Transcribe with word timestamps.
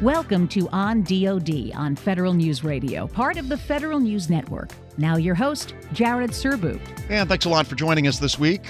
Welcome 0.00 0.48
to 0.48 0.68
On 0.70 1.02
DoD 1.02 1.72
on 1.74 1.94
Federal 1.94 2.32
News 2.32 2.64
Radio, 2.64 3.06
part 3.06 3.36
of 3.36 3.48
the 3.48 3.56
Federal 3.56 4.00
News 4.00 4.30
Network. 4.30 4.70
Now, 4.96 5.16
your 5.16 5.34
host, 5.34 5.74
Jared 5.92 6.30
Serbu. 6.30 6.80
And 7.10 7.28
thanks 7.28 7.44
a 7.44 7.48
lot 7.48 7.66
for 7.66 7.74
joining 7.74 8.06
us 8.06 8.18
this 8.18 8.38
week. 8.38 8.62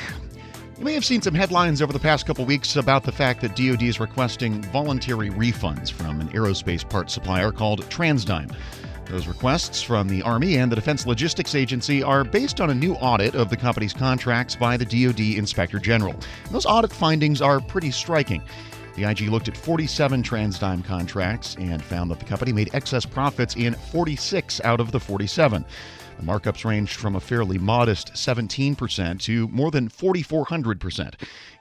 You 0.78 0.84
may 0.84 0.94
have 0.94 1.04
seen 1.04 1.22
some 1.22 1.34
headlines 1.34 1.82
over 1.82 1.92
the 1.92 2.00
past 2.00 2.26
couple 2.26 2.44
weeks 2.46 2.76
about 2.76 3.04
the 3.04 3.12
fact 3.12 3.42
that 3.42 3.54
DoD 3.54 3.82
is 3.82 4.00
requesting 4.00 4.62
voluntary 4.72 5.30
refunds 5.30 5.92
from 5.92 6.20
an 6.20 6.28
aerospace 6.30 6.88
parts 6.88 7.12
supplier 7.12 7.52
called 7.52 7.82
TransDigm. 7.90 8.52
Those 9.10 9.26
requests 9.26 9.82
from 9.82 10.06
the 10.06 10.22
Army 10.22 10.56
and 10.58 10.70
the 10.70 10.76
Defense 10.76 11.04
Logistics 11.04 11.56
Agency 11.56 12.00
are 12.00 12.22
based 12.22 12.60
on 12.60 12.70
a 12.70 12.74
new 12.74 12.94
audit 12.94 13.34
of 13.34 13.50
the 13.50 13.56
company's 13.56 13.92
contracts 13.92 14.54
by 14.54 14.76
the 14.76 14.84
DoD 14.84 15.36
Inspector 15.36 15.76
General. 15.80 16.12
And 16.12 16.54
those 16.54 16.64
audit 16.64 16.92
findings 16.92 17.42
are 17.42 17.58
pretty 17.58 17.90
striking. 17.90 18.40
The 18.94 19.10
IG 19.10 19.22
looked 19.22 19.48
at 19.48 19.56
47 19.56 20.22
TransDigm 20.22 20.84
contracts 20.84 21.56
and 21.56 21.82
found 21.82 22.12
that 22.12 22.20
the 22.20 22.24
company 22.24 22.52
made 22.52 22.70
excess 22.72 23.04
profits 23.04 23.56
in 23.56 23.74
46 23.74 24.60
out 24.62 24.78
of 24.78 24.92
the 24.92 25.00
47. 25.00 25.64
The 26.20 26.26
markups 26.26 26.66
ranged 26.66 26.96
from 26.96 27.16
a 27.16 27.20
fairly 27.20 27.56
modest 27.56 28.12
17% 28.12 29.20
to 29.20 29.48
more 29.48 29.70
than 29.70 29.88
4,400%. 29.88 31.14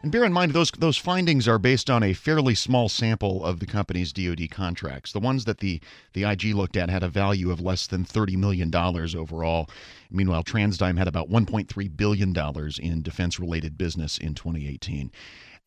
And 0.04 0.12
bear 0.12 0.26
in 0.26 0.34
mind, 0.34 0.52
those, 0.52 0.70
those 0.72 0.98
findings 0.98 1.48
are 1.48 1.58
based 1.58 1.90
on 1.90 2.04
a 2.04 2.12
fairly 2.12 2.56
small 2.56 2.90
sample 2.90 3.46
of 3.46 3.62
the 3.62 3.66
company's 3.66 4.12
DoD 4.12 4.50
contracts. 4.52 5.14
The 5.14 5.22
ones 5.22 5.46
that 5.46 5.60
the, 5.60 5.80
the 6.12 6.26
IG 6.26 6.56
looked 6.56 6.76
at 6.76 6.90
had 6.90 7.04
a 7.04 7.08
value 7.08 7.52
of 7.52 7.62
less 7.62 7.88
than 7.88 8.04
$30 8.04 8.36
million 8.36 8.76
overall. 8.76 9.70
Meanwhile, 10.12 10.44
TransDigm 10.44 10.98
had 10.98 11.08
about 11.08 11.30
$1.3 11.30 11.96
billion 11.96 12.36
in 12.82 13.02
defense 13.02 13.40
related 13.40 13.78
business 13.78 14.18
in 14.18 14.36
2018. 14.36 15.10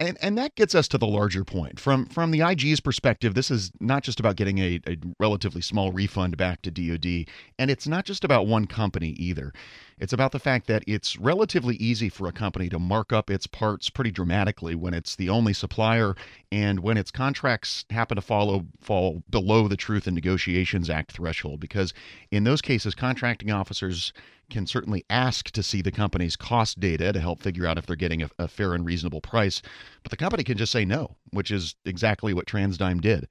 And 0.02 0.18
and 0.20 0.36
that 0.36 0.56
gets 0.56 0.74
us 0.74 0.88
to 0.88 0.98
the 0.98 1.06
larger 1.06 1.44
point. 1.44 1.78
From 1.78 2.06
from 2.06 2.32
the 2.32 2.42
IG's 2.42 2.80
perspective, 2.80 3.34
this 3.34 3.52
is 3.52 3.70
not 3.78 4.02
just 4.02 4.18
about 4.18 4.34
getting 4.34 4.58
a, 4.58 4.80
a 4.84 4.96
relatively 5.20 5.62
small 5.62 5.92
refund 5.92 6.36
back 6.36 6.60
to 6.62 6.72
DoD, 6.72 7.26
and 7.56 7.70
it's 7.70 7.86
not 7.86 8.04
just 8.04 8.24
about 8.24 8.48
one 8.48 8.66
company 8.66 9.10
either. 9.10 9.52
It's 10.00 10.12
about 10.12 10.32
the 10.32 10.40
fact 10.40 10.66
that 10.66 10.82
it's 10.88 11.16
relatively 11.16 11.76
easy 11.76 12.08
for 12.08 12.26
a 12.26 12.32
company 12.32 12.68
to 12.70 12.80
mark 12.80 13.12
up 13.12 13.30
its 13.30 13.46
parts 13.46 13.90
pretty 13.90 14.10
dramatically 14.10 14.74
when 14.74 14.92
it's 14.92 15.14
the 15.14 15.28
only 15.28 15.52
supplier 15.52 16.16
and 16.50 16.80
when 16.80 16.96
its 16.96 17.12
contracts 17.12 17.84
happen 17.90 18.16
to 18.16 18.22
follow 18.22 18.66
fall 18.80 19.22
below 19.30 19.68
the 19.68 19.76
Truth 19.76 20.08
in 20.08 20.16
Negotiations 20.16 20.90
Act 20.90 21.12
threshold 21.12 21.60
because 21.60 21.94
in 22.32 22.42
those 22.42 22.60
cases 22.60 22.96
contracting 22.96 23.52
officers 23.52 24.12
can 24.52 24.66
certainly 24.66 25.04
ask 25.10 25.50
to 25.50 25.62
see 25.62 25.82
the 25.82 25.90
company's 25.90 26.36
cost 26.36 26.78
data 26.78 27.12
to 27.12 27.18
help 27.18 27.42
figure 27.42 27.66
out 27.66 27.78
if 27.78 27.86
they're 27.86 27.96
getting 27.96 28.22
a, 28.22 28.30
a, 28.38 28.46
fair 28.46 28.74
and 28.74 28.84
reasonable 28.84 29.20
price. 29.20 29.62
But 30.02 30.10
the 30.10 30.16
company 30.16 30.44
can 30.44 30.58
just 30.58 30.70
say 30.70 30.84
no, 30.84 31.16
which 31.30 31.50
is 31.50 31.74
exactly 31.86 32.34
what 32.34 32.46
TransDigm 32.46 33.00
did. 33.00 33.28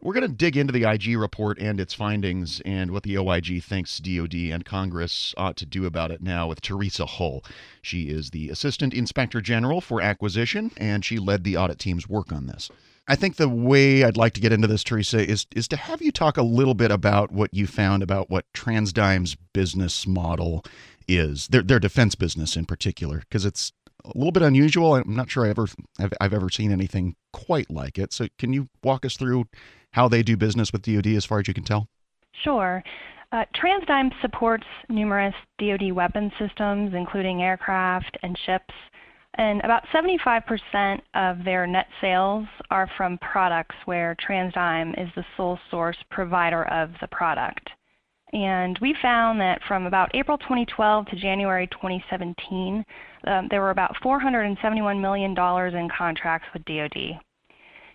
We're 0.00 0.14
going 0.14 0.28
to 0.28 0.34
dig 0.34 0.56
into 0.56 0.72
the 0.72 0.84
IG 0.84 1.16
report 1.16 1.58
and 1.58 1.80
its 1.80 1.94
findings 1.94 2.60
and 2.64 2.92
what 2.92 3.02
the 3.02 3.18
OIG 3.18 3.62
thinks 3.62 3.98
DoD 3.98 4.34
and 4.34 4.64
Congress 4.64 5.34
ought 5.36 5.56
to 5.56 5.66
do 5.66 5.84
about 5.84 6.10
it 6.10 6.22
now 6.22 6.46
with 6.46 6.60
Theresa 6.60 7.06
Hull. 7.06 7.44
She 7.82 8.08
is 8.08 8.30
the 8.30 8.48
Assistant 8.48 8.94
Inspector 8.94 9.40
General 9.40 9.80
for 9.80 10.00
Acquisition, 10.00 10.70
and 10.76 11.04
she 11.04 11.18
led 11.18 11.44
the 11.44 11.56
audit 11.56 11.78
team's 11.78 12.08
work 12.08 12.32
on 12.32 12.46
this. 12.46 12.70
I 13.08 13.16
think 13.16 13.36
the 13.36 13.48
way 13.48 14.04
I'd 14.04 14.16
like 14.16 14.32
to 14.34 14.40
get 14.40 14.52
into 14.52 14.68
this, 14.68 14.84
Theresa, 14.84 15.28
is 15.28 15.46
is 15.54 15.66
to 15.68 15.76
have 15.76 16.00
you 16.00 16.12
talk 16.12 16.36
a 16.36 16.42
little 16.42 16.74
bit 16.74 16.90
about 16.90 17.32
what 17.32 17.52
you 17.52 17.66
found 17.66 18.02
about 18.02 18.30
what 18.30 18.44
TransDigm's 18.54 19.36
business 19.52 20.06
model 20.06 20.64
is, 21.08 21.48
their 21.48 21.62
their 21.62 21.80
defense 21.80 22.14
business 22.14 22.56
in 22.56 22.64
particular, 22.64 23.18
because 23.18 23.44
it's 23.44 23.72
a 24.04 24.12
little 24.14 24.32
bit 24.32 24.42
unusual. 24.42 24.94
I'm 24.94 25.16
not 25.16 25.30
sure 25.30 25.44
I 25.44 25.50
ever 25.50 25.66
I've, 25.98 26.12
I've 26.20 26.34
ever 26.34 26.48
seen 26.48 26.70
anything 26.70 27.16
quite 27.32 27.70
like 27.70 27.98
it. 27.98 28.12
So, 28.12 28.28
can 28.38 28.52
you 28.52 28.68
walk 28.84 29.04
us 29.04 29.16
through 29.16 29.46
how 29.92 30.08
they 30.08 30.22
do 30.22 30.36
business 30.36 30.72
with 30.72 30.82
DoD, 30.82 31.08
as 31.08 31.24
far 31.24 31.40
as 31.40 31.48
you 31.48 31.54
can 31.54 31.64
tell? 31.64 31.88
Sure. 32.44 32.82
Uh, 33.32 33.44
TransDigm 33.56 34.12
supports 34.20 34.66
numerous 34.88 35.34
DoD 35.58 35.92
weapon 35.92 36.30
systems, 36.38 36.92
including 36.94 37.42
aircraft 37.42 38.16
and 38.22 38.38
ships 38.46 38.74
and 39.34 39.60
about 39.64 39.84
75% 39.94 41.00
of 41.14 41.44
their 41.44 41.66
net 41.66 41.86
sales 42.00 42.46
are 42.70 42.90
from 42.96 43.18
products 43.18 43.76
where 43.86 44.16
TransDigm 44.16 45.00
is 45.02 45.08
the 45.16 45.24
sole 45.36 45.58
source 45.70 45.96
provider 46.10 46.64
of 46.68 46.90
the 47.00 47.08
product. 47.08 47.70
And 48.34 48.78
we 48.80 48.94
found 49.00 49.40
that 49.40 49.60
from 49.68 49.86
about 49.86 50.14
April 50.14 50.38
2012 50.38 51.06
to 51.06 51.16
January 51.16 51.66
2017, 51.66 52.84
um, 53.26 53.46
there 53.50 53.60
were 53.60 53.70
about 53.70 53.94
$471 54.02 55.00
million 55.00 55.32
in 55.76 55.88
contracts 55.96 56.48
with 56.52 56.64
DoD. 56.64 57.20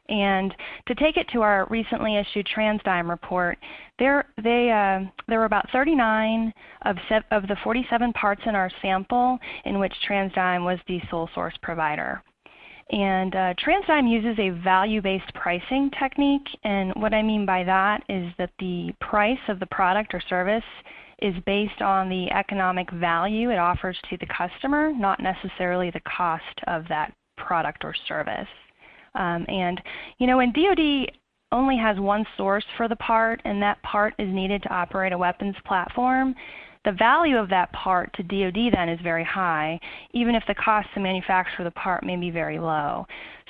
And 0.10 0.54
to 0.88 0.96
take 0.96 1.18
it 1.18 1.28
to 1.34 1.42
our 1.42 1.68
recently 1.70 2.18
issued 2.18 2.48
TransDigm 2.48 3.10
report, 3.10 3.58
there, 4.00 4.26
they, 4.42 4.72
uh, 4.72 5.10
there 5.28 5.40
were 5.40 5.46
about 5.46 5.70
39 5.72 6.54
of, 6.84 6.98
of 7.32 7.48
the 7.48 7.58
47 7.64 8.14
parts 8.14 8.42
in 8.46 8.56
our 8.56 8.72
sample 8.82 9.38
in 9.66 9.80
which 9.80 9.94
TransDigm 10.08 10.64
was 10.64 10.80
the 10.88 11.02
sole 11.10 11.30
source 11.34 11.56
provider. 11.62 12.22
And 12.90 13.36
uh, 13.36 13.54
TransDigm 13.56 14.10
uses 14.10 14.40
a 14.40 14.50
value-based 14.64 15.34
pricing 15.34 15.92
technique, 16.00 16.48
and 16.64 16.94
what 16.96 17.14
I 17.14 17.22
mean 17.22 17.46
by 17.46 17.66
that 17.66 18.04
is 18.08 18.32
that 18.38 18.52
the 18.60 18.94
price 19.02 19.40
of 19.50 19.60
the 19.60 19.66
product 19.66 20.14
or 20.14 20.22
service 20.30 20.64
is 21.22 21.34
based 21.46 21.82
on 21.82 22.08
the 22.08 22.32
economic 22.32 22.90
value 22.92 23.50
it 23.50 23.58
offers 23.58 23.98
to 24.10 24.18
the 24.18 24.28
customer, 24.28 24.94
not 24.94 25.20
necessarily 25.20 25.92
the 25.92 26.00
cost 26.02 26.44
of 26.68 26.88
that 26.88 27.14
product 27.36 27.84
or 27.84 27.94
service. 28.08 28.48
Um, 29.16 29.46
and 29.48 29.82
you 30.18 30.28
know, 30.28 30.38
when 30.38 30.52
DoD 30.52 31.12
only 31.52 31.78
has 31.78 31.98
one 32.00 32.26
source 32.36 32.66
for 32.76 32.88
the 32.88 32.96
part, 32.98 33.42
and 33.46 33.62
that 33.62 33.82
part 33.84 34.14
is 34.20 34.28
needed 34.30 34.64
to 34.64 34.74
operate 34.74 35.14
a 35.14 35.18
weapons 35.18 35.56
platform, 35.66 36.36
the 36.86 36.92
value 36.94 37.38
of 37.38 37.50
that 37.50 37.72
part 37.74 38.14
to 38.14 38.24
DoD 38.24 38.74
then 38.74 38.90
is 38.90 39.00
very 39.02 39.24
high, 39.24 39.80
even 40.14 40.36
if 40.36 40.44
the 40.48 40.56
cost 40.56 40.88
to 40.94 41.00
manufacture 41.00 41.64
the 41.64 41.72
part 41.72 42.04
may 42.06 42.16
be 42.16 42.30
very 42.30 42.60
low. 42.60 43.06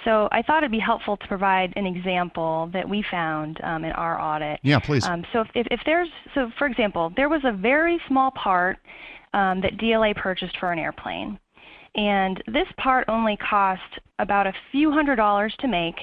So 0.05 0.27
I 0.31 0.41
thought 0.41 0.59
it'd 0.59 0.71
be 0.71 0.79
helpful 0.79 1.17
to 1.17 1.27
provide 1.27 1.73
an 1.75 1.85
example 1.85 2.69
that 2.73 2.87
we 2.87 3.03
found 3.11 3.59
um, 3.63 3.83
in 3.83 3.91
our 3.91 4.19
audit. 4.19 4.59
Yeah, 4.63 4.79
please. 4.79 5.05
Um, 5.05 5.23
so 5.33 5.41
if, 5.53 5.67
if, 5.69 5.81
there's, 5.85 6.09
so 6.33 6.51
for 6.57 6.65
example, 6.65 7.11
there 7.15 7.29
was 7.29 7.41
a 7.43 7.51
very 7.51 7.99
small 8.07 8.31
part 8.31 8.77
um, 9.33 9.61
that 9.61 9.77
DLA 9.77 10.15
purchased 10.15 10.57
for 10.59 10.71
an 10.71 10.79
airplane. 10.79 11.37
And 11.97 12.41
this 12.45 12.67
part 12.77 13.05
only 13.07 13.37
cost 13.37 13.81
about 14.19 14.47
a 14.47 14.53
few 14.71 14.91
hundred 14.91 15.15
dollars 15.15 15.53
to 15.59 15.67
make, 15.67 15.95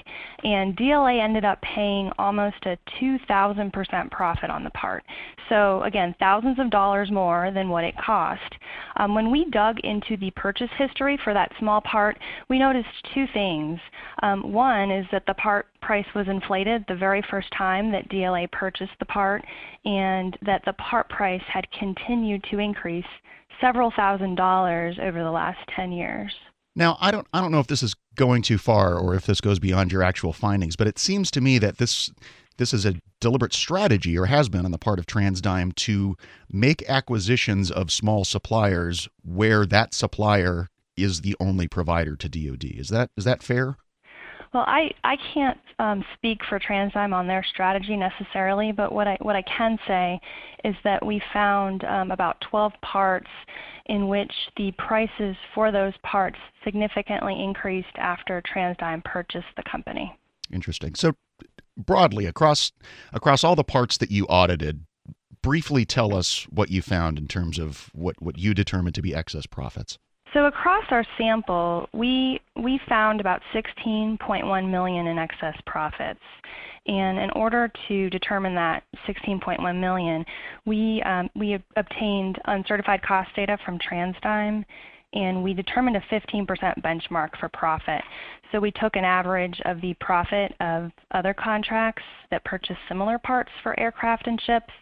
and 0.43 0.77
DLA 0.77 1.23
ended 1.23 1.45
up 1.45 1.61
paying 1.63 2.11
almost 2.19 2.57
a 2.65 2.77
2,000% 3.01 4.11
profit 4.11 4.51
on 4.51 4.65
the 4.65 4.71
part. 4.71 5.05
So 5.49 5.83
again, 5.83 6.15
thousands 6.19 6.59
of 6.59 6.71
dollars 6.71 7.11
more 7.11 7.51
than 7.53 7.69
what 7.69 7.85
it 7.85 7.95
cost. 7.97 8.41
Um, 8.97 9.15
when 9.15 9.31
we 9.31 9.47
dug 9.51 9.79
into 9.81 10.17
the 10.17 10.31
purchase 10.33 10.71
history 10.79 11.19
for 11.23 11.35
that 11.35 11.53
small 11.59 11.81
part, 11.81 12.19
we 12.49 12.59
noticed 12.59 12.89
two 13.15 13.27
things. 13.33 13.79
Um, 14.23 14.53
one 14.53 14.91
is 14.91 15.07
that 15.13 15.27
the 15.27 15.35
part 15.35 15.67
price 15.81 16.07
was 16.15 16.27
inflated 16.29 16.85
the 16.89 16.97
very 16.97 17.23
first 17.31 17.49
time 17.57 17.91
that 17.93 18.09
DLA 18.09 18.51
purchased 18.51 18.99
the 18.99 19.07
part, 19.07 19.45
and 19.85 20.37
that 20.43 20.63
the 20.65 20.73
part 20.75 21.09
price 21.09 21.43
had 21.53 21.71
continued 21.73 22.45
to 22.51 22.59
increase 22.59 23.05
several 23.61 23.93
thousand 23.95 24.37
dollars 24.37 24.99
over 25.01 25.23
the 25.23 25.31
last 25.31 25.59
10 25.75 25.93
years. 25.93 26.33
Now, 26.77 26.97
I 27.01 27.11
don't 27.11 27.27
I 27.33 27.41
don't 27.41 27.53
know 27.53 27.61
if 27.61 27.69
this 27.69 27.83
is 27.83 27.95
going 28.17 28.43
too 28.43 28.59
far 28.59 28.99
or 28.99 29.15
if 29.15 29.27
this 29.27 29.41
goes 29.41 29.59
beyond 29.59 29.93
your 29.93 30.03
actual 30.03 30.33
findings, 30.33 30.77
but 30.77 30.89
it 30.89 30.99
seems 30.99 31.31
to 31.33 31.41
me 31.41 31.59
that 31.59 31.79
this 31.79 32.11
this 32.57 32.73
is 32.73 32.85
a 32.85 32.97
deliberate 33.21 33.53
strategy 33.53 34.19
or 34.19 34.27
has 34.27 34.49
been 34.49 34.65
on 34.65 34.71
the 34.71 34.79
part 34.79 34.99
of 34.99 35.07
TransDigm 35.07 35.75
to 35.75 36.17
make 36.51 36.89
acquisitions 36.89 37.71
of 37.71 37.91
small 37.91 38.25
suppliers 38.25 39.09
where 39.25 39.67
that 39.67 39.95
supplier 39.95 40.69
is 40.97 41.23
the 41.23 41.37
only 41.41 41.67
provider 41.67 42.17
to 42.17 42.29
DoD. 42.29 42.65
Is 42.65 42.89
that 42.89 43.11
is 43.17 43.25
that 43.25 43.43
fair? 43.43 43.77
Well, 44.55 44.65
I, 44.69 44.93
I 45.03 45.17
can't 45.35 45.59
um, 45.81 46.05
speak 46.15 46.39
for 46.49 46.61
TransDigm 46.61 47.13
on 47.13 47.27
their 47.27 47.43
strategy 47.43 47.97
necessarily, 47.97 48.71
but 48.71 48.93
what 48.93 49.09
I, 49.09 49.19
what 49.21 49.35
I 49.35 49.43
can 49.43 49.77
say 49.85 50.21
is 50.65 50.77
that 50.85 51.05
we 51.05 51.21
found 51.33 51.83
um, 51.83 52.13
about 52.13 52.41
12 52.49 52.73
parts 52.81 53.27
in 53.87 54.07
which 54.07 54.33
the 54.57 54.71
prices 54.79 55.35
for 55.57 55.73
those 55.73 55.93
parts 56.05 56.39
significantly 56.63 57.43
increased 57.43 57.97
after 57.97 58.41
TransDigm 58.43 59.05
purchased 59.05 59.49
the 59.57 59.65
company. 59.69 60.17
Interesting. 60.53 60.95
So 60.95 61.17
broadly, 61.77 62.25
across, 62.25 62.71
across 63.13 63.43
all 63.43 63.57
the 63.57 63.65
parts 63.65 63.99
that 63.99 64.13
you 64.13 64.25
audited, 64.27 64.87
briefly 65.43 65.85
tell 65.85 66.15
us 66.15 66.45
what 66.45 66.71
you 66.71 66.81
found 66.81 67.19
in 67.19 67.27
terms 67.27 67.59
of 67.59 67.91
what, 67.93 68.23
what 68.23 68.39
you 68.39 68.55
determined 68.55 68.95
to 68.95 69.03
be 69.03 69.17
excess 69.17 69.47
profits. 69.47 69.99
So 70.35 70.47
across 70.47 70.85
our 70.91 71.07
sample, 71.17 71.89
we, 71.93 72.41
we 72.57 72.81
found 72.89 73.21
about 73.21 73.41
16.1 73.55 74.69
million 74.71 75.07
in 75.07 75.17
excess 75.17 75.57
profits. 75.65 76.21
And 76.87 77.19
in 77.19 77.31
order 77.31 77.71
to 77.89 78.11
determine 78.11 78.55
that 78.57 78.83
16.1 79.07 79.81
million, 79.81 80.25
we, 80.67 81.03
um, 81.07 81.31
we 81.37 81.59
obtained 81.77 82.39
uncertified 82.47 83.01
cost 83.03 83.31
data 83.37 83.57
from 83.65 83.79
TransDigm 83.79 84.65
and 85.15 85.45
we 85.45 85.55
determined 85.55 85.97
a 85.97 86.01
15% 86.13 86.47
benchmark 86.83 87.39
for 87.39 87.49
profit. 87.51 88.03
So 88.51 88.59
we 88.59 88.73
took 88.73 88.97
an 88.97 89.05
average 89.05 89.61
of 89.65 89.81
the 89.81 89.95
profit 90.01 90.53
of 90.61 90.91
other 91.13 91.33
contracts 91.33 92.03
that 92.33 92.45
purchased 92.45 92.81
similar 92.89 93.19
parts 93.19 93.51
for 93.63 93.79
aircraft 93.79 94.27
and 94.27 94.41
ships 94.43 94.73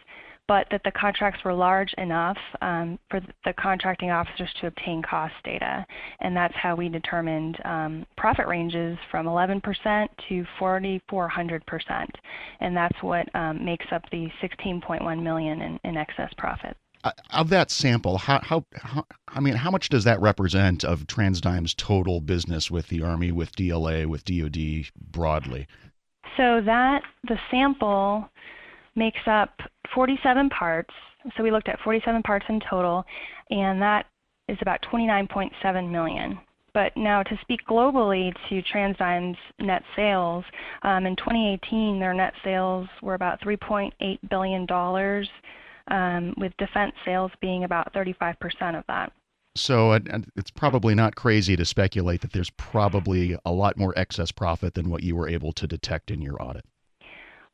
but 0.49 0.67
that 0.71 0.83
the 0.85 0.91
contracts 0.91 1.44
were 1.44 1.55
large 1.55 1.93
enough 1.99 2.37
um, 2.61 2.99
for 3.11 3.21
the 3.44 3.53
contracting 3.55 4.11
officers 4.11 4.50
to 4.61 4.67
obtain 4.67 5.03
cost 5.03 5.35
data. 5.44 5.87
And 6.21 6.37
that's 6.37 6.55
how 6.55 6.75
we 6.75 6.89
determined 6.89 7.59
um, 7.65 8.06
profit 8.17 8.47
ranges 8.47 8.99
from 9.11 9.27
11% 9.27 9.62
to 10.29 10.47
4,400%. 10.61 12.06
And 12.61 12.77
that's 12.77 13.03
what 13.03 13.35
um, 13.35 13.65
makes 13.65 13.87
up 13.93 14.03
the 14.11 14.29
16.1 14.43 15.23
million 15.23 15.62
in, 15.62 15.81
in 15.85 15.97
excess 15.97 16.31
profit. 16.37 16.77
Uh, 17.05 17.11
of 17.31 17.49
that 17.49 17.71
sample, 17.71 18.17
how, 18.17 18.41
how, 18.44 18.65
how, 18.75 19.05
I 19.27 19.41
mean, 19.41 19.55
how 19.55 19.73
much 19.73 19.89
does 19.89 20.05
that 20.05 20.21
represent 20.21 20.85
of 20.85 21.06
TransDigm's 21.09 21.75
total 21.75 22.21
business 22.21 22.71
with 22.71 22.89
the 22.89 23.03
Army, 23.03 23.33
with 23.33 23.56
DLA, 23.56 24.06
with 24.06 24.25
DoD 24.25 24.93
broadly? 25.11 25.67
So 26.37 26.61
that 26.65 27.03
the 27.27 27.39
sample 27.50 28.29
makes 28.94 29.21
up 29.27 29.50
47 29.94 30.50
parts. 30.50 30.94
So 31.37 31.43
we 31.43 31.50
looked 31.50 31.69
at 31.69 31.79
47 31.81 32.23
parts 32.23 32.47
in 32.49 32.61
total, 32.69 33.05
and 33.50 33.81
that 33.81 34.06
is 34.49 34.59
about 34.61 34.81
29.7 34.93 35.91
million. 35.91 36.39
But 36.75 36.97
now 36.97 37.23
to 37.23 37.39
speak 37.43 37.61
globally 37.69 38.33
to 38.49 38.62
TransDigm's 38.62 39.39
net 39.61 39.83
sales, 39.94 40.44
um, 40.83 41.06
in 41.06 41.17
2018 41.17 42.00
their 42.00 42.15
net 42.15 42.33
sales 42.43 42.89
were 43.03 43.15
about 43.15 43.41
3.8 43.41 43.93
billion 44.31 44.67
dollars, 44.67 45.29
um, 45.89 46.35
with 46.39 46.56
defense 46.56 46.94
sales 47.05 47.31
being 47.41 47.65
about 47.65 47.93
35% 47.93 48.79
of 48.79 48.85
that. 48.89 49.12
So 49.55 49.93
it's 49.93 50.50
probably 50.50 50.94
not 50.94 51.15
crazy 51.15 51.56
to 51.56 51.65
speculate 51.67 52.23
that 52.23 52.33
there's 52.33 52.50
probably 52.50 53.37
a 53.44 53.53
lot 53.53 53.77
more 53.77 53.93
excess 53.99 54.33
profit 54.33 54.73
than 54.73 54.89
what 54.89 55.03
you 55.03 55.15
were 55.15 55.29
able 55.29 55.53
to 55.53 55.67
detect 55.67 56.11
in 56.11 56.23
your 56.23 56.43
audit. 56.43 56.65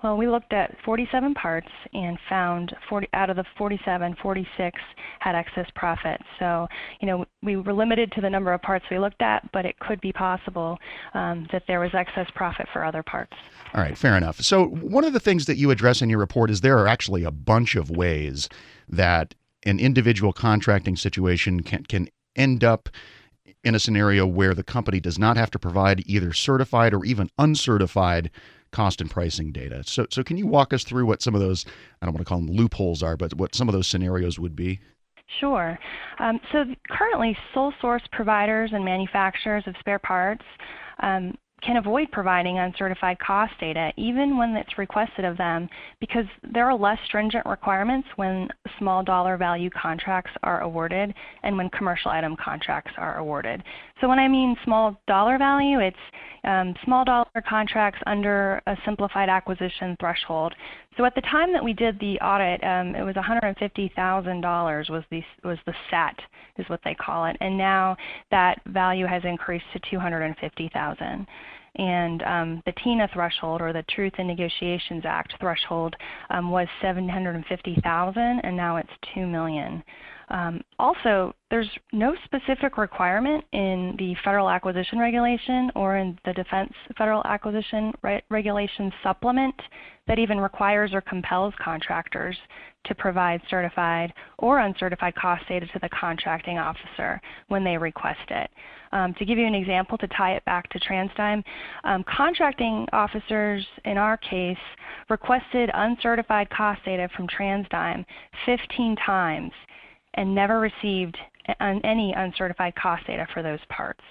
Well, 0.02 0.16
we 0.16 0.28
looked 0.28 0.52
at 0.52 0.76
47 0.84 1.34
parts 1.34 1.66
and 1.92 2.16
found 2.28 2.72
40 2.88 3.08
out 3.14 3.30
of 3.30 3.36
the 3.36 3.44
47, 3.56 4.14
46 4.22 4.80
had 5.18 5.34
excess 5.34 5.66
profit. 5.74 6.20
So, 6.38 6.68
you 7.00 7.08
know, 7.08 7.24
we 7.42 7.56
were 7.56 7.72
limited 7.72 8.12
to 8.12 8.20
the 8.20 8.30
number 8.30 8.52
of 8.52 8.62
parts 8.62 8.84
we 8.92 9.00
looked 9.00 9.22
at, 9.22 9.50
but 9.50 9.66
it 9.66 9.76
could 9.80 10.00
be 10.00 10.12
possible 10.12 10.78
um, 11.14 11.48
that 11.50 11.64
there 11.66 11.80
was 11.80 11.90
excess 11.94 12.28
profit 12.36 12.68
for 12.72 12.84
other 12.84 13.02
parts. 13.02 13.32
All 13.74 13.80
right, 13.80 13.98
fair 13.98 14.16
enough. 14.16 14.40
So, 14.40 14.66
one 14.66 15.02
of 15.02 15.14
the 15.14 15.20
things 15.20 15.46
that 15.46 15.56
you 15.56 15.72
address 15.72 16.00
in 16.00 16.08
your 16.08 16.20
report 16.20 16.50
is 16.50 16.60
there 16.60 16.78
are 16.78 16.86
actually 16.86 17.24
a 17.24 17.32
bunch 17.32 17.74
of 17.74 17.90
ways 17.90 18.48
that 18.88 19.34
an 19.66 19.80
individual 19.80 20.32
contracting 20.32 20.94
situation 20.94 21.60
can 21.64 21.82
can 21.82 22.08
end 22.36 22.62
up 22.62 22.88
in 23.64 23.74
a 23.74 23.80
scenario 23.80 24.24
where 24.24 24.54
the 24.54 24.62
company 24.62 25.00
does 25.00 25.18
not 25.18 25.36
have 25.36 25.50
to 25.50 25.58
provide 25.58 26.04
either 26.06 26.32
certified 26.32 26.94
or 26.94 27.04
even 27.04 27.28
uncertified 27.36 28.30
cost 28.70 29.00
and 29.00 29.10
pricing 29.10 29.52
data. 29.52 29.82
So, 29.84 30.06
so 30.10 30.22
can 30.22 30.36
you 30.36 30.46
walk 30.46 30.72
us 30.72 30.84
through 30.84 31.06
what 31.06 31.22
some 31.22 31.34
of 31.34 31.40
those, 31.40 31.64
I 32.00 32.06
don't 32.06 32.14
want 32.14 32.26
to 32.26 32.28
call 32.28 32.38
them 32.38 32.50
loopholes 32.50 33.02
are, 33.02 33.16
but 33.16 33.34
what 33.34 33.54
some 33.54 33.68
of 33.68 33.72
those 33.72 33.86
scenarios 33.86 34.38
would 34.38 34.56
be? 34.56 34.80
Sure. 35.40 35.78
Um, 36.18 36.40
so 36.52 36.64
currently, 36.90 37.36
sole 37.52 37.72
source 37.80 38.02
providers 38.12 38.70
and 38.72 38.84
manufacturers 38.84 39.64
of 39.66 39.74
spare 39.78 39.98
parts 39.98 40.44
um, 41.02 41.36
can 41.62 41.76
avoid 41.76 42.10
providing 42.12 42.58
uncertified 42.58 43.18
cost 43.18 43.52
data 43.60 43.92
even 43.96 44.36
when 44.36 44.50
it's 44.56 44.78
requested 44.78 45.24
of 45.24 45.36
them 45.36 45.68
because 46.00 46.24
there 46.52 46.68
are 46.70 46.76
less 46.76 46.98
stringent 47.06 47.44
requirements 47.46 48.08
when 48.16 48.48
small 48.78 49.02
dollar 49.02 49.36
value 49.36 49.70
contracts 49.70 50.30
are 50.42 50.60
awarded 50.62 51.12
and 51.42 51.56
when 51.56 51.68
commercial 51.70 52.10
item 52.10 52.36
contracts 52.42 52.92
are 52.96 53.18
awarded. 53.18 53.62
So 54.00 54.08
when 54.08 54.18
I 54.18 54.28
mean 54.28 54.56
small 54.64 55.00
dollar 55.06 55.38
value, 55.38 55.80
it's 55.80 55.96
um, 56.44 56.74
small 56.84 57.04
dollar 57.04 57.26
contracts 57.48 58.00
under 58.06 58.62
a 58.66 58.76
simplified 58.84 59.28
acquisition 59.28 59.96
threshold. 59.98 60.54
So 60.98 61.04
at 61.04 61.14
the 61.14 61.20
time 61.20 61.52
that 61.52 61.62
we 61.62 61.72
did 61.72 61.98
the 62.00 62.18
audit, 62.18 62.62
um, 62.64 62.96
it 62.96 63.04
was 63.04 63.14
$150,000 63.14 64.90
was 64.90 65.04
the 65.12 65.22
was 65.44 65.58
the 65.64 65.74
SAT 65.90 66.20
is 66.58 66.68
what 66.68 66.80
they 66.84 66.94
call 66.94 67.24
it, 67.26 67.36
and 67.40 67.56
now 67.56 67.96
that 68.32 68.60
value 68.66 69.06
has 69.06 69.22
increased 69.24 69.64
to 69.74 69.80
250,000 69.90 71.26
and 71.76 72.22
um, 72.22 72.62
the 72.66 72.72
TINA 72.82 73.08
threshold 73.12 73.60
or 73.60 73.72
the 73.72 73.84
Truth 73.94 74.14
in 74.18 74.26
Negotiations 74.26 75.04
Act 75.06 75.34
threshold 75.38 75.94
um, 76.30 76.50
was 76.50 76.66
750,000 76.82 78.40
and 78.42 78.56
now 78.56 78.76
it's 78.76 78.90
2 79.14 79.26
million. 79.26 79.82
Um, 80.30 80.60
also, 80.78 81.34
there's 81.50 81.70
no 81.92 82.14
specific 82.24 82.76
requirement 82.76 83.44
in 83.52 83.94
the 83.98 84.14
Federal 84.24 84.50
Acquisition 84.50 84.98
Regulation 84.98 85.70
or 85.74 85.96
in 85.96 86.18
the 86.24 86.34
Defense 86.34 86.72
Federal 86.96 87.22
Acquisition 87.24 87.92
Re 88.02 88.22
Regulation 88.28 88.92
Supplement 89.02 89.54
that 90.06 90.18
even 90.18 90.40
requires 90.40 90.92
or 90.92 91.00
compels 91.00 91.54
contractors 91.62 92.36
to 92.84 92.94
provide 92.94 93.40
certified 93.50 94.12
or 94.38 94.60
uncertified 94.60 95.14
cost 95.14 95.46
data 95.48 95.66
to 95.66 95.78
the 95.80 95.88
contracting 95.88 96.58
officer 96.58 97.20
when 97.48 97.64
they 97.64 97.76
request 97.76 98.30
it. 98.30 98.50
Um, 98.92 99.14
to 99.14 99.24
give 99.24 99.36
you 99.36 99.46
an 99.46 99.54
example 99.54 99.98
to 99.98 100.08
tie 100.08 100.32
it 100.32 100.44
back 100.46 100.68
to 100.70 100.80
TransDigm, 100.80 101.44
um, 101.84 102.04
contracting 102.04 102.86
officers 102.92 103.66
in 103.84 103.98
our 103.98 104.16
case 104.16 104.56
requested 105.10 105.70
uncertified 105.74 106.48
cost 106.50 106.82
data 106.84 107.08
from 107.14 107.26
TransDigm 107.28 108.04
15 108.46 108.96
times 109.04 109.52
and 110.14 110.34
never 110.34 110.60
received 110.60 111.16
any 111.60 112.12
uncertified 112.16 112.74
cost 112.76 113.06
data 113.06 113.26
for 113.32 113.42
those 113.42 113.60
parts. 113.68 114.02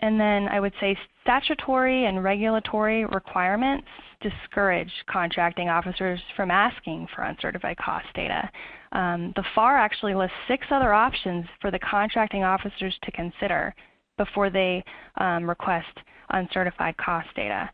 And 0.00 0.20
then 0.20 0.46
I 0.48 0.60
would 0.60 0.74
say 0.78 0.96
statutory 1.22 2.04
and 2.04 2.22
regulatory 2.22 3.04
requirements 3.06 3.88
discourage 4.20 4.92
contracting 5.10 5.68
officers 5.68 6.20
from 6.36 6.50
asking 6.50 7.08
for 7.14 7.22
uncertified 7.22 7.78
cost 7.78 8.06
data. 8.14 8.48
Um, 8.92 9.32
the 9.36 9.44
FAR 9.54 9.78
actually 9.78 10.14
lists 10.14 10.36
six 10.48 10.66
other 10.70 10.92
options 10.92 11.46
for 11.60 11.70
the 11.70 11.78
contracting 11.78 12.44
officers 12.44 12.94
to 13.04 13.12
consider 13.12 13.74
before 14.18 14.50
they 14.50 14.84
um, 15.18 15.48
request 15.48 15.98
uncertified 16.30 16.96
cost 16.96 17.28
data. 17.34 17.70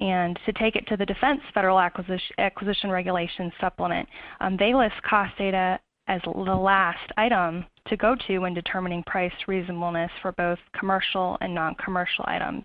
And 0.00 0.38
to 0.46 0.52
take 0.52 0.76
it 0.76 0.86
to 0.88 0.96
the 0.96 1.06
Defense 1.06 1.40
Federal 1.52 1.80
Acquisition, 1.80 2.90
Regulations 2.90 3.52
Supplement, 3.60 4.08
um, 4.40 4.56
they 4.56 4.72
list 4.72 4.94
cost 5.08 5.36
data 5.36 5.78
as 6.08 6.20
the 6.24 6.30
last 6.30 7.12
item 7.16 7.64
to 7.86 7.96
go 7.96 8.16
to 8.26 8.38
when 8.40 8.54
determining 8.54 9.02
price 9.04 9.32
reasonableness 9.46 10.10
for 10.20 10.32
both 10.32 10.58
commercial 10.78 11.38
and 11.40 11.54
non-commercial 11.54 12.24
items. 12.26 12.64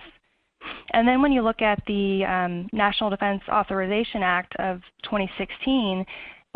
And 0.92 1.08
then 1.08 1.22
when 1.22 1.32
you 1.32 1.42
look 1.42 1.62
at 1.62 1.82
the 1.88 2.24
um, 2.26 2.70
National 2.72 3.10
Defense 3.10 3.42
Authorization 3.50 4.24
Act 4.24 4.56
of 4.60 4.80
2016, 5.04 6.06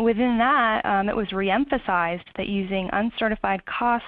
within 0.00 0.38
that 0.38 0.84
um, 0.84 1.08
it 1.08 1.16
was 1.16 1.28
reemphasized 1.28 2.24
that 2.36 2.48
using 2.48 2.88
uncertified 2.92 3.64
cost 3.66 4.04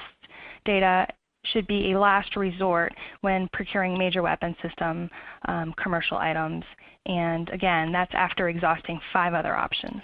data 0.65 1.07
should 1.45 1.67
be 1.67 1.93
a 1.93 1.99
last 1.99 2.37
resort 2.37 2.93
when 3.23 3.49
procuring 3.53 3.99
major 3.99 4.23
weapon 4.23 4.55
system 4.63 5.11
um, 5.49 5.75
commercial 5.83 6.17
items. 6.17 6.65
And 7.07 7.49
again, 7.51 7.93
that's 7.93 8.13
after 8.15 8.49
exhausting 8.49 9.01
five 9.13 9.33
other 9.35 9.57
options. 9.57 10.03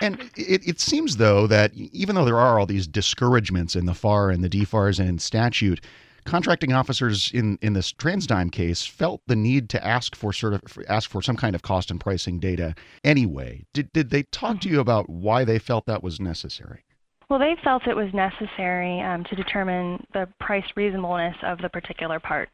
And 0.00 0.30
it, 0.36 0.66
it 0.66 0.80
seems, 0.80 1.16
though, 1.16 1.46
that 1.46 1.72
even 1.74 2.14
though 2.14 2.24
there 2.24 2.38
are 2.38 2.58
all 2.58 2.66
these 2.66 2.86
discouragements 2.86 3.74
in 3.74 3.86
the 3.86 3.94
FAR 3.94 4.30
and 4.30 4.44
the 4.44 4.48
DFARS 4.48 4.98
and 4.98 5.20
statute, 5.20 5.80
contracting 6.24 6.72
officers 6.72 7.30
in, 7.32 7.58
in 7.62 7.72
this 7.72 7.92
TransDigm 7.92 8.52
case 8.52 8.84
felt 8.84 9.22
the 9.26 9.36
need 9.36 9.70
to 9.70 9.86
ask 9.86 10.14
for 10.14 10.32
sort 10.32 10.54
of 10.54 10.62
ask 10.88 11.08
for 11.08 11.22
some 11.22 11.36
kind 11.36 11.54
of 11.54 11.62
cost 11.62 11.90
and 11.90 12.00
pricing 12.00 12.38
data 12.38 12.74
anyway. 13.04 13.64
Did, 13.72 13.92
did 13.92 14.10
they 14.10 14.24
talk 14.24 14.60
to 14.62 14.68
you 14.68 14.80
about 14.80 15.08
why 15.08 15.44
they 15.44 15.58
felt 15.58 15.86
that 15.86 16.02
was 16.02 16.20
necessary? 16.20 16.84
Well, 17.28 17.38
they 17.38 17.56
felt 17.64 17.88
it 17.88 17.96
was 17.96 18.12
necessary 18.12 19.00
um, 19.00 19.24
to 19.24 19.34
determine 19.34 20.04
the 20.12 20.28
price 20.38 20.64
reasonableness 20.76 21.36
of 21.42 21.58
the 21.58 21.68
particular 21.68 22.20
part 22.20 22.48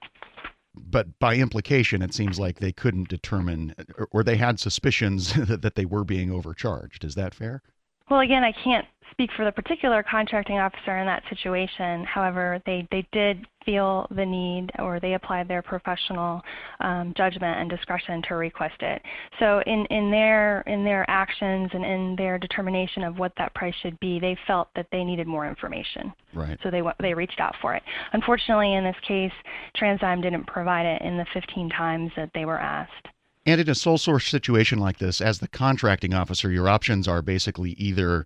but 0.75 1.19
by 1.19 1.37
implication, 1.37 2.03
it 2.03 2.15
seems 2.15 2.39
like 2.39 2.59
they 2.59 2.73
couldn't 2.73 3.09
determine, 3.09 3.75
or 4.11 4.23
they 4.23 4.37
had 4.37 4.59
suspicions 4.59 5.33
that 5.37 5.75
they 5.75 5.85
were 5.85 6.05
being 6.05 6.31
overcharged. 6.31 7.05
Is 7.05 7.15
that 7.15 7.35
fair? 7.35 7.63
Well, 8.11 8.21
again, 8.21 8.45
I 8.45 8.53
can't 8.53 8.87
speak 9.11 9.31
for 9.37 9.45
the 9.45 9.53
particular 9.53 10.03
contracting 10.03 10.59
officer 10.59 10.99
in 10.99 11.07
that 11.07 11.23
situation. 11.29 12.05
However, 12.05 12.61
they, 12.67 12.89
they 12.91 13.07
did 13.13 13.47
feel 13.65 14.07
the 14.15 14.25
need 14.25 14.71
or 14.79 15.01
they 15.01 15.15
applied 15.15 15.49
their 15.49 15.63
professional 15.63 16.41
um, 16.81 17.13
judgment 17.17 17.59
and 17.59 17.71
discretion 17.71 18.23
to 18.29 18.35
request 18.35 18.81
it. 18.81 19.03
So 19.39 19.63
in, 19.67 19.87
in, 19.87 20.11
their, 20.11 20.63
in 20.63 20.85
their 20.85 21.09
actions 21.09 21.71
and 21.73 21.85
in 21.85 22.17
their 22.17 22.39
determination 22.39 23.03
of 23.05 23.19
what 23.19 23.33
that 23.39 23.55
price 23.55 23.75
should 23.83 23.99
be, 24.01 24.19
they 24.19 24.37
felt 24.47 24.69
that 24.77 24.87
they 24.93 25.05
needed 25.05 25.27
more 25.27 25.47
information. 25.49 26.13
Right. 26.35 26.59
So 26.63 26.71
they, 26.71 26.83
they 27.01 27.15
reached 27.15 27.41
out 27.41 27.55
for 27.61 27.75
it. 27.75 27.83
Unfortunately, 28.13 28.75
in 28.75 28.85
this 28.85 28.97
case, 29.07 29.33
TransDigm 29.77 30.23
didn't 30.23 30.47
provide 30.47 30.87
it 30.87 31.03
in 31.03 31.17
the 31.17 31.27
15 31.33 31.71
times 31.71 32.11
that 32.17 32.31
they 32.35 32.45
were 32.45 32.59
asked. 32.59 33.09
And 33.45 33.61
in 33.61 33.69
a 33.69 33.75
sole 33.75 33.99
source 33.99 34.27
situation 34.27 34.79
like 34.79 34.99
this, 34.99 35.21
as 35.21 35.41
the 35.41 35.49
contracting 35.49 36.15
officer, 36.15 36.51
your 36.51 36.69
options 36.69 37.09
are 37.09 37.23
basically 37.23 37.73
either 37.73 38.25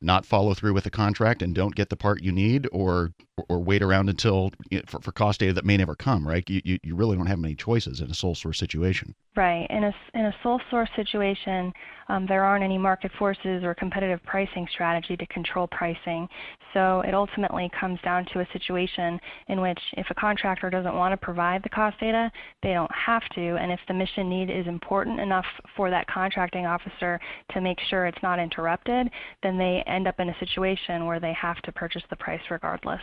not 0.00 0.26
follow 0.26 0.54
through 0.54 0.74
with 0.74 0.84
the 0.84 0.90
contract 0.90 1.42
and 1.42 1.54
don't 1.54 1.74
get 1.74 1.88
the 1.88 1.96
part 1.96 2.22
you 2.22 2.32
need, 2.32 2.68
or 2.72 3.12
or 3.48 3.60
wait 3.60 3.82
around 3.82 4.10
until 4.10 4.50
for, 4.86 5.00
for 5.00 5.12
cost 5.12 5.40
data 5.40 5.54
that 5.54 5.64
may 5.64 5.76
never 5.76 5.94
come, 5.94 6.26
right? 6.26 6.48
You, 6.48 6.60
you, 6.64 6.78
you 6.82 6.94
really 6.94 7.16
don't 7.16 7.26
have 7.26 7.38
many 7.38 7.54
choices 7.54 8.00
in 8.00 8.10
a 8.10 8.14
sole 8.14 8.34
source 8.34 8.58
situation. 8.58 9.14
Right. 9.34 9.66
In 9.70 9.84
a, 9.84 9.94
in 10.12 10.26
a 10.26 10.34
sole 10.42 10.60
source 10.70 10.90
situation, 10.94 11.72
um, 12.08 12.26
there 12.26 12.44
aren't 12.44 12.62
any 12.62 12.76
market 12.76 13.10
forces 13.18 13.64
or 13.64 13.74
competitive 13.74 14.22
pricing 14.24 14.68
strategy 14.70 15.16
to 15.16 15.26
control 15.28 15.66
pricing. 15.68 16.28
So 16.74 17.00
it 17.00 17.14
ultimately 17.14 17.70
comes 17.78 17.98
down 18.04 18.26
to 18.34 18.40
a 18.40 18.46
situation 18.52 19.18
in 19.48 19.62
which 19.62 19.80
if 19.96 20.06
a 20.10 20.14
contractor 20.14 20.68
doesn't 20.68 20.94
want 20.94 21.12
to 21.12 21.16
provide 21.16 21.62
the 21.62 21.70
cost 21.70 21.98
data, 22.00 22.30
they 22.62 22.74
don't 22.74 22.92
have 22.94 23.22
to. 23.34 23.56
And 23.56 23.72
if 23.72 23.80
the 23.88 23.94
mission 23.94 24.28
need 24.28 24.50
is 24.50 24.66
important 24.66 25.20
enough 25.20 25.46
for 25.74 25.88
that 25.88 26.06
contracting 26.06 26.66
officer 26.66 27.18
to 27.52 27.60
make 27.62 27.78
sure 27.88 28.04
it's 28.04 28.22
not 28.22 28.38
interrupted, 28.38 29.08
then 29.42 29.56
they 29.56 29.82
end 29.86 30.06
up 30.06 30.20
in 30.20 30.28
a 30.28 30.38
situation 30.38 31.06
where 31.06 31.20
they 31.20 31.32
have 31.32 31.60
to 31.62 31.72
purchase 31.72 32.02
the 32.10 32.16
price 32.16 32.42
regardless. 32.50 33.00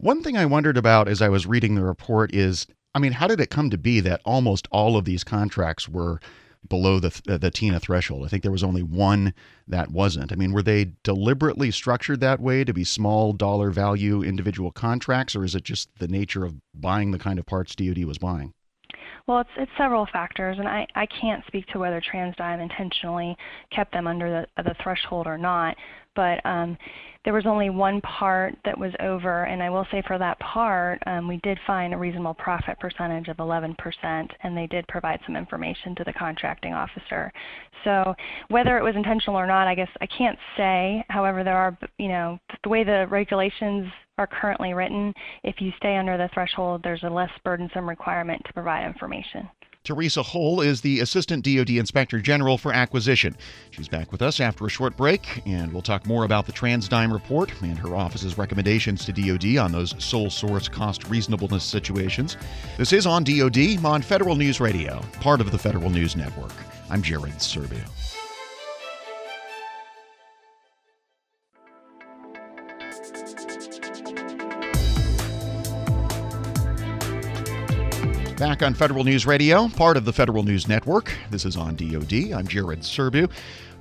One 0.00 0.22
thing 0.22 0.36
I 0.36 0.46
wondered 0.46 0.76
about 0.76 1.08
as 1.08 1.20
I 1.20 1.28
was 1.28 1.44
reading 1.44 1.74
the 1.74 1.82
report 1.82 2.32
is 2.32 2.68
I 2.94 3.00
mean, 3.00 3.12
how 3.12 3.26
did 3.26 3.40
it 3.40 3.50
come 3.50 3.68
to 3.70 3.78
be 3.78 3.98
that 4.00 4.20
almost 4.24 4.68
all 4.70 4.96
of 4.96 5.04
these 5.04 5.24
contracts 5.24 5.88
were 5.88 6.20
below 6.68 7.00
the 7.00 7.20
the 7.24 7.50
TINA 7.50 7.80
threshold? 7.80 8.24
I 8.24 8.28
think 8.28 8.44
there 8.44 8.52
was 8.52 8.62
only 8.62 8.84
one 8.84 9.34
that 9.66 9.90
wasn't. 9.90 10.30
I 10.30 10.36
mean, 10.36 10.52
were 10.52 10.62
they 10.62 10.92
deliberately 11.02 11.72
structured 11.72 12.20
that 12.20 12.38
way 12.38 12.62
to 12.62 12.72
be 12.72 12.84
small 12.84 13.32
dollar 13.32 13.72
value 13.72 14.22
individual 14.22 14.70
contracts, 14.70 15.34
or 15.34 15.42
is 15.42 15.56
it 15.56 15.64
just 15.64 15.88
the 15.98 16.06
nature 16.06 16.44
of 16.44 16.54
buying 16.72 17.10
the 17.10 17.18
kind 17.18 17.40
of 17.40 17.46
parts 17.46 17.74
DoD 17.74 18.04
was 18.04 18.18
buying? 18.18 18.54
Well, 19.26 19.40
it's, 19.40 19.50
it's 19.58 19.72
several 19.76 20.06
factors, 20.06 20.58
and 20.58 20.66
I, 20.66 20.86
I 20.94 21.06
can't 21.06 21.44
speak 21.46 21.66
to 21.68 21.78
whether 21.78 22.00
TransDigm 22.00 22.62
intentionally 22.62 23.36
kept 23.70 23.92
them 23.92 24.06
under 24.06 24.46
the, 24.56 24.62
the 24.62 24.74
threshold 24.82 25.26
or 25.26 25.36
not. 25.36 25.76
But 26.18 26.44
um, 26.44 26.76
there 27.24 27.32
was 27.32 27.46
only 27.46 27.70
one 27.70 28.00
part 28.00 28.56
that 28.64 28.76
was 28.76 28.90
over, 28.98 29.44
and 29.44 29.62
I 29.62 29.70
will 29.70 29.86
say 29.92 30.02
for 30.04 30.18
that 30.18 30.36
part, 30.40 31.00
um, 31.06 31.28
we 31.28 31.36
did 31.44 31.56
find 31.64 31.94
a 31.94 31.96
reasonable 31.96 32.34
profit 32.34 32.76
percentage 32.80 33.28
of 33.28 33.36
11%, 33.36 33.76
and 34.42 34.56
they 34.56 34.66
did 34.66 34.84
provide 34.88 35.20
some 35.24 35.36
information 35.36 35.94
to 35.94 36.02
the 36.02 36.12
contracting 36.12 36.72
officer. 36.72 37.32
So 37.84 38.16
whether 38.48 38.78
it 38.78 38.82
was 38.82 38.96
intentional 38.96 39.38
or 39.38 39.46
not, 39.46 39.68
I 39.68 39.76
guess 39.76 39.90
I 40.00 40.06
can't 40.06 40.38
say. 40.56 41.04
However, 41.08 41.44
there 41.44 41.56
are, 41.56 41.78
you 41.98 42.08
know, 42.08 42.36
the 42.64 42.68
way 42.68 42.82
the 42.82 43.06
regulations 43.08 43.86
are 44.18 44.26
currently 44.26 44.74
written, 44.74 45.14
if 45.44 45.60
you 45.60 45.70
stay 45.76 45.96
under 45.96 46.18
the 46.18 46.28
threshold, 46.34 46.80
there's 46.82 47.04
a 47.04 47.08
less 47.08 47.30
burdensome 47.44 47.88
requirement 47.88 48.42
to 48.44 48.52
provide 48.52 48.84
information. 48.84 49.48
Theresa 49.88 50.22
Hull 50.22 50.60
is 50.60 50.82
the 50.82 51.00
Assistant 51.00 51.46
DoD 51.46 51.70
Inspector 51.70 52.20
General 52.20 52.58
for 52.58 52.74
Acquisition. 52.74 53.34
She's 53.70 53.88
back 53.88 54.12
with 54.12 54.20
us 54.20 54.38
after 54.38 54.66
a 54.66 54.68
short 54.68 54.94
break, 54.98 55.40
and 55.46 55.72
we'll 55.72 55.80
talk 55.80 56.06
more 56.06 56.24
about 56.24 56.44
the 56.44 56.52
TransDigm 56.52 57.10
report 57.10 57.50
and 57.62 57.78
her 57.78 57.96
office's 57.96 58.36
recommendations 58.36 59.06
to 59.06 59.14
DoD 59.14 59.56
on 59.56 59.72
those 59.72 59.94
sole 59.96 60.28
source 60.28 60.68
cost 60.68 61.08
reasonableness 61.08 61.64
situations. 61.64 62.36
This 62.76 62.92
is 62.92 63.06
on 63.06 63.24
DoD 63.24 63.82
on 63.82 64.02
Federal 64.02 64.36
News 64.36 64.60
Radio, 64.60 65.00
part 65.22 65.40
of 65.40 65.52
the 65.52 65.58
Federal 65.58 65.88
News 65.88 66.16
Network. 66.16 66.52
I'm 66.90 67.00
Jared 67.00 67.38
Serbu. 67.38 68.07
Back 78.38 78.62
on 78.62 78.72
Federal 78.72 79.02
News 79.02 79.26
Radio, 79.26 79.66
part 79.66 79.96
of 79.96 80.04
the 80.04 80.12
Federal 80.12 80.44
News 80.44 80.68
Network. 80.68 81.12
This 81.28 81.44
is 81.44 81.56
on 81.56 81.74
DoD. 81.74 82.32
I'm 82.32 82.46
Jared 82.46 82.82
Serbu, 82.82 83.28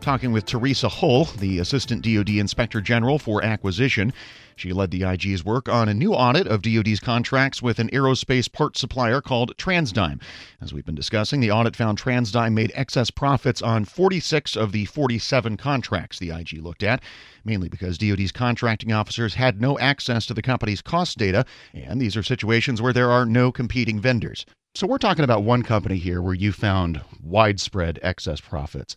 talking 0.02 0.32
with 0.32 0.46
Theresa 0.46 0.90
Hull, 0.90 1.26
the 1.26 1.60
Assistant 1.60 2.04
DoD 2.04 2.30
Inspector 2.30 2.80
General 2.82 3.20
for 3.20 3.44
Acquisition. 3.44 4.14
She 4.56 4.74
led 4.74 4.90
the 4.90 5.04
IG's 5.04 5.46
work 5.46 5.70
on 5.70 5.88
a 5.88 5.94
new 5.94 6.14
audit 6.14 6.48
of 6.48 6.62
DoD's 6.62 7.00
contracts 7.00 7.62
with 7.62 7.78
an 7.78 7.90
aerospace 7.90 8.52
part 8.52 8.78
supplier 8.78 9.22
called 9.22 9.56
TransDigm. 9.58 10.22
As 10.62 10.74
we've 10.74 10.86
been 10.86 10.96
discussing, 10.96 11.40
the 11.40 11.52
audit 11.52 11.76
found 11.76 12.00
TransDigm 12.00 12.54
made 12.54 12.72
excess 12.74 13.12
profits 13.12 13.62
on 13.62 13.86
46 13.86 14.56
of 14.56 14.72
the 14.72 14.86
47 14.86 15.58
contracts 15.58 16.18
the 16.18 16.32
IG 16.32 16.60
looked 16.62 16.84
at, 16.84 17.04
mainly 17.46 17.70
because 17.70 17.98
DoD's 17.98 18.32
contracting 18.32 18.92
officers 18.92 19.36
had 19.36 19.62
no 19.62 19.78
access 19.78 20.26
to 20.26 20.34
the 20.34 20.42
company's 20.42 20.82
cost 20.82 21.18
data, 21.18 21.46
and 21.74 22.02
these 22.02 22.18
are 22.18 22.24
situations 22.24 22.82
where 22.82 22.94
there 22.94 23.12
are 23.12 23.26
no 23.26 23.52
competing 23.52 24.00
vendors. 24.00 24.46
So 24.78 24.86
we're 24.86 25.00
talking 25.00 25.24
about 25.24 25.44
one 25.44 25.64
company 25.64 25.98
here 25.98 26.22
where 26.22 26.36
you 26.36 26.52
found 26.52 27.02
widespread 27.24 28.00
excess 28.04 28.40
profits. 28.40 28.96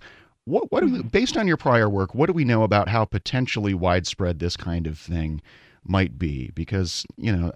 What, 0.50 0.72
what 0.72 0.84
we, 0.84 0.90
mm-hmm. 0.90 1.08
based 1.08 1.36
on 1.36 1.46
your 1.46 1.56
prior 1.56 1.88
work, 1.88 2.14
what 2.14 2.26
do 2.26 2.32
we 2.32 2.44
know 2.44 2.62
about 2.62 2.88
how 2.88 3.04
potentially 3.04 3.74
widespread 3.74 4.38
this 4.38 4.56
kind 4.56 4.86
of 4.86 4.98
thing 4.98 5.40
might 5.84 6.18
be? 6.18 6.50
Because, 6.54 7.06
you 7.16 7.34
know, 7.34 7.52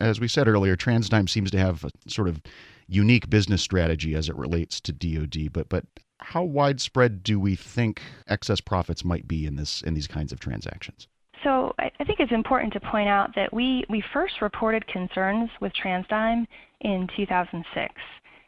as 0.00 0.20
we 0.20 0.28
said 0.28 0.46
earlier, 0.46 0.76
TransDigm 0.76 1.28
seems 1.28 1.50
to 1.52 1.58
have 1.58 1.84
a 1.84 1.90
sort 2.08 2.28
of 2.28 2.42
unique 2.88 3.30
business 3.30 3.62
strategy 3.62 4.14
as 4.14 4.28
it 4.28 4.36
relates 4.36 4.80
to 4.82 4.92
DoD, 4.92 5.52
but 5.52 5.68
but 5.68 5.84
how 6.18 6.42
widespread 6.42 7.22
do 7.22 7.38
we 7.38 7.56
think 7.56 8.00
excess 8.26 8.60
profits 8.60 9.04
might 9.04 9.28
be 9.28 9.46
in 9.46 9.56
this 9.56 9.82
in 9.82 9.94
these 9.94 10.06
kinds 10.06 10.32
of 10.32 10.40
transactions? 10.40 11.08
So 11.44 11.74
I, 11.78 11.90
I 12.00 12.04
think 12.04 12.20
it's 12.20 12.32
important 12.32 12.72
to 12.72 12.80
point 12.80 13.08
out 13.08 13.34
that 13.36 13.52
we, 13.52 13.84
we 13.88 14.02
first 14.12 14.40
reported 14.40 14.86
concerns 14.88 15.50
with 15.60 15.72
TransDigm 15.74 16.46
in 16.80 17.08
2006. 17.16 17.94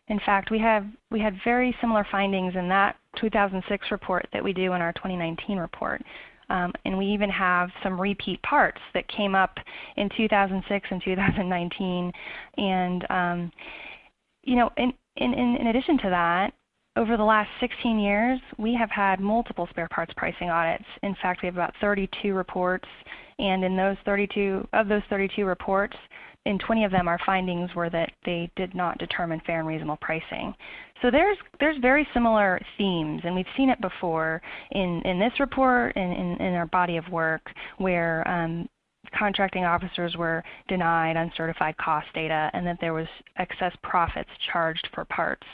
In 0.08 0.20
fact, 0.24 0.50
we 0.50 0.58
have 0.58 0.86
we 1.10 1.20
had 1.20 1.36
very 1.44 1.74
similar 1.80 2.06
findings 2.10 2.54
in 2.56 2.68
that 2.68 2.96
2006 3.20 3.90
report 3.90 4.26
that 4.32 4.42
we 4.42 4.52
do 4.52 4.72
in 4.72 4.80
our 4.80 4.92
2019 4.94 5.58
report. 5.58 6.02
Um, 6.50 6.72
and 6.86 6.96
we 6.96 7.06
even 7.06 7.28
have 7.28 7.68
some 7.82 8.00
repeat 8.00 8.40
parts 8.42 8.80
that 8.94 9.06
came 9.08 9.34
up 9.34 9.58
in 9.98 10.08
2006 10.16 10.88
and 10.90 11.02
2019. 11.04 12.12
And 12.56 13.10
um, 13.10 13.52
you 14.44 14.56
know, 14.56 14.70
in, 14.78 14.92
in, 15.16 15.34
in 15.34 15.66
addition 15.66 15.98
to 15.98 16.10
that, 16.10 16.52
over 16.96 17.16
the 17.16 17.24
last 17.24 17.50
16 17.60 17.98
years, 17.98 18.40
we 18.58 18.74
have 18.74 18.90
had 18.90 19.20
multiple 19.20 19.68
spare 19.70 19.88
parts 19.88 20.12
pricing 20.16 20.48
audits. 20.48 20.84
In 21.02 21.14
fact, 21.22 21.42
we 21.42 21.46
have 21.46 21.54
about 21.54 21.74
32 21.80 22.34
reports, 22.34 22.88
and 23.38 23.62
in 23.62 23.76
those 23.76 23.96
32 24.04 24.66
of 24.72 24.88
those 24.88 25.02
32 25.08 25.44
reports, 25.44 25.96
in 26.47 26.59
20 26.59 26.85
of 26.85 26.90
them, 26.90 27.09
our 27.09 27.18
findings 27.26 27.75
were 27.75 27.90
that 27.90 28.11
they 28.25 28.50
did 28.57 28.75
not 28.75 28.99
determine 28.99 29.40
fair 29.47 29.59
and 29.59 29.68
reasonable 29.68 29.99
pricing. 30.00 30.54
So 31.02 31.11
there's 31.11 31.37
there's 31.61 31.78
very 31.78 32.07
similar 32.12 32.61
themes, 32.76 33.23
and 33.25 33.35
we've 33.35 33.47
seen 33.57 33.71
it 33.71 33.80
before 33.80 34.42
in 34.73 35.02
in 35.04 35.18
this 35.18 35.33
report 35.38 35.95
and 35.97 36.12
in, 36.12 36.47
in 36.47 36.54
our 36.54 36.66
body 36.66 36.97
of 36.97 37.09
work 37.09 37.42
where 37.76 38.26
um, 38.26 38.68
contracting 39.16 39.64
officers 39.64 40.16
were 40.16 40.42
denied 40.68 41.16
uncertified 41.16 41.76
cost 41.76 42.07
data 42.14 42.50
and 42.52 42.66
that 42.66 42.78
there 42.80 42.95
was 42.95 43.07
excess 43.37 43.73
profits 43.83 44.30
charged 44.52 44.88
for 44.95 45.04
parts. 45.04 45.47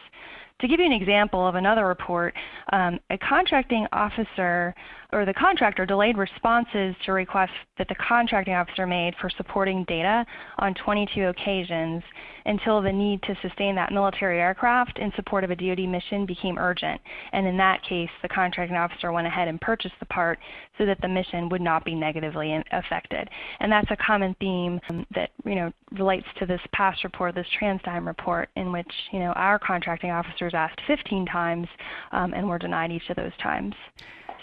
To 0.64 0.68
give 0.68 0.80
you 0.80 0.86
an 0.86 0.92
example 0.92 1.46
of 1.46 1.56
another 1.56 1.86
report, 1.86 2.32
um, 2.72 2.98
a 3.10 3.18
contracting 3.18 3.86
officer 3.92 4.74
or 5.12 5.26
the 5.26 5.34
contractor 5.34 5.84
delayed 5.84 6.16
responses 6.16 6.96
to 7.04 7.12
requests 7.12 7.50
that 7.76 7.86
the 7.88 7.94
contracting 7.96 8.54
officer 8.54 8.86
made 8.86 9.14
for 9.20 9.28
supporting 9.36 9.84
data 9.84 10.24
on 10.58 10.74
22 10.74 11.28
occasions 11.28 12.02
until 12.46 12.82
the 12.82 12.92
need 12.92 13.22
to 13.22 13.34
sustain 13.40 13.74
that 13.74 13.92
military 13.92 14.40
aircraft 14.40 14.98
in 14.98 15.12
support 15.16 15.44
of 15.44 15.50
a 15.50 15.56
DoD 15.56 15.88
mission 15.88 16.26
became 16.26 16.58
urgent. 16.58 17.00
And 17.32 17.46
in 17.46 17.56
that 17.58 17.82
case, 17.88 18.10
the 18.22 18.28
contracting 18.28 18.76
officer 18.76 19.12
went 19.12 19.26
ahead 19.26 19.48
and 19.48 19.60
purchased 19.60 19.94
the 20.00 20.06
part 20.06 20.38
so 20.76 20.84
that 20.84 21.00
the 21.00 21.08
mission 21.08 21.48
would 21.48 21.62
not 21.62 21.84
be 21.84 21.94
negatively 21.94 22.60
affected. 22.72 23.28
And 23.60 23.70
that's 23.70 23.90
a 23.90 23.96
common 23.96 24.34
theme 24.40 24.80
um, 24.90 25.06
that 25.14 25.30
you 25.44 25.54
know 25.54 25.72
relates 25.92 26.26
to 26.38 26.46
this 26.46 26.60
past 26.72 27.04
report, 27.04 27.34
this 27.34 27.46
TransDigm 27.60 28.06
report, 28.06 28.50
in 28.56 28.72
which 28.72 28.92
you 29.12 29.20
know 29.20 29.32
our 29.32 29.58
contracting 29.58 30.10
officers 30.10 30.53
asked 30.54 30.80
15 30.86 31.26
times 31.26 31.68
um, 32.12 32.32
and 32.34 32.48
were 32.48 32.58
denied 32.58 32.92
each 32.92 33.08
of 33.10 33.16
those 33.16 33.36
times. 33.42 33.74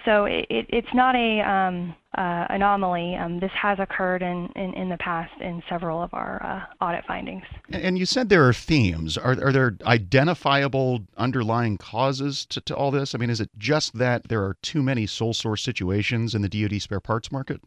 So 0.05 0.25
it, 0.25 0.45
it, 0.49 0.65
it's 0.69 0.93
not 0.93 1.15
a 1.15 1.41
um, 1.41 1.95
uh, 2.17 2.45
anomaly. 2.49 3.15
Um, 3.15 3.39
this 3.39 3.51
has 3.53 3.77
occurred 3.79 4.21
in, 4.21 4.49
in, 4.55 4.73
in, 4.73 4.89
the 4.89 4.97
past 4.97 5.31
in 5.39 5.61
several 5.69 6.01
of 6.01 6.13
our 6.13 6.41
uh, 6.43 6.83
audit 6.83 7.05
findings. 7.05 7.43
And 7.69 7.97
you 7.97 8.05
said 8.05 8.29
there 8.29 8.47
are 8.47 8.53
themes. 8.53 9.17
Are, 9.17 9.31
are 9.43 9.51
there 9.51 9.77
identifiable 9.83 11.01
underlying 11.17 11.77
causes 11.77 12.45
to, 12.47 12.61
to 12.61 12.75
all 12.75 12.91
this? 12.91 13.13
I 13.13 13.19
mean, 13.19 13.29
is 13.29 13.39
it 13.39 13.49
just 13.57 13.97
that 13.97 14.27
there 14.27 14.43
are 14.43 14.57
too 14.61 14.81
many 14.81 15.05
sole 15.05 15.33
source 15.33 15.61
situations 15.61 16.33
in 16.33 16.41
the 16.41 16.49
DoD 16.49 16.81
spare 16.81 16.99
parts 16.99 17.31
market? 17.31 17.61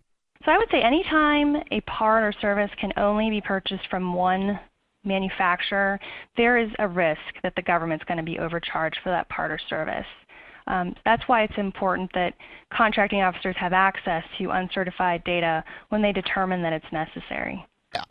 So 0.45 0.53
I 0.53 0.59
would 0.59 0.69
say 0.71 0.83
anytime 0.83 1.57
a 1.71 1.81
part 1.83 2.23
or 2.23 2.35
service 2.41 2.71
can 2.79 2.93
only 2.97 3.31
be 3.31 3.41
purchased 3.41 3.89
from 3.89 4.13
one 4.13 4.59
manufacturer, 5.05 5.99
there 6.37 6.57
is 6.59 6.71
a 6.79 6.89
risk 6.89 7.21
that 7.43 7.55
the 7.57 7.63
government's 7.63 8.05
going 8.05 8.19
to 8.19 8.25
be 8.25 8.39
overcharged 8.39 8.99
for 9.03 9.11
that 9.11 9.29
part 9.29 9.51
or 9.51 9.59
service. 9.69 10.07
Um, 10.67 10.95
that's 11.05 11.23
why 11.27 11.43
it's 11.43 11.59
important 11.59 12.11
that 12.15 12.35
contracting 12.73 13.23
officers 13.23 13.55
have 13.59 13.73
access 13.73 14.25
to 14.39 14.51
uncertified 14.51 15.23
data 15.25 15.63
when 15.91 16.01
they 16.01 16.13
determine 16.13 16.63
that 16.63 16.73
it's 16.73 16.91
necessary. 16.93 17.65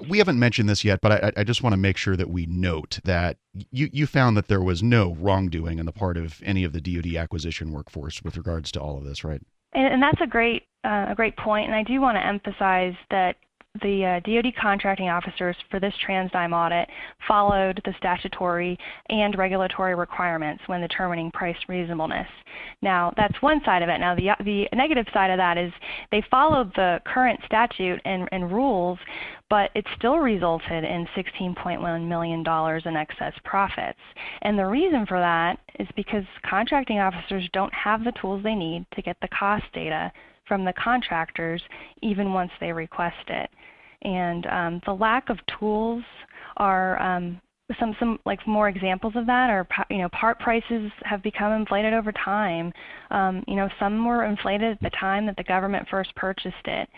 We 0.07 0.19
haven't 0.19 0.39
mentioned 0.39 0.69
this 0.69 0.85
yet, 0.85 1.01
but 1.01 1.11
I, 1.11 1.31
I 1.37 1.43
just 1.43 1.61
want 1.61 1.73
to 1.73 1.77
make 1.77 1.97
sure 1.97 2.15
that 2.15 2.29
we 2.29 2.45
note 2.45 2.99
that 3.03 3.37
you, 3.71 3.89
you 3.91 4.07
found 4.07 4.37
that 4.37 4.47
there 4.47 4.61
was 4.61 4.81
no 4.81 5.15
wrongdoing 5.15 5.79
on 5.79 5.85
the 5.85 5.91
part 5.91 6.15
of 6.15 6.41
any 6.43 6.63
of 6.63 6.71
the 6.71 6.79
DoD 6.79 7.15
acquisition 7.15 7.71
workforce 7.71 8.23
with 8.23 8.37
regards 8.37 8.71
to 8.73 8.79
all 8.79 8.97
of 8.97 9.03
this, 9.03 9.23
right? 9.23 9.41
And, 9.73 9.93
and 9.93 10.01
that's 10.01 10.21
a 10.21 10.27
great 10.27 10.63
uh, 10.85 11.07
a 11.09 11.15
great 11.15 11.37
point, 11.37 11.65
and 11.65 11.75
I 11.75 11.83
do 11.83 12.01
want 12.01 12.17
to 12.17 12.25
emphasize 12.25 12.93
that 13.09 13.37
the 13.81 14.05
uh, 14.05 14.19
DoD 14.19 14.53
contracting 14.61 15.09
officers 15.09 15.55
for 15.71 15.79
this 15.79 15.93
TransDigm 16.07 16.53
audit 16.53 16.87
followed 17.27 17.81
the 17.85 17.93
statutory 17.97 18.77
and 19.09 19.35
regulatory 19.35 19.95
requirements 19.95 20.61
when 20.67 20.79
determining 20.79 21.31
price 21.31 21.57
reasonableness. 21.67 22.27
Now, 22.83 23.11
that's 23.17 23.41
one 23.41 23.61
side 23.65 23.81
of 23.81 23.89
it. 23.89 23.97
Now, 23.97 24.13
the, 24.13 24.29
the 24.43 24.67
negative 24.75 25.07
side 25.11 25.31
of 25.31 25.37
that 25.37 25.57
is 25.57 25.73
they 26.11 26.23
followed 26.29 26.71
the 26.75 27.01
current 27.05 27.39
statute 27.47 27.99
and, 28.05 28.29
and 28.31 28.51
rules, 28.51 28.99
but 29.49 29.71
it 29.73 29.85
still 29.97 30.17
resulted 30.17 30.83
in 30.83 31.07
$16.1 31.17 32.07
million 32.07 32.43
in 32.85 32.95
excess 32.95 33.33
profits. 33.43 33.99
And 34.43 34.57
the 34.57 34.67
reason 34.67 35.07
for 35.07 35.19
that 35.19 35.57
is 35.79 35.87
because 35.95 36.25
contracting 36.47 36.99
officers 36.99 37.49
don't 37.53 37.73
have 37.73 38.03
the 38.03 38.13
tools 38.21 38.43
they 38.43 38.55
need 38.55 38.85
to 38.93 39.01
get 39.01 39.17
the 39.21 39.29
cost 39.29 39.65
data 39.73 40.11
from 40.47 40.65
the 40.65 40.73
contractors 40.73 41.61
even 42.01 42.33
once 42.33 42.51
they 42.59 42.71
request 42.71 43.29
it. 43.29 43.49
And 44.03 44.45
um, 44.47 44.81
the 44.85 44.93
lack 44.93 45.29
of 45.29 45.37
tools 45.59 46.03
are 46.57 47.01
um, 47.01 47.41
some 47.79 47.95
some 47.99 48.19
like 48.25 48.45
more 48.45 48.67
examples 48.67 49.13
of 49.15 49.25
that 49.25 49.49
are 49.49 49.67
you 49.89 49.99
know 49.99 50.09
part 50.09 50.39
prices 50.39 50.91
have 51.03 51.23
become 51.23 51.53
inflated 51.53 51.93
over 51.93 52.11
time. 52.11 52.71
Um, 53.11 53.43
you 53.47 53.55
know 53.55 53.69
some 53.79 54.05
were 54.05 54.25
inflated 54.25 54.73
at 54.73 54.81
the 54.81 54.91
time 54.99 55.25
that 55.27 55.37
the 55.37 55.43
government 55.43 55.87
first 55.89 56.13
purchased 56.15 56.65
it. 56.65 56.89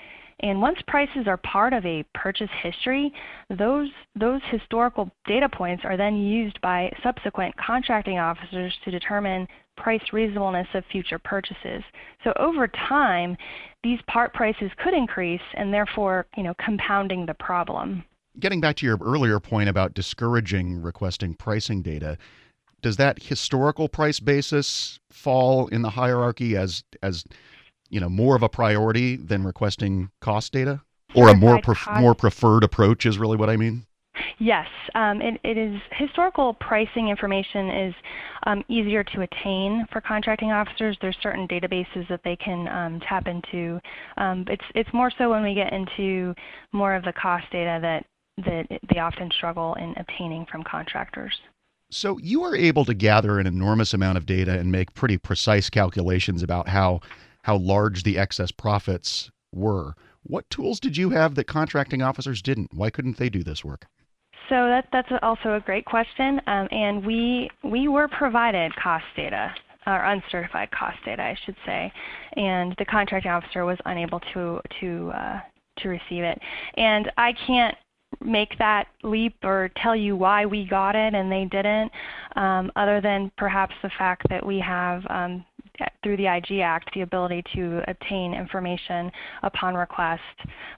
And 0.41 0.61
once 0.61 0.79
prices 0.87 1.27
are 1.27 1.37
part 1.37 1.73
of 1.73 1.85
a 1.85 2.03
purchase 2.13 2.49
history, 2.61 3.13
those, 3.49 3.89
those 4.15 4.41
historical 4.51 5.09
data 5.25 5.47
points 5.47 5.83
are 5.85 5.95
then 5.95 6.17
used 6.17 6.59
by 6.61 6.91
subsequent 7.01 7.55
contracting 7.57 8.19
officers 8.19 8.77
to 8.83 8.91
determine 8.91 9.47
price 9.77 10.01
reasonableness 10.11 10.67
of 10.73 10.83
future 10.91 11.19
purchases. 11.19 11.83
So 12.23 12.33
over 12.37 12.67
time, 12.67 13.37
these 13.83 13.99
part 14.07 14.33
prices 14.33 14.71
could 14.77 14.93
increase 14.93 15.41
and 15.53 15.73
therefore 15.73 16.27
you 16.35 16.43
know, 16.43 16.53
compounding 16.63 17.25
the 17.25 17.33
problem. 17.33 18.03
Getting 18.39 18.59
back 18.59 18.75
to 18.77 18.85
your 18.85 18.97
earlier 19.01 19.39
point 19.39 19.69
about 19.69 19.93
discouraging 19.93 20.81
requesting 20.81 21.35
pricing 21.35 21.81
data, 21.81 22.17
does 22.81 22.97
that 22.97 23.23
historical 23.23 23.87
price 23.87 24.19
basis 24.19 24.99
fall 25.09 25.67
in 25.67 25.81
the 25.81 25.91
hierarchy 25.91 26.57
as 26.57 26.83
as 27.01 27.23
you 27.89 27.99
know 27.99 28.09
more 28.09 28.35
of 28.35 28.43
a 28.43 28.49
priority 28.49 29.15
than 29.15 29.43
requesting 29.43 30.09
cost 30.21 30.51
data, 30.53 30.81
or 31.13 31.29
a 31.29 31.35
more 31.35 31.61
pref- 31.61 31.87
more 31.99 32.15
preferred 32.15 32.63
approach 32.63 33.05
is 33.05 33.17
really 33.17 33.37
what 33.37 33.49
I 33.49 33.57
mean. 33.57 33.85
Yes, 34.37 34.67
um, 34.95 35.21
it, 35.21 35.39
it 35.43 35.57
is 35.57 35.79
historical 35.91 36.53
pricing 36.55 37.09
information 37.09 37.69
is 37.69 37.93
um, 38.43 38.63
easier 38.67 39.03
to 39.03 39.21
attain 39.21 39.85
for 39.91 40.01
contracting 40.01 40.51
officers. 40.51 40.97
There's 41.01 41.17
certain 41.21 41.47
databases 41.47 42.07
that 42.09 42.21
they 42.23 42.35
can 42.35 42.67
um, 42.67 42.99
tap 43.01 43.27
into. 43.27 43.79
Um, 44.17 44.45
it's 44.47 44.63
it's 44.73 44.89
more 44.93 45.11
so 45.17 45.29
when 45.29 45.43
we 45.43 45.53
get 45.53 45.71
into 45.73 46.33
more 46.73 46.95
of 46.95 47.03
the 47.03 47.13
cost 47.13 47.45
data 47.51 47.79
that 47.81 48.05
that 48.45 48.81
they 48.93 48.99
often 48.99 49.31
struggle 49.31 49.75
in 49.75 49.93
obtaining 49.97 50.45
from 50.51 50.63
contractors. 50.63 51.33
So 51.91 52.17
you 52.17 52.43
are 52.43 52.55
able 52.55 52.83
to 52.85 52.93
gather 52.93 53.39
an 53.39 53.47
enormous 53.47 53.93
amount 53.93 54.17
of 54.17 54.25
data 54.25 54.59
and 54.59 54.71
make 54.71 54.93
pretty 54.93 55.17
precise 55.17 55.69
calculations 55.69 56.43
about 56.43 56.67
how 56.67 56.99
how 57.45 57.57
large 57.57 58.01
the 58.01 58.17
excess 58.17 58.49
profits 58.49 59.29
were. 59.53 59.93
What 60.23 60.49
tools 60.49 60.79
did 60.79 60.97
you 60.97 61.11
have 61.11 61.35
that 61.35 61.45
contracting 61.45 62.01
officers 62.01 62.41
didn't? 62.41 62.73
Why 62.73 62.89
couldn't 62.89 63.17
they 63.17 63.29
do 63.29 63.43
this 63.43 63.63
work? 63.63 63.85
So 64.49 64.55
that, 64.67 64.87
that's 64.91 65.09
also 65.21 65.53
a 65.53 65.59
great 65.59 65.85
question, 65.85 66.41
um, 66.47 66.67
and 66.71 67.05
we 67.05 67.51
we 67.63 67.87
were 67.87 68.07
provided 68.07 68.75
cost 68.75 69.05
data 69.15 69.53
or 69.85 70.03
uncertified 70.05 70.71
cost 70.71 70.97
data, 71.05 71.21
I 71.21 71.37
should 71.45 71.55
say, 71.67 71.93
and 72.35 72.73
the 72.79 72.85
contracting 72.85 73.29
officer 73.29 73.63
was 73.63 73.77
unable 73.85 74.21
to 74.33 74.59
to 74.79 75.11
uh, 75.11 75.39
to 75.81 75.89
receive 75.89 76.23
it. 76.23 76.39
And 76.77 77.11
I 77.17 77.33
can't 77.45 77.77
make 78.21 78.57
that 78.57 78.87
leap 79.03 79.35
or 79.43 79.69
tell 79.83 79.95
you 79.95 80.15
why 80.15 80.47
we 80.47 80.65
got 80.65 80.95
it 80.95 81.13
and 81.13 81.31
they 81.31 81.45
didn't, 81.45 81.91
um, 82.35 82.72
other 82.75 83.01
than 83.01 83.31
perhaps 83.37 83.75
the 83.83 83.91
fact 84.00 84.24
that 84.29 84.43
we 84.43 84.59
have 84.59 85.03
um, 85.09 85.46
through 86.03 86.18
the 86.18 86.27
IG 86.27 86.59
Act 86.59 86.92
the 86.94 87.01
ability 87.01 87.44
to 87.55 87.81
obtain 87.88 88.33
information 88.33 89.11
upon 89.44 89.75
request, 89.75 90.22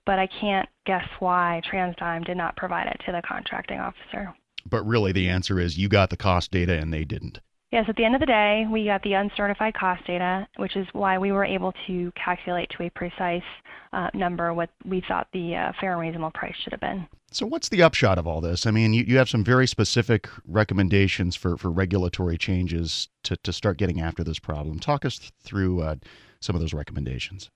but 0.06 0.20
I 0.20 0.28
can't 0.40 0.68
guess 0.86 1.06
why 1.20 1.62
TransDigm 1.72 2.26
did 2.26 2.38
not 2.38 2.56
provide 2.56 2.88
it 2.88 3.02
to 3.06 3.12
the 3.12 3.22
contracting 3.28 3.80
officer. 3.80 4.34
But 4.70 4.86
really, 4.86 5.12
the 5.12 5.30
answer 5.30 5.60
is 5.60 5.78
you 5.78 5.90
got 5.90 6.10
the 6.10 6.18
cost 6.18 6.52
data 6.52 6.78
and 6.78 6.94
they 6.94 7.04
didn't. 7.04 7.40
Yes, 7.72 7.84
at 7.90 7.98
the 7.98 8.06
end 8.06 8.16
of 8.16 8.22
the 8.22 8.26
day, 8.26 8.66
we 8.72 8.86
got 8.86 9.04
the 9.04 9.14
uncertified 9.14 9.74
cost 9.74 10.06
data, 10.08 10.48
which 10.56 10.78
is 10.78 10.88
why 10.94 11.18
we 11.18 11.34
were 11.34 11.44
able 11.44 11.74
to 11.88 12.14
calculate 12.14 12.70
to 12.78 12.84
a 12.84 12.90
precise 12.92 13.44
uh, 13.92 14.10
number 14.14 14.54
what 14.54 14.70
we 14.86 15.04
thought 15.06 15.28
the 15.34 15.54
uh, 15.54 15.72
fair 15.80 15.92
and 15.92 16.02
reasonable 16.02 16.32
price 16.32 16.56
should 16.64 16.72
have 16.72 16.80
been. 16.80 17.06
So, 17.30 17.46
what's 17.46 17.68
the 17.68 17.84
upshot 17.84 18.18
of 18.18 18.26
all 18.26 18.40
this? 18.40 18.66
I 18.66 18.72
mean, 18.72 18.94
you, 18.94 19.04
you 19.04 19.18
have 19.18 19.28
some 19.28 19.44
very 19.44 19.68
specific 19.68 20.30
recommendations 20.46 21.36
for, 21.36 21.58
for 21.58 21.70
regulatory 21.70 22.38
changes 22.38 23.10
to, 23.24 23.36
to 23.38 23.52
start 23.52 23.78
getting 23.78 24.00
after 24.00 24.24
this 24.24 24.40
problem. 24.40 24.80
Talk 24.80 25.04
us 25.04 25.20
through 25.42 25.82
uh, 25.82 25.96
some 26.40 26.56
of 26.56 26.62
those 26.62 26.74
recommendations. 26.74 27.50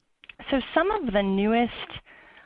So, 0.50 0.60
some 0.74 0.92
of 0.92 1.14
the 1.14 1.24
newest 1.24 1.72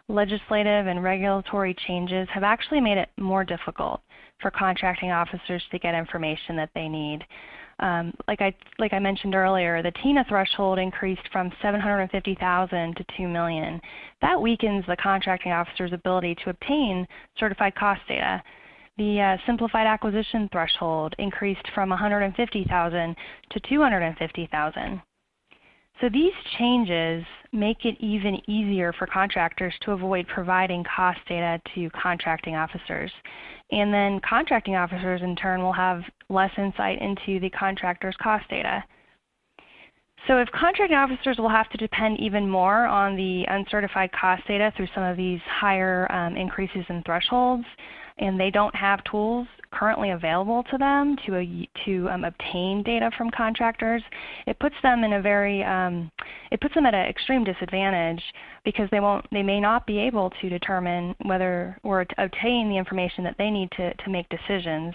legislative 0.08 0.86
and 0.86 1.04
regulatory 1.04 1.76
changes 1.88 2.28
have 2.32 2.44
actually 2.44 2.80
made 2.80 3.00
it 3.00 3.10
more 3.18 3.44
difficult 3.44 4.02
for 4.42 4.52
contracting 4.52 5.12
officers 5.12 5.64
to 5.72 5.80
get 5.80 5.96
information 5.96 6.56
that 6.56 6.70
they 6.76 6.88
need. 6.88 7.26
Um, 7.80 8.14
like 8.28 8.42
I 8.42 8.56
like 8.80 8.94
I 8.94 9.00
mentioned 9.00 9.36
earlier, 9.36 9.82
the 9.82 9.92
TINA 9.92 10.26
threshold 10.30 10.80
increased 10.80 11.28
from 11.32 11.52
750,000 11.62 12.96
to 12.96 13.06
2 13.18 13.28
million. 13.28 13.82
That 14.22 14.42
weakens 14.42 14.86
the 14.88 14.96
contracting 14.96 15.52
officer's 15.52 15.92
ability 15.92 16.36
to 16.44 16.52
obtain 16.52 17.06
certified 17.38 17.76
cost 17.76 18.02
data. 18.08 18.42
The 18.98 19.20
uh, 19.20 19.38
simplified 19.46 19.88
acquisition 19.88 20.48
threshold 20.54 21.16
increased 21.20 21.68
from 21.74 21.90
150,000 21.90 23.16
to 23.52 23.60
250,000. 23.60 25.02
So 26.02 26.10
these 26.10 26.34
changes 26.58 27.24
make 27.54 27.86
it 27.86 27.96
even 28.00 28.42
easier 28.50 28.92
for 28.94 29.08
contractors 29.08 29.74
to 29.82 29.92
avoid 29.92 30.28
providing 30.28 30.84
cost 30.84 31.20
data 31.28 31.62
to 31.74 31.90
contracting 31.92 32.56
officers. 32.56 33.12
And 33.72 33.94
then 33.94 34.20
contracting 34.28 34.76
officers 34.76 35.22
in 35.22 35.36
turn 35.36 35.62
will 35.62 35.74
have 35.74 36.02
less 36.30 36.52
insight 36.58 37.02
into 37.02 37.40
the 37.40 37.50
contractor's 37.50 38.16
cost 38.22 38.48
data. 38.50 38.84
So 40.28 40.38
if 40.38 40.50
contracting 40.52 40.98
officers 40.98 41.38
will 41.38 41.50
have 41.50 41.70
to 41.70 41.78
depend 41.78 42.20
even 42.20 42.50
more 42.50 42.86
on 42.86 43.16
the 43.16 43.46
uncertified 43.48 44.12
cost 44.12 44.46
data 44.48 44.74
through 44.76 44.88
some 44.94 45.04
of 45.04 45.18
these 45.18 45.40
higher 45.48 46.12
um, 46.12 46.36
increases 46.36 46.84
in 46.90 47.04
thresholds, 47.04 47.66
and 48.18 48.40
they 48.40 48.50
don't 48.50 48.76
have 48.76 49.04
tools 49.04 49.48
currently 49.78 50.12
available 50.12 50.64
to 50.72 50.78
them 50.78 51.16
to, 51.26 51.36
uh, 51.36 51.84
to 51.86 52.10
um, 52.10 52.24
obtain 52.24 52.84
data 52.84 53.12
from 53.18 53.30
contractors, 53.30 54.02
it 54.48 54.58
puts 54.60 54.76
them 54.82 55.04
in 55.04 55.14
a 55.14 55.22
very, 55.22 55.64
um, 55.64 56.12
it 56.52 56.62
puts 56.62 56.74
them 56.74 56.86
at 56.86 56.94
an 56.94 57.08
extreme 57.08 57.44
disadvantage 57.44 58.22
because 58.64 58.90
they 58.92 59.00
won't, 59.00 59.26
they 59.32 59.44
may 59.44 59.60
not 59.60 59.86
be 59.86 60.00
able 60.00 60.32
to 60.42 60.50
determine 60.50 61.16
whether 61.24 61.78
or 61.84 62.06
obtain 62.18 62.70
the 62.70 62.78
information 62.78 63.24
that 63.24 63.36
they 63.38 63.50
need 63.50 63.70
to, 63.72 63.94
to 63.96 64.10
make 64.10 64.28
decisions. 64.30 64.94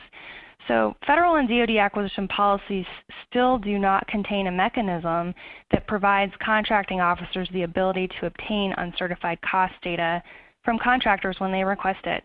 So 0.69 0.95
federal 1.07 1.37
and 1.37 1.49
DoD 1.49 1.77
acquisition 1.79 2.29
policies 2.29 2.85
still 3.29 3.59
do 3.59 3.79
not 3.79 4.07
contain 4.07 4.47
a 4.47 4.53
mechanism 4.53 5.35
that 5.73 5.87
provides 5.87 6.33
contracting 6.45 7.01
officers 7.01 7.49
the 7.53 7.62
ability 7.62 8.09
to 8.21 8.27
obtain 8.27 8.75
uncertified 8.77 9.38
cost 9.43 9.75
data 9.83 10.23
from 10.64 10.79
contractors 10.79 11.37
when 11.38 11.51
they 11.51 11.64
request 11.64 12.05
it. 12.05 12.23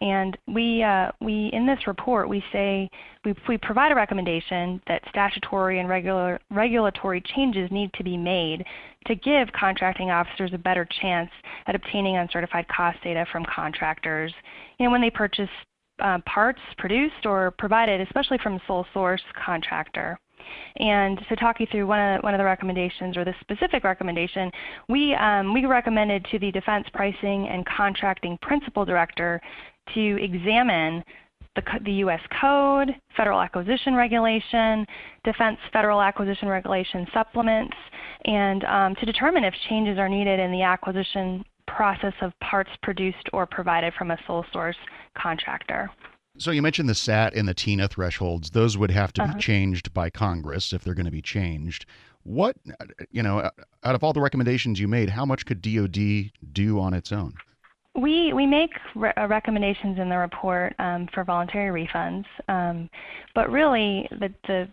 And 0.00 0.36
we, 0.46 0.82
uh, 0.82 1.10
we 1.20 1.50
in 1.52 1.66
this 1.66 1.86
report, 1.86 2.28
we 2.28 2.42
say 2.52 2.88
we, 3.24 3.34
we 3.48 3.58
provide 3.58 3.92
a 3.92 3.94
recommendation 3.94 4.80
that 4.88 5.02
statutory 5.10 5.78
and 5.78 5.88
regular, 5.88 6.40
regulatory 6.50 7.22
changes 7.34 7.70
need 7.70 7.92
to 7.94 8.04
be 8.04 8.16
made 8.16 8.64
to 9.06 9.14
give 9.14 9.48
contracting 9.52 10.10
officers 10.10 10.52
a 10.54 10.58
better 10.58 10.86
chance 11.02 11.30
at 11.66 11.74
obtaining 11.74 12.16
uncertified 12.16 12.66
cost 12.68 12.98
data 13.02 13.26
from 13.30 13.44
contractors 13.44 14.32
you 14.78 14.86
know, 14.86 14.90
when 14.90 15.02
they 15.02 15.10
purchase 15.10 15.50
uh, 16.02 16.18
parts 16.26 16.60
produced 16.78 17.26
or 17.26 17.52
provided, 17.58 18.00
especially 18.00 18.38
from 18.42 18.54
a 18.54 18.60
sole 18.66 18.86
source 18.94 19.22
contractor. 19.44 20.18
And 20.78 21.20
to 21.28 21.36
talk 21.36 21.60
you 21.60 21.66
through 21.70 21.86
one 21.86 22.00
of, 22.00 22.22
one 22.22 22.34
of 22.34 22.38
the 22.38 22.44
recommendations, 22.44 23.16
or 23.16 23.24
the 23.24 23.34
specific 23.40 23.84
recommendation, 23.84 24.50
we, 24.88 25.14
um, 25.14 25.52
we 25.52 25.66
recommended 25.66 26.26
to 26.30 26.38
the 26.38 26.50
Defense 26.50 26.86
Pricing 26.92 27.48
and 27.48 27.64
Contracting 27.66 28.38
Principal 28.40 28.84
Director 28.84 29.40
to 29.94 30.22
examine 30.22 31.04
the, 31.56 31.62
the, 31.84 31.92
U.S. 31.92 32.20
Code, 32.40 32.90
Federal 33.16 33.40
Acquisition 33.40 33.94
Regulation, 33.94 34.86
Defense 35.24 35.58
Federal 35.72 36.00
Acquisition 36.00 36.48
Regulation 36.48 37.06
supplements, 37.12 37.76
and 38.24 38.64
um, 38.64 38.94
to 38.96 39.06
determine 39.06 39.44
if 39.44 39.54
changes 39.68 39.98
are 39.98 40.08
needed 40.08 40.38
in 40.38 40.52
the 40.52 40.62
acquisition 40.62 41.44
process 41.66 42.14
of 42.20 42.32
parts 42.40 42.70
produced 42.82 43.28
or 43.32 43.46
provided 43.46 43.92
from 43.94 44.10
a 44.10 44.18
sole 44.26 44.44
source 44.52 44.76
contractor. 45.16 45.90
So 46.38 46.52
you 46.52 46.62
mentioned 46.62 46.88
the 46.88 46.94
SAT 46.94 47.34
and 47.34 47.48
the 47.48 47.54
TINA 47.54 47.88
thresholds; 47.88 48.50
those 48.50 48.78
would 48.78 48.90
have 48.90 49.12
to 49.14 49.22
uh-huh. 49.22 49.34
be 49.34 49.40
changed 49.40 49.92
by 49.92 50.10
Congress 50.10 50.72
if 50.72 50.84
they're 50.84 50.94
going 50.94 51.06
to 51.06 51.12
be 51.12 51.22
changed. 51.22 51.86
What, 52.22 52.56
you 53.10 53.22
know, 53.22 53.50
out 53.82 53.94
of 53.94 54.04
all 54.04 54.12
the 54.12 54.20
recommendations 54.20 54.78
you 54.78 54.88
made, 54.88 55.10
how 55.10 55.24
much 55.24 55.46
could 55.46 55.62
DoD 55.62 56.30
do 56.52 56.78
on 56.78 56.94
its 56.94 57.12
own? 57.12 57.34
We 58.00 58.32
we 58.32 58.46
make 58.46 58.70
re- 58.94 59.12
uh, 59.16 59.26
recommendations 59.28 59.98
in 59.98 60.08
the 60.08 60.16
report 60.16 60.74
um, 60.78 61.08
for 61.12 61.24
voluntary 61.24 61.86
refunds, 61.86 62.24
um, 62.48 62.88
but 63.34 63.50
really 63.50 64.08
the, 64.10 64.32
the 64.46 64.68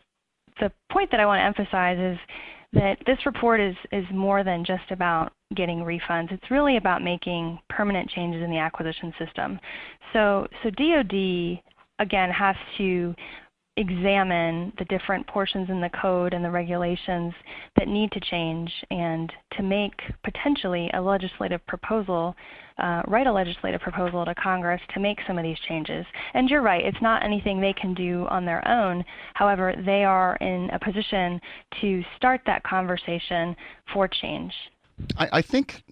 the 0.60 0.72
point 0.92 1.12
that 1.12 1.20
I 1.20 1.26
want 1.26 1.40
to 1.40 1.44
emphasize 1.44 1.98
is 2.00 2.18
that 2.74 2.98
this 3.06 3.18
report 3.26 3.60
is 3.60 3.76
is 3.92 4.06
more 4.12 4.44
than 4.44 4.64
just 4.66 4.92
about 4.92 5.34
getting 5.56 5.80
refunds. 5.80 6.32
It's 6.32 6.52
really 6.52 6.78
about 6.78 7.02
making 7.02 7.60
permanent 7.70 8.10
changes 8.10 8.44
in 8.44 8.50
the 8.50 8.58
acquisition 8.58 9.14
system. 9.18 9.60
So 10.14 10.48
so 10.64 10.70
DoD 10.70 11.62
again 12.00 12.30
has 12.30 12.56
to 12.78 13.16
examine 13.78 14.74
the 14.80 14.86
different 14.86 15.26
portions 15.28 15.70
in 15.70 15.80
the 15.80 15.90
code 16.02 16.34
and 16.34 16.44
the 16.44 16.52
regulations 16.52 17.34
that 17.78 17.88
need 17.88 18.12
to 18.12 18.20
change 18.20 18.72
and 18.90 19.32
to 19.56 19.64
make 19.64 19.94
potentially 20.24 20.90
a 20.94 21.02
legislative 21.02 21.66
proposal, 21.68 22.36
uh, 22.80 23.04
write 23.08 23.28
a 23.28 23.32
legislative 23.32 23.80
proposal 23.80 24.26
to 24.26 24.34
Congress 24.36 24.82
to 24.94 25.00
make 25.00 25.20
some 25.28 25.38
of 25.38 25.44
these 25.44 25.58
changes. 25.68 26.06
And 26.34 26.50
you're 26.50 26.62
right, 26.62 26.84
it's 26.84 27.02
not 27.02 27.24
anything 27.24 27.62
they 27.62 27.74
can 27.74 27.94
do 27.94 28.26
on 28.30 28.46
their 28.46 28.68
own. 28.68 29.06
However, 29.36 29.74
they 29.86 30.04
are 30.04 30.36
in 30.38 30.70
a 30.72 30.80
position 30.80 31.40
to 31.82 32.04
start 32.18 32.42
that 32.48 32.64
conversation 32.64 33.56
for 33.94 34.08
change. 34.08 34.54
I, 35.18 35.30
I, 35.34 35.42
think 35.42 35.84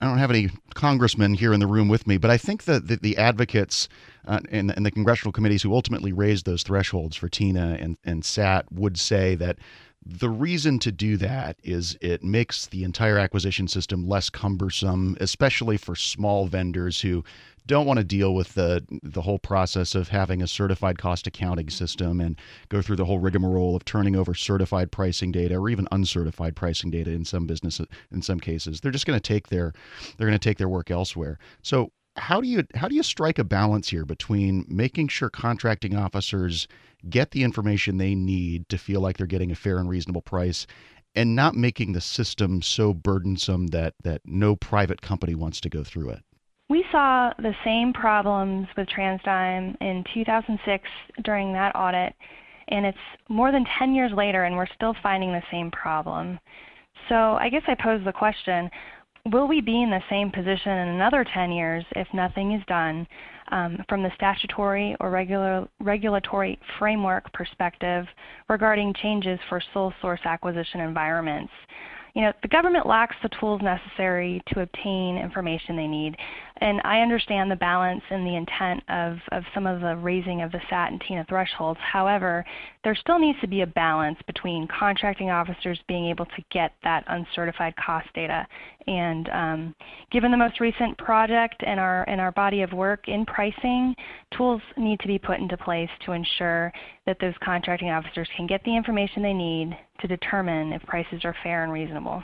I 0.00 0.06
don't 0.06 0.18
have 0.18 0.30
any 0.30 0.50
congressmen 0.74 1.34
here 1.34 1.52
in 1.52 1.60
the 1.60 1.66
room 1.66 1.88
with 1.88 2.06
me, 2.06 2.16
but 2.16 2.30
I 2.30 2.36
think 2.36 2.64
that 2.64 2.86
the, 2.86 2.96
the 2.96 3.16
advocates 3.16 3.88
uh, 4.26 4.40
and, 4.50 4.70
and, 4.70 4.86
the 4.86 4.90
congressional 4.90 5.32
committees 5.32 5.62
who 5.62 5.74
ultimately 5.74 6.12
raised 6.12 6.46
those 6.46 6.62
thresholds 6.62 7.16
for 7.16 7.28
TINA 7.28 7.78
and, 7.80 7.96
and 8.04 8.24
SAT 8.24 8.70
would 8.72 8.98
say 8.98 9.34
that 9.34 9.58
the 10.06 10.28
reason 10.28 10.78
to 10.80 10.92
do 10.92 11.16
that 11.16 11.56
is 11.62 11.96
it 12.00 12.22
makes 12.22 12.66
the 12.66 12.84
entire 12.84 13.18
acquisition 13.18 13.66
system 13.66 14.06
less 14.06 14.28
cumbersome, 14.30 15.16
especially 15.20 15.76
for 15.76 15.96
small 15.96 16.46
vendors 16.46 17.00
who 17.00 17.24
don't 17.66 17.86
want 17.86 17.98
to 17.98 18.04
deal 18.04 18.34
with 18.34 18.54
the 18.54 18.84
the 19.02 19.22
whole 19.22 19.38
process 19.38 19.94
of 19.94 20.08
having 20.08 20.42
a 20.42 20.46
certified 20.46 20.98
cost 20.98 21.26
accounting 21.26 21.70
system 21.70 22.20
and 22.20 22.38
go 22.68 22.82
through 22.82 22.96
the 22.96 23.04
whole 23.04 23.18
rigmarole 23.18 23.74
of 23.74 23.84
turning 23.84 24.16
over 24.16 24.34
certified 24.34 24.92
pricing 24.92 25.32
data 25.32 25.56
or 25.56 25.68
even 25.68 25.88
uncertified 25.90 26.54
pricing 26.56 26.90
data 26.90 27.10
in 27.10 27.24
some 27.24 27.46
businesses 27.46 27.86
in 28.12 28.22
some 28.22 28.40
cases. 28.40 28.80
They're 28.80 28.92
just 28.92 29.06
going 29.06 29.18
to 29.18 29.28
take 29.28 29.48
their 29.48 29.72
they're 30.16 30.28
going 30.28 30.38
to 30.38 30.48
take 30.48 30.58
their 30.58 30.68
work 30.68 30.90
elsewhere. 30.90 31.38
So 31.62 31.90
how 32.16 32.40
do 32.40 32.48
you 32.48 32.64
how 32.74 32.88
do 32.88 32.94
you 32.94 33.02
strike 33.02 33.38
a 33.38 33.44
balance 33.44 33.88
here 33.88 34.04
between 34.04 34.64
making 34.68 35.08
sure 35.08 35.30
contracting 35.30 35.96
officers 35.96 36.68
get 37.08 37.32
the 37.32 37.42
information 37.42 37.96
they 37.96 38.14
need 38.14 38.68
to 38.68 38.78
feel 38.78 39.00
like 39.00 39.16
they're 39.16 39.26
getting 39.26 39.50
a 39.50 39.56
fair 39.56 39.78
and 39.78 39.88
reasonable 39.88 40.22
price 40.22 40.66
and 41.16 41.34
not 41.34 41.54
making 41.54 41.92
the 41.92 42.00
system 42.00 42.62
so 42.62 42.92
burdensome 42.94 43.68
that 43.68 43.94
that 44.02 44.20
no 44.24 44.54
private 44.54 45.00
company 45.02 45.34
wants 45.34 45.60
to 45.60 45.68
go 45.68 45.82
through 45.82 46.10
it 46.10 46.20
we 46.68 46.84
saw 46.90 47.32
the 47.38 47.54
same 47.64 47.92
problems 47.92 48.66
with 48.76 48.88
TransDigm 48.88 49.76
in 49.80 50.04
2006 50.14 50.84
during 51.22 51.52
that 51.52 51.76
audit, 51.76 52.14
and 52.68 52.86
it's 52.86 52.98
more 53.28 53.52
than 53.52 53.66
10 53.78 53.94
years 53.94 54.12
later 54.16 54.44
and 54.44 54.56
we're 54.56 54.66
still 54.74 54.94
finding 55.02 55.32
the 55.32 55.42
same 55.50 55.70
problem. 55.70 56.38
So 57.08 57.14
I 57.14 57.50
guess 57.50 57.62
I 57.66 57.74
pose 57.74 58.02
the 58.04 58.12
question, 58.12 58.70
will 59.30 59.46
we 59.46 59.60
be 59.60 59.82
in 59.82 59.90
the 59.90 60.02
same 60.08 60.30
position 60.30 60.72
in 60.72 60.88
another 60.88 61.24
10 61.34 61.52
years 61.52 61.84
if 61.96 62.08
nothing 62.14 62.52
is 62.52 62.62
done 62.66 63.06
um, 63.52 63.84
from 63.88 64.02
the 64.02 64.10
statutory 64.14 64.96
or 65.00 65.10
regular, 65.10 65.68
regulatory 65.80 66.58
framework 66.78 67.30
perspective 67.34 68.06
regarding 68.48 68.94
changes 69.02 69.38
for 69.50 69.62
sole 69.74 69.92
source 70.00 70.20
acquisition 70.24 70.80
environments? 70.80 71.52
you 72.14 72.22
know, 72.22 72.32
the 72.42 72.48
government 72.48 72.86
lacks 72.86 73.16
the 73.22 73.28
tools 73.40 73.60
necessary 73.60 74.40
to 74.48 74.60
obtain 74.60 75.18
information 75.18 75.76
they 75.76 75.88
need. 75.88 76.16
And 76.60 76.80
I 76.84 77.00
understand 77.00 77.50
the 77.50 77.56
balance 77.56 78.02
and 78.10 78.24
the 78.24 78.36
intent 78.36 78.82
of, 78.88 79.18
of 79.32 79.42
some 79.52 79.66
of 79.66 79.80
the 79.80 79.96
raising 79.96 80.42
of 80.42 80.52
the 80.52 80.60
SAT 80.70 80.92
and 80.92 81.00
TINA 81.00 81.26
thresholds. 81.28 81.80
However, 81.80 82.44
there 82.84 82.94
still 82.94 83.18
needs 83.18 83.40
to 83.40 83.48
be 83.48 83.62
a 83.62 83.66
balance 83.66 84.18
between 84.26 84.68
contracting 84.68 85.30
officers 85.30 85.80
being 85.88 86.06
able 86.06 86.26
to 86.26 86.44
get 86.52 86.72
that 86.84 87.04
uncertified 87.08 87.74
cost 87.76 88.06
data. 88.14 88.46
And 88.86 89.28
um, 89.30 89.74
given 90.12 90.30
the 90.30 90.36
most 90.36 90.60
recent 90.60 90.96
project 90.96 91.64
and 91.66 91.80
our, 91.80 92.08
and 92.08 92.20
our 92.20 92.30
body 92.30 92.62
of 92.62 92.72
work 92.72 93.08
in 93.08 93.26
pricing, 93.26 93.94
tools 94.36 94.62
need 94.76 95.00
to 95.00 95.08
be 95.08 95.18
put 95.18 95.40
into 95.40 95.56
place 95.56 95.90
to 96.06 96.12
ensure 96.12 96.72
that 97.06 97.18
those 97.20 97.34
contracting 97.42 97.90
officers 97.90 98.28
can 98.36 98.46
get 98.46 98.62
the 98.64 98.76
information 98.76 99.22
they 99.22 99.32
need 99.32 99.76
to 100.00 100.06
determine 100.06 100.72
if 100.72 100.82
prices 100.82 101.24
are 101.24 101.34
fair 101.42 101.64
and 101.64 101.72
reasonable. 101.72 102.22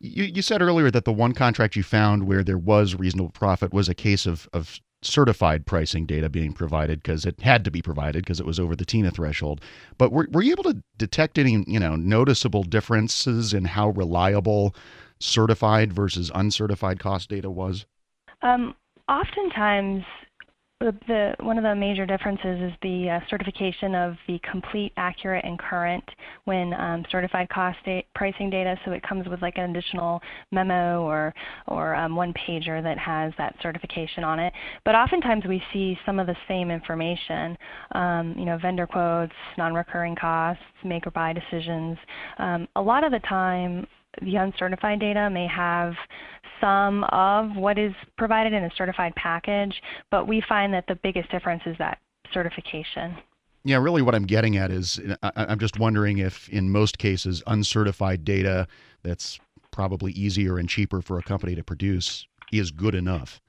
You, 0.00 0.24
you 0.24 0.42
said 0.42 0.62
earlier 0.62 0.90
that 0.90 1.04
the 1.04 1.12
one 1.12 1.34
contract 1.34 1.76
you 1.76 1.82
found 1.82 2.26
where 2.26 2.42
there 2.42 2.58
was 2.58 2.94
reasonable 2.94 3.30
profit 3.30 3.72
was 3.72 3.88
a 3.88 3.94
case 3.94 4.24
of, 4.26 4.48
of 4.52 4.80
certified 5.02 5.66
pricing 5.66 6.06
data 6.06 6.28
being 6.28 6.52
provided 6.52 7.02
because 7.02 7.24
it 7.24 7.40
had 7.40 7.64
to 7.64 7.70
be 7.70 7.82
provided 7.82 8.24
because 8.24 8.40
it 8.40 8.46
was 8.46 8.60
over 8.60 8.76
the 8.76 8.84
TINA 8.84 9.10
threshold. 9.10 9.60
But 9.98 10.12
were, 10.12 10.28
were 10.30 10.42
you 10.42 10.52
able 10.52 10.64
to 10.64 10.82
detect 10.98 11.38
any 11.38 11.64
you 11.66 11.80
know 11.80 11.96
noticeable 11.96 12.62
differences 12.62 13.54
in 13.54 13.64
how 13.64 13.90
reliable 13.90 14.74
certified 15.18 15.92
versus 15.92 16.30
uncertified 16.34 16.98
cost 16.98 17.28
data 17.28 17.50
was? 17.50 17.86
Um, 18.42 18.74
oftentimes, 19.08 20.04
the, 20.80 21.34
one 21.40 21.58
of 21.58 21.64
the 21.64 21.74
major 21.74 22.06
differences 22.06 22.72
is 22.72 22.72
the 22.80 23.10
uh, 23.10 23.20
certification 23.28 23.94
of 23.94 24.14
the 24.26 24.40
complete, 24.50 24.92
accurate, 24.96 25.44
and 25.44 25.58
current 25.58 26.04
when 26.46 26.72
um, 26.72 27.04
certified 27.10 27.50
cost 27.50 27.76
da 27.84 28.04
pricing 28.14 28.48
data. 28.48 28.76
So 28.86 28.92
it 28.92 29.02
comes 29.02 29.28
with 29.28 29.42
like 29.42 29.58
an 29.58 29.70
additional 29.70 30.22
memo 30.52 31.02
or, 31.02 31.34
or 31.68 31.94
um, 31.94 32.16
one 32.16 32.32
pager 32.32 32.82
that 32.82 32.98
has 32.98 33.32
that 33.36 33.54
certification 33.62 34.24
on 34.24 34.38
it. 34.38 34.54
But 34.86 34.94
oftentimes 34.94 35.44
we 35.46 35.62
see 35.70 35.98
some 36.06 36.18
of 36.18 36.26
the 36.26 36.36
same 36.48 36.70
information, 36.70 37.58
um, 37.92 38.34
you 38.38 38.46
know, 38.46 38.56
vendor 38.56 38.86
quotes, 38.86 39.34
non-recurring 39.58 40.16
costs, 40.16 40.62
make 40.82 41.06
or 41.06 41.10
buy 41.10 41.34
decisions. 41.34 41.98
Um, 42.38 42.66
a 42.76 42.80
lot 42.80 43.04
of 43.04 43.12
the 43.12 43.20
time 43.20 43.86
the 44.22 44.36
uncertified 44.36 45.00
data 45.00 45.30
may 45.30 45.46
have 45.46 45.94
some 46.60 47.04
of 47.04 47.56
what 47.56 47.78
is 47.78 47.92
provided 48.18 48.52
in 48.52 48.64
a 48.64 48.70
certified 48.76 49.14
package, 49.16 49.80
but 50.10 50.28
we 50.28 50.42
find 50.46 50.74
that 50.74 50.84
the 50.88 50.96
biggest 50.96 51.30
difference 51.30 51.62
is 51.66 51.76
that 51.78 51.98
certification. 52.32 53.16
Yeah, 53.64 53.76
really 53.78 54.02
what 54.02 54.14
I'm 54.14 54.26
getting 54.26 54.56
at 54.56 54.70
is 54.70 54.98
uh, 54.98 55.16
uh, 55.22 55.30
I'm 55.34 55.58
just 55.58 55.78
wondering 55.78 56.18
if 56.18 56.48
in 56.48 56.70
most 56.70 56.98
cases 56.98 57.42
uncertified 57.46 58.24
data 58.24 58.66
that's 59.02 59.38
probably 59.70 60.12
easier 60.12 60.58
and 60.58 60.68
cheaper 60.68 61.02
for 61.02 61.18
a 61.18 61.22
company 61.22 61.54
to 61.54 61.64
produce 61.64 62.26
is 62.52 62.70
good 62.70 62.94
enough. 62.94 63.40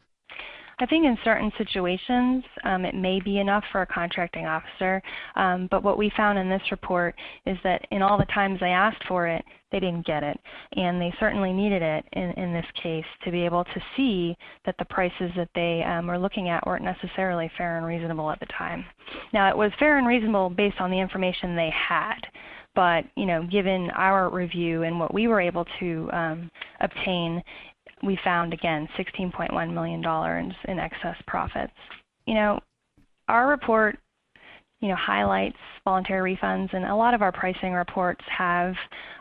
I 0.82 0.88
think 0.88 1.06
in 1.06 1.16
certain 1.24 1.52
situations 1.60 2.44
um, 2.64 2.86
it 2.86 2.96
may 2.96 3.20
be 3.20 3.38
enough 3.38 3.64
for 3.72 3.84
a 3.84 3.86
contracting 3.86 4.48
officer, 4.48 5.02
um, 5.36 5.68
but 5.70 5.84
what 5.84 5.98
we 5.98 6.12
found 6.18 6.40
in 6.40 6.50
this 6.50 6.72
report 6.72 7.14
is 7.46 7.56
that 7.64 7.86
in 7.92 8.02
all 8.02 8.18
the 8.18 8.26
times 8.26 8.60
they 8.60 8.72
asked 8.72 9.04
for 9.08 9.28
it, 9.28 9.46
they 9.72 9.80
didn't 9.80 10.08
get 10.08 10.24
it. 10.24 10.40
And 10.76 11.00
they 11.00 11.14
certainly 11.20 11.54
needed 11.54 11.84
it 11.84 12.04
in, 12.14 12.32
in 12.32 12.52
this 12.52 12.66
case 12.82 13.06
to 13.24 13.32
be 13.32 13.46
able 13.46 13.64
to 13.64 13.82
see 13.96 14.36
that 14.66 14.76
the 14.80 14.86
prices 14.86 15.32
that 15.38 15.50
they 15.54 15.84
um, 15.84 16.08
were 16.08 16.18
looking 16.18 16.50
at 16.50 16.66
weren't 16.66 16.84
necessarily 16.84 17.50
fair 17.58 17.78
and 17.78 17.86
reasonable 17.86 18.32
at 18.32 18.40
the 18.40 18.48
time. 18.48 18.84
Now 19.34 19.50
it 19.50 19.56
was 19.56 19.72
fair 19.78 20.00
and 20.00 20.08
reasonable 20.08 20.50
based 20.50 20.82
on 20.82 20.90
the 20.90 21.00
information 21.00 21.56
they 21.56 21.72
had 21.72 22.18
but 22.76 23.04
you 23.16 23.26
know, 23.26 23.46
given 23.52 23.90
our 23.92 24.30
review 24.30 24.84
and 24.84 25.00
what 25.00 25.14
we 25.14 25.28
were 25.28 25.42
able 25.42 25.66
to 25.80 26.10
um, 26.14 26.52
obtain, 26.80 27.44
we 28.04 28.18
found 28.24 28.54
again 28.54 28.88
$16.1 28.98 29.74
million 29.74 30.04
in 30.68 30.80
excess 30.80 31.16
profits. 31.28 31.74
You 32.26 32.36
know, 32.36 32.60
our 33.28 33.48
report 33.48 33.98
you 34.82 34.88
know, 34.88 34.96
highlights 34.96 35.58
voluntary 35.84 36.36
refunds, 36.36 36.74
and 36.74 36.86
a 36.86 36.96
lot 36.96 37.14
of 37.14 37.22
our 37.22 37.32
pricing 37.32 37.74
reports 37.74 38.24
have 38.36 38.74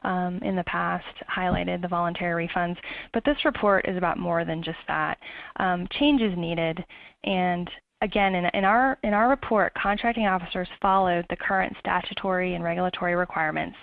um, 0.04 0.40
in 0.42 0.56
the 0.56 0.64
past 0.64 1.04
highlighted 1.34 1.82
the 1.82 1.88
voluntary 1.88 2.48
refunds. 2.48 2.76
But 3.12 3.24
this 3.26 3.36
report 3.44 3.86
is 3.86 3.96
about 3.96 4.18
more 4.18 4.44
than 4.46 4.62
just 4.62 4.78
that. 4.88 5.18
Um, 5.56 5.86
change 5.98 6.22
is 6.22 6.36
needed, 6.36 6.82
and 7.24 7.70
again, 8.00 8.34
in, 8.34 8.46
in, 8.54 8.64
our, 8.64 8.98
in 9.04 9.12
our 9.12 9.28
report, 9.28 9.74
contracting 9.74 10.26
officers 10.26 10.68
followed 10.80 11.26
the 11.28 11.36
current 11.36 11.76
statutory 11.78 12.54
and 12.54 12.64
regulatory 12.64 13.14
requirements, 13.14 13.76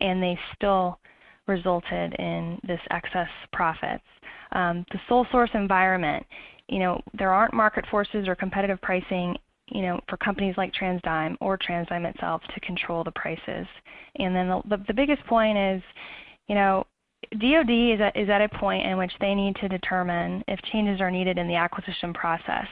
and 0.00 0.22
they 0.22 0.38
still 0.54 1.00
resulted 1.48 2.14
in 2.14 2.60
this 2.66 2.80
excess 2.90 3.28
profits. 3.52 4.04
Um, 4.54 4.86
the 4.92 5.00
sole 5.08 5.26
source 5.30 5.50
environment, 5.54 6.24
you 6.68 6.78
know, 6.78 7.00
there 7.18 7.32
aren't 7.32 7.54
market 7.54 7.84
forces 7.90 8.26
or 8.28 8.34
competitive 8.34 8.80
pricing, 8.80 9.36
you 9.68 9.82
know, 9.82 10.00
for 10.08 10.16
companies 10.18 10.54
like 10.56 10.72
TransDigm 10.72 11.36
or 11.40 11.58
TransDigm 11.58 12.08
itself 12.08 12.42
to 12.54 12.60
control 12.60 13.04
the 13.04 13.12
prices. 13.12 13.66
And 14.16 14.34
then 14.34 14.48
the, 14.48 14.62
the, 14.68 14.84
the 14.88 14.94
biggest 14.94 15.24
point 15.26 15.58
is, 15.58 15.82
you 16.48 16.54
know, 16.54 16.86
DoD 17.32 17.70
is 17.70 18.00
is 18.14 18.28
at 18.28 18.42
a 18.42 18.48
point 18.48 18.86
in 18.86 18.98
which 18.98 19.12
they 19.20 19.34
need 19.34 19.56
to 19.56 19.68
determine 19.68 20.44
if 20.46 20.60
changes 20.72 21.00
are 21.00 21.10
needed 21.10 21.38
in 21.38 21.48
the 21.48 21.54
acquisition 21.54 22.12
process, 22.12 22.66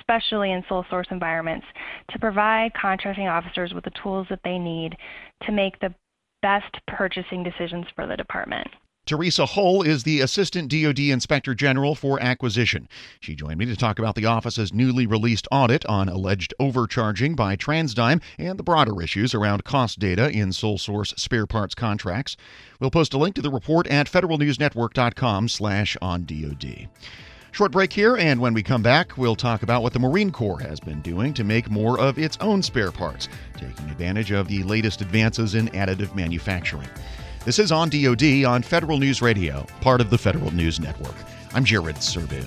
especially 0.00 0.52
in 0.52 0.64
sole 0.68 0.84
source 0.88 1.08
environments, 1.10 1.66
to 2.10 2.18
provide 2.18 2.72
contracting 2.74 3.28
officers 3.28 3.74
with 3.74 3.84
the 3.84 3.92
tools 4.02 4.26
that 4.30 4.40
they 4.44 4.58
need 4.58 4.96
to 5.44 5.52
make 5.52 5.78
the 5.80 5.94
best 6.42 6.76
purchasing 6.86 7.42
decisions 7.42 7.86
for 7.94 8.06
the 8.06 8.16
department. 8.16 8.68
Theresa 9.08 9.46
Hull 9.46 9.80
is 9.80 10.02
the 10.02 10.20
Assistant 10.20 10.70
DoD 10.70 10.98
Inspector 10.98 11.54
General 11.54 11.94
for 11.94 12.20
Acquisition. 12.20 12.90
She 13.20 13.34
joined 13.34 13.56
me 13.56 13.64
to 13.64 13.74
talk 13.74 13.98
about 13.98 14.16
the 14.16 14.26
office's 14.26 14.70
newly 14.70 15.06
released 15.06 15.48
audit 15.50 15.86
on 15.86 16.10
alleged 16.10 16.52
overcharging 16.60 17.34
by 17.34 17.56
TransDigm 17.56 18.20
and 18.36 18.58
the 18.58 18.62
broader 18.62 19.00
issues 19.00 19.34
around 19.34 19.64
cost 19.64 19.98
data 19.98 20.30
in 20.30 20.52
sole 20.52 20.76
source 20.76 21.14
spare 21.16 21.46
parts 21.46 21.74
contracts. 21.74 22.36
We'll 22.80 22.90
post 22.90 23.14
a 23.14 23.18
link 23.18 23.34
to 23.36 23.40
the 23.40 23.50
report 23.50 23.86
at 23.86 24.08
federalnewsnetwork.com 24.08 25.48
slash 25.48 25.96
on 26.02 26.26
DoD. 26.26 26.88
Short 27.50 27.72
break 27.72 27.94
here, 27.94 28.14
and 28.18 28.38
when 28.42 28.52
we 28.52 28.62
come 28.62 28.82
back, 28.82 29.16
we'll 29.16 29.36
talk 29.36 29.62
about 29.62 29.82
what 29.82 29.94
the 29.94 29.98
Marine 29.98 30.30
Corps 30.30 30.60
has 30.60 30.80
been 30.80 31.00
doing 31.00 31.32
to 31.32 31.44
make 31.44 31.70
more 31.70 31.98
of 31.98 32.18
its 32.18 32.36
own 32.42 32.62
spare 32.62 32.92
parts, 32.92 33.30
taking 33.56 33.88
advantage 33.88 34.32
of 34.32 34.48
the 34.48 34.62
latest 34.64 35.00
advances 35.00 35.54
in 35.54 35.68
additive 35.68 36.14
manufacturing. 36.14 36.90
This 37.44 37.58
is 37.58 37.72
on 37.72 37.88
DoD 37.88 38.44
on 38.44 38.62
Federal 38.62 38.98
News 38.98 39.22
Radio, 39.22 39.64
part 39.80 40.00
of 40.00 40.10
the 40.10 40.18
Federal 40.18 40.50
News 40.50 40.78
Network. 40.80 41.14
I'm 41.54 41.64
Jared 41.64 41.96
Serbu. 41.96 42.44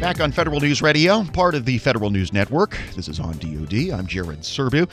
Back 0.00 0.20
on 0.20 0.32
Federal 0.32 0.60
News 0.60 0.82
Radio, 0.82 1.22
part 1.24 1.54
of 1.54 1.64
the 1.64 1.78
Federal 1.78 2.10
News 2.10 2.32
Network. 2.32 2.76
This 2.96 3.08
is 3.08 3.20
on 3.20 3.38
DoD. 3.38 3.90
I'm 3.90 4.06
Jared 4.06 4.40
Serbu. 4.40 4.90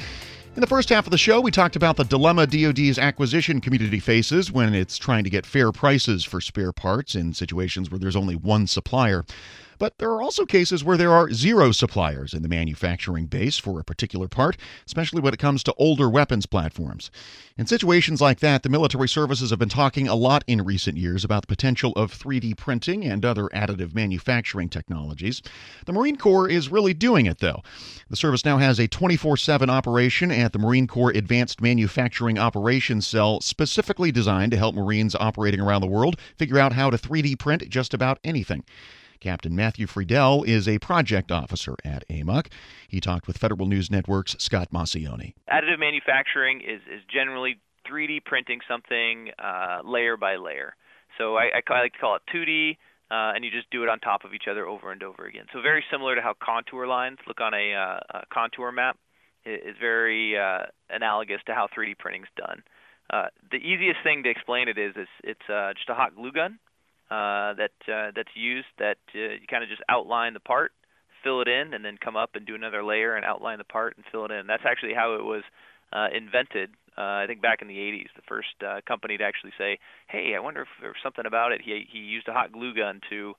In 0.53 0.59
the 0.59 0.67
first 0.67 0.89
half 0.89 1.07
of 1.07 1.11
the 1.11 1.17
show, 1.17 1.39
we 1.39 1.49
talked 1.49 1.77
about 1.77 1.95
the 1.95 2.03
dilemma 2.03 2.45
DoD's 2.45 2.99
acquisition 2.99 3.61
community 3.61 4.01
faces 4.01 4.51
when 4.51 4.73
it's 4.73 4.97
trying 4.97 5.23
to 5.23 5.29
get 5.29 5.45
fair 5.45 5.71
prices 5.71 6.25
for 6.25 6.41
spare 6.41 6.73
parts 6.73 7.15
in 7.15 7.33
situations 7.33 7.89
where 7.89 7.99
there's 7.99 8.17
only 8.17 8.35
one 8.35 8.67
supplier. 8.67 9.23
But 9.81 9.97
there 9.97 10.11
are 10.11 10.21
also 10.21 10.45
cases 10.45 10.83
where 10.83 10.95
there 10.95 11.11
are 11.11 11.33
zero 11.33 11.71
suppliers 11.71 12.35
in 12.35 12.43
the 12.43 12.47
manufacturing 12.47 13.25
base 13.25 13.57
for 13.57 13.79
a 13.79 13.83
particular 13.83 14.27
part, 14.27 14.55
especially 14.85 15.21
when 15.21 15.33
it 15.33 15.39
comes 15.39 15.63
to 15.63 15.73
older 15.73 16.07
weapons 16.07 16.45
platforms. 16.45 17.09
In 17.57 17.65
situations 17.65 18.21
like 18.21 18.41
that, 18.41 18.61
the 18.61 18.69
military 18.69 19.09
services 19.09 19.49
have 19.49 19.57
been 19.57 19.69
talking 19.69 20.07
a 20.07 20.13
lot 20.13 20.43
in 20.45 20.61
recent 20.61 20.99
years 20.99 21.23
about 21.23 21.41
the 21.41 21.47
potential 21.47 21.93
of 21.95 22.13
3D 22.13 22.57
printing 22.57 23.03
and 23.03 23.25
other 23.25 23.45
additive 23.55 23.95
manufacturing 23.95 24.69
technologies. 24.69 25.41
The 25.87 25.93
Marine 25.93 26.15
Corps 26.15 26.47
is 26.47 26.69
really 26.69 26.93
doing 26.93 27.25
it, 27.25 27.39
though. 27.39 27.63
The 28.07 28.15
service 28.15 28.45
now 28.45 28.59
has 28.59 28.79
a 28.79 28.87
24 28.87 29.35
7 29.35 29.67
operation 29.67 30.29
at 30.29 30.53
the 30.53 30.59
Marine 30.59 30.85
Corps 30.85 31.09
Advanced 31.09 31.59
Manufacturing 31.59 32.37
Operations 32.37 33.07
Cell, 33.07 33.41
specifically 33.41 34.11
designed 34.11 34.51
to 34.51 34.59
help 34.59 34.75
Marines 34.75 35.15
operating 35.15 35.59
around 35.59 35.81
the 35.81 35.87
world 35.87 36.19
figure 36.37 36.59
out 36.59 36.73
how 36.73 36.91
to 36.91 36.99
3D 36.99 37.39
print 37.39 37.67
just 37.67 37.95
about 37.95 38.19
anything. 38.23 38.63
Captain 39.21 39.55
Matthew 39.55 39.85
Friedell 39.85 40.45
is 40.47 40.67
a 40.67 40.79
project 40.79 41.31
officer 41.31 41.75
at 41.85 42.03
AMOC. 42.09 42.47
He 42.87 42.99
talked 42.99 43.27
with 43.27 43.37
Federal 43.37 43.67
News 43.67 43.91
Network's 43.91 44.35
Scott 44.39 44.69
Maucione. 44.73 45.35
Additive 45.47 45.79
manufacturing 45.79 46.61
is, 46.61 46.81
is 46.91 47.01
generally 47.07 47.59
3D 47.89 48.25
printing 48.25 48.59
something 48.67 49.29
uh, 49.37 49.81
layer 49.85 50.17
by 50.17 50.37
layer. 50.37 50.75
So 51.19 51.37
I, 51.37 51.51
I, 51.53 51.79
like 51.81 51.93
to 51.93 51.99
call 51.99 52.15
it 52.15 52.23
2D, 52.33 52.71
uh, 53.11 53.35
and 53.35 53.45
you 53.45 53.51
just 53.51 53.69
do 53.69 53.83
it 53.83 53.89
on 53.89 53.99
top 53.99 54.25
of 54.25 54.33
each 54.33 54.45
other 54.49 54.67
over 54.67 54.91
and 54.91 55.03
over 55.03 55.25
again. 55.25 55.45
So 55.53 55.61
very 55.61 55.83
similar 55.91 56.15
to 56.15 56.21
how 56.21 56.33
contour 56.41 56.87
lines 56.87 57.19
look 57.27 57.41
on 57.41 57.53
a, 57.53 57.75
uh, 57.75 58.17
a 58.21 58.25
contour 58.33 58.71
map. 58.71 58.97
Is 59.43 59.75
very 59.79 60.37
uh, 60.37 60.65
analogous 60.91 61.41
to 61.47 61.55
how 61.55 61.67
3D 61.75 61.97
printing 61.97 62.21
is 62.21 62.29
done. 62.37 62.61
Uh, 63.09 63.25
the 63.49 63.57
easiest 63.57 63.97
thing 64.03 64.21
to 64.21 64.29
explain 64.29 64.67
it 64.67 64.77
is, 64.77 64.95
is 64.95 65.07
it's 65.23 65.49
uh, 65.49 65.73
just 65.73 65.89
a 65.89 65.95
hot 65.95 66.15
glue 66.15 66.31
gun 66.31 66.59
uh, 67.11 67.53
that 67.59 67.75
uh, 67.91 68.11
that's 68.15 68.31
used 68.35 68.71
that 68.79 68.97
uh, 69.13 69.35
you 69.35 69.47
kind 69.49 69.63
of 69.63 69.69
just 69.69 69.81
outline 69.89 70.33
the 70.33 70.39
part, 70.39 70.71
fill 71.23 71.41
it 71.41 71.49
in, 71.49 71.73
and 71.73 71.83
then 71.83 71.97
come 72.01 72.15
up 72.15 72.31
and 72.35 72.45
do 72.45 72.55
another 72.55 72.83
layer 72.83 73.15
and 73.15 73.25
outline 73.25 73.57
the 73.57 73.65
part 73.65 73.97
and 73.97 74.05
fill 74.11 74.23
it 74.23 74.31
in. 74.31 74.47
That's 74.47 74.63
actually 74.65 74.93
how 74.93 75.15
it 75.15 75.23
was 75.23 75.43
uh, 75.91 76.07
invented. 76.15 76.71
Uh, 76.97 77.23
I 77.23 77.25
think 77.27 77.41
back 77.41 77.61
in 77.61 77.67
the 77.67 77.75
80s, 77.75 78.07
the 78.15 78.21
first 78.27 78.55
uh, 78.65 78.79
company 78.87 79.17
to 79.17 79.23
actually 79.25 79.51
say, 79.57 79.77
"Hey, 80.07 80.35
I 80.35 80.39
wonder 80.39 80.61
if 80.61 80.69
there's 80.79 80.95
something 81.03 81.25
about 81.25 81.51
it." 81.51 81.61
He 81.61 81.85
he 81.91 81.99
used 81.99 82.29
a 82.29 82.33
hot 82.33 82.53
glue 82.53 82.73
gun 82.73 83.01
to 83.09 83.33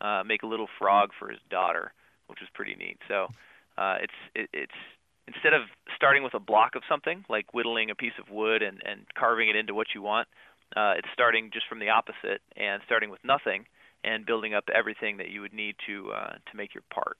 uh, 0.00 0.22
make 0.24 0.42
a 0.42 0.46
little 0.46 0.68
frog 0.78 1.10
for 1.18 1.28
his 1.28 1.40
daughter, 1.50 1.92
which 2.28 2.40
was 2.40 2.48
pretty 2.54 2.76
neat. 2.76 2.96
So 3.08 3.28
uh, 3.76 3.96
it's 4.00 4.18
it, 4.34 4.48
it's 4.54 4.80
instead 5.26 5.52
of 5.52 5.62
starting 5.94 6.22
with 6.22 6.32
a 6.32 6.40
block 6.40 6.76
of 6.76 6.82
something 6.88 7.26
like 7.28 7.52
whittling 7.52 7.90
a 7.90 7.94
piece 7.94 8.16
of 8.18 8.30
wood 8.30 8.62
and 8.62 8.80
and 8.86 9.02
carving 9.18 9.50
it 9.50 9.56
into 9.56 9.74
what 9.74 9.88
you 9.94 10.00
want, 10.00 10.28
uh, 10.76 10.94
it's 10.96 11.08
starting 11.12 11.50
just 11.52 11.66
from 11.68 11.78
the 11.78 11.88
opposite 11.88 12.40
and 12.56 12.82
starting 12.84 13.10
with 13.10 13.20
nothing 13.24 13.66
and 14.04 14.24
building 14.26 14.54
up 14.54 14.64
everything 14.74 15.16
that 15.16 15.30
you 15.30 15.40
would 15.40 15.52
need 15.52 15.76
to 15.86 16.12
uh, 16.12 16.34
to 16.50 16.56
make 16.56 16.74
your 16.74 16.84
part. 16.92 17.16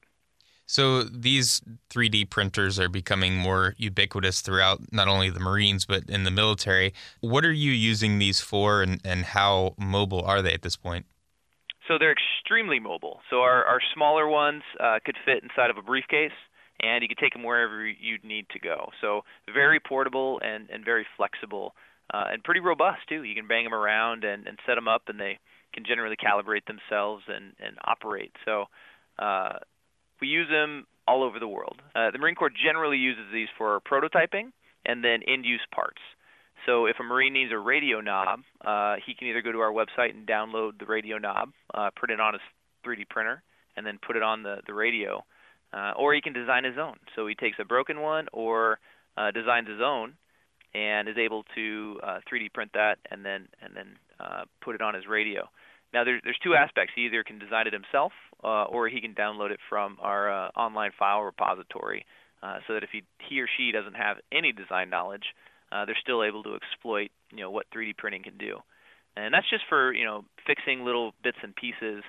So 0.70 1.02
these 1.02 1.62
3D 1.88 2.28
printers 2.28 2.78
are 2.78 2.90
becoming 2.90 3.36
more 3.36 3.74
ubiquitous 3.78 4.42
throughout 4.42 4.92
not 4.92 5.08
only 5.08 5.30
the 5.30 5.40
Marines 5.40 5.86
but 5.86 6.10
in 6.10 6.24
the 6.24 6.30
military. 6.30 6.92
What 7.20 7.44
are 7.46 7.52
you 7.52 7.72
using 7.72 8.18
these 8.18 8.40
for, 8.42 8.82
and, 8.82 9.00
and 9.02 9.24
how 9.24 9.74
mobile 9.78 10.22
are 10.22 10.42
they 10.42 10.52
at 10.52 10.60
this 10.60 10.76
point? 10.76 11.06
So 11.88 11.96
they're 11.98 12.12
extremely 12.12 12.80
mobile. 12.80 13.20
So 13.30 13.40
our, 13.40 13.64
our 13.64 13.80
smaller 13.94 14.28
ones 14.28 14.62
uh, 14.78 14.98
could 15.02 15.16
fit 15.24 15.42
inside 15.42 15.70
of 15.70 15.78
a 15.78 15.82
briefcase, 15.82 16.36
and 16.82 17.00
you 17.02 17.08
could 17.08 17.16
take 17.16 17.32
them 17.32 17.44
wherever 17.44 17.86
you'd 17.86 18.24
need 18.24 18.46
to 18.50 18.58
go. 18.58 18.90
So 19.00 19.22
very 19.52 19.80
portable 19.80 20.38
and, 20.44 20.68
and 20.68 20.84
very 20.84 21.06
flexible 21.16 21.74
uh, 22.12 22.24
and 22.32 22.42
pretty 22.42 22.60
robust 22.60 23.00
too. 23.08 23.22
You 23.22 23.34
can 23.34 23.46
bang 23.46 23.64
them 23.64 23.74
around 23.74 24.24
and, 24.24 24.46
and 24.46 24.58
set 24.66 24.74
them 24.74 24.88
up, 24.88 25.02
and 25.08 25.18
they 25.18 25.38
can 25.72 25.84
generally 25.84 26.16
calibrate 26.16 26.64
themselves 26.66 27.24
and, 27.28 27.52
and 27.60 27.76
operate. 27.84 28.32
So 28.44 28.66
uh, 29.18 29.58
we 30.20 30.28
use 30.28 30.48
them 30.50 30.86
all 31.06 31.22
over 31.22 31.38
the 31.38 31.48
world. 31.48 31.80
Uh, 31.94 32.10
the 32.10 32.18
Marine 32.18 32.34
Corps 32.34 32.50
generally 32.50 32.98
uses 32.98 33.24
these 33.32 33.48
for 33.56 33.80
prototyping 33.80 34.52
and 34.84 35.04
then 35.04 35.20
end-use 35.26 35.60
parts. 35.74 36.00
So 36.66 36.86
if 36.86 36.96
a 37.00 37.02
Marine 37.02 37.32
needs 37.32 37.52
a 37.52 37.58
radio 37.58 38.00
knob, 38.00 38.40
uh, 38.64 38.96
he 39.04 39.14
can 39.14 39.28
either 39.28 39.42
go 39.42 39.52
to 39.52 39.60
our 39.60 39.72
website 39.72 40.10
and 40.10 40.26
download 40.26 40.78
the 40.78 40.86
radio 40.86 41.18
knob, 41.18 41.50
uh, 41.74 41.90
print 41.94 42.12
it 42.12 42.20
on 42.20 42.34
his 42.34 42.42
3D 42.84 43.08
printer, 43.08 43.42
and 43.76 43.86
then 43.86 43.98
put 44.04 44.16
it 44.16 44.22
on 44.22 44.42
the, 44.42 44.56
the 44.66 44.74
radio, 44.74 45.24
uh, 45.72 45.92
or 45.96 46.14
he 46.14 46.20
can 46.20 46.32
design 46.32 46.64
his 46.64 46.76
own. 46.78 46.96
So 47.14 47.26
he 47.26 47.34
takes 47.34 47.58
a 47.60 47.64
broken 47.64 48.00
one 48.00 48.26
or 48.32 48.78
uh, 49.16 49.30
designs 49.30 49.68
his 49.68 49.80
own 49.82 50.14
and 50.74 51.08
is 51.08 51.16
able 51.16 51.44
to 51.54 52.00
uh, 52.02 52.18
3D 52.30 52.52
print 52.52 52.70
that 52.74 52.98
and 53.10 53.24
then 53.24 53.48
and 53.62 53.74
then 53.74 53.86
uh, 54.20 54.44
put 54.60 54.74
it 54.74 54.82
on 54.82 54.94
his 54.94 55.06
radio. 55.06 55.48
Now 55.94 56.04
there's 56.04 56.20
there's 56.24 56.38
two 56.42 56.54
aspects. 56.54 56.92
He 56.94 57.06
either 57.06 57.24
can 57.24 57.38
design 57.38 57.66
it 57.66 57.72
himself 57.72 58.12
uh, 58.44 58.64
or 58.64 58.88
he 58.88 59.00
can 59.00 59.14
download 59.14 59.50
it 59.50 59.60
from 59.68 59.96
our 60.00 60.30
uh, 60.30 60.48
online 60.56 60.90
file 60.98 61.22
repository, 61.22 62.04
uh, 62.42 62.58
so 62.66 62.74
that 62.74 62.82
if 62.82 62.90
he 62.92 63.02
he 63.28 63.40
or 63.40 63.48
she 63.56 63.72
doesn't 63.72 63.94
have 63.94 64.18
any 64.32 64.52
design 64.52 64.90
knowledge, 64.90 65.34
uh, 65.72 65.84
they're 65.84 65.98
still 66.00 66.22
able 66.22 66.42
to 66.42 66.54
exploit 66.54 67.10
you 67.30 67.40
know 67.40 67.50
what 67.50 67.66
3D 67.74 67.96
printing 67.96 68.22
can 68.22 68.36
do. 68.36 68.58
And 69.16 69.32
that's 69.34 69.48
just 69.48 69.64
for 69.68 69.92
you 69.92 70.04
know 70.04 70.24
fixing 70.46 70.84
little 70.84 71.12
bits 71.22 71.38
and 71.42 71.54
pieces 71.56 72.02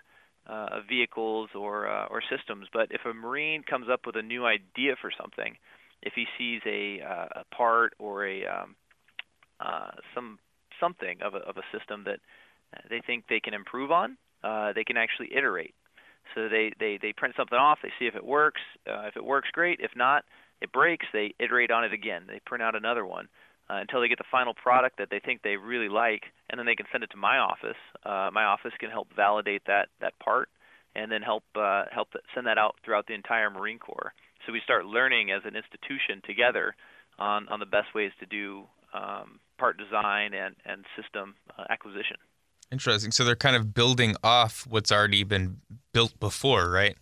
of 0.45 0.87
vehicles 0.89 1.49
or 1.53 1.87
or 1.87 2.21
systems. 2.35 2.67
But 2.73 2.87
if 2.89 3.01
a 3.05 3.13
Marine 3.13 3.61
comes 3.61 3.87
up 3.87 4.01
with 4.07 4.15
a 4.15 4.23
new 4.23 4.45
idea 4.47 4.95
for 4.99 5.11
something, 5.15 5.55
if 6.01 6.13
he 6.15 6.25
sees 6.37 6.61
a, 6.65 7.01
uh, 7.01 7.41
a 7.41 7.55
part 7.55 7.93
or 7.99 8.25
a 8.25 8.45
um, 8.45 8.75
uh, 9.59 9.91
some 10.15 10.39
something 10.79 11.17
of 11.21 11.33
a, 11.33 11.39
of 11.39 11.57
a 11.57 11.77
system 11.77 12.03
that 12.05 12.19
they 12.89 13.01
think 13.05 13.25
they 13.27 13.39
can 13.39 13.53
improve 13.53 13.91
on, 13.91 14.17
uh, 14.43 14.73
they 14.73 14.83
can 14.83 14.97
actually 14.97 15.29
iterate. 15.35 15.75
So 16.35 16.47
they, 16.47 16.71
they, 16.79 16.99
they 17.01 17.13
print 17.13 17.33
something 17.35 17.57
off, 17.57 17.79
they 17.81 17.91
see 17.97 18.05
if 18.05 18.15
it 18.15 18.23
works. 18.23 18.61
Uh, 18.87 19.07
if 19.07 19.17
it 19.17 19.25
works, 19.25 19.49
great. 19.51 19.79
If 19.81 19.91
not, 19.95 20.23
it 20.61 20.71
breaks, 20.71 21.05
they 21.11 21.33
iterate 21.39 21.71
on 21.71 21.83
it 21.83 21.93
again. 21.93 22.23
They 22.27 22.39
print 22.45 22.61
out 22.61 22.75
another 22.75 23.05
one 23.05 23.27
uh, 23.69 23.77
until 23.77 24.01
they 24.01 24.07
get 24.07 24.19
the 24.19 24.25
final 24.29 24.53
product 24.53 24.97
that 24.99 25.09
they 25.09 25.19
think 25.19 25.41
they 25.41 25.57
really 25.57 25.89
like, 25.89 26.23
and 26.49 26.59
then 26.59 26.65
they 26.65 26.75
can 26.75 26.85
send 26.91 27.03
it 27.03 27.09
to 27.11 27.17
my 27.17 27.39
office. 27.39 27.77
Uh, 28.05 28.29
my 28.31 28.43
office 28.43 28.73
can 28.79 28.89
help 28.89 29.07
validate 29.15 29.63
that, 29.67 29.89
that 30.01 30.17
part 30.19 30.49
and 30.95 31.11
then 31.11 31.21
help, 31.21 31.43
uh, 31.55 31.85
help 31.91 32.09
send 32.33 32.47
that 32.47 32.57
out 32.57 32.75
throughout 32.83 33.07
the 33.07 33.13
entire 33.13 33.49
Marine 33.49 33.79
Corps. 33.79 34.13
So 34.49 34.53
we 34.53 34.61
start 34.63 34.87
learning 34.87 35.29
as 35.29 35.43
an 35.45 35.55
institution 35.55 36.23
together 36.25 36.75
on, 37.19 37.47
on 37.49 37.59
the 37.59 37.67
best 37.67 37.93
ways 37.93 38.09
to 38.19 38.25
do 38.25 38.63
um, 38.95 39.39
part 39.59 39.77
design 39.77 40.33
and, 40.33 40.55
and 40.65 40.85
system 40.99 41.35
uh, 41.55 41.65
acquisition. 41.69 42.17
Interesting. 42.71 43.11
So 43.11 43.23
they're 43.23 43.35
kind 43.35 43.55
of 43.55 43.75
building 43.75 44.15
off 44.23 44.65
what's 44.67 44.91
already 44.91 45.23
been 45.23 45.61
built 45.93 46.19
before, 46.19 46.67
right? 46.67 46.97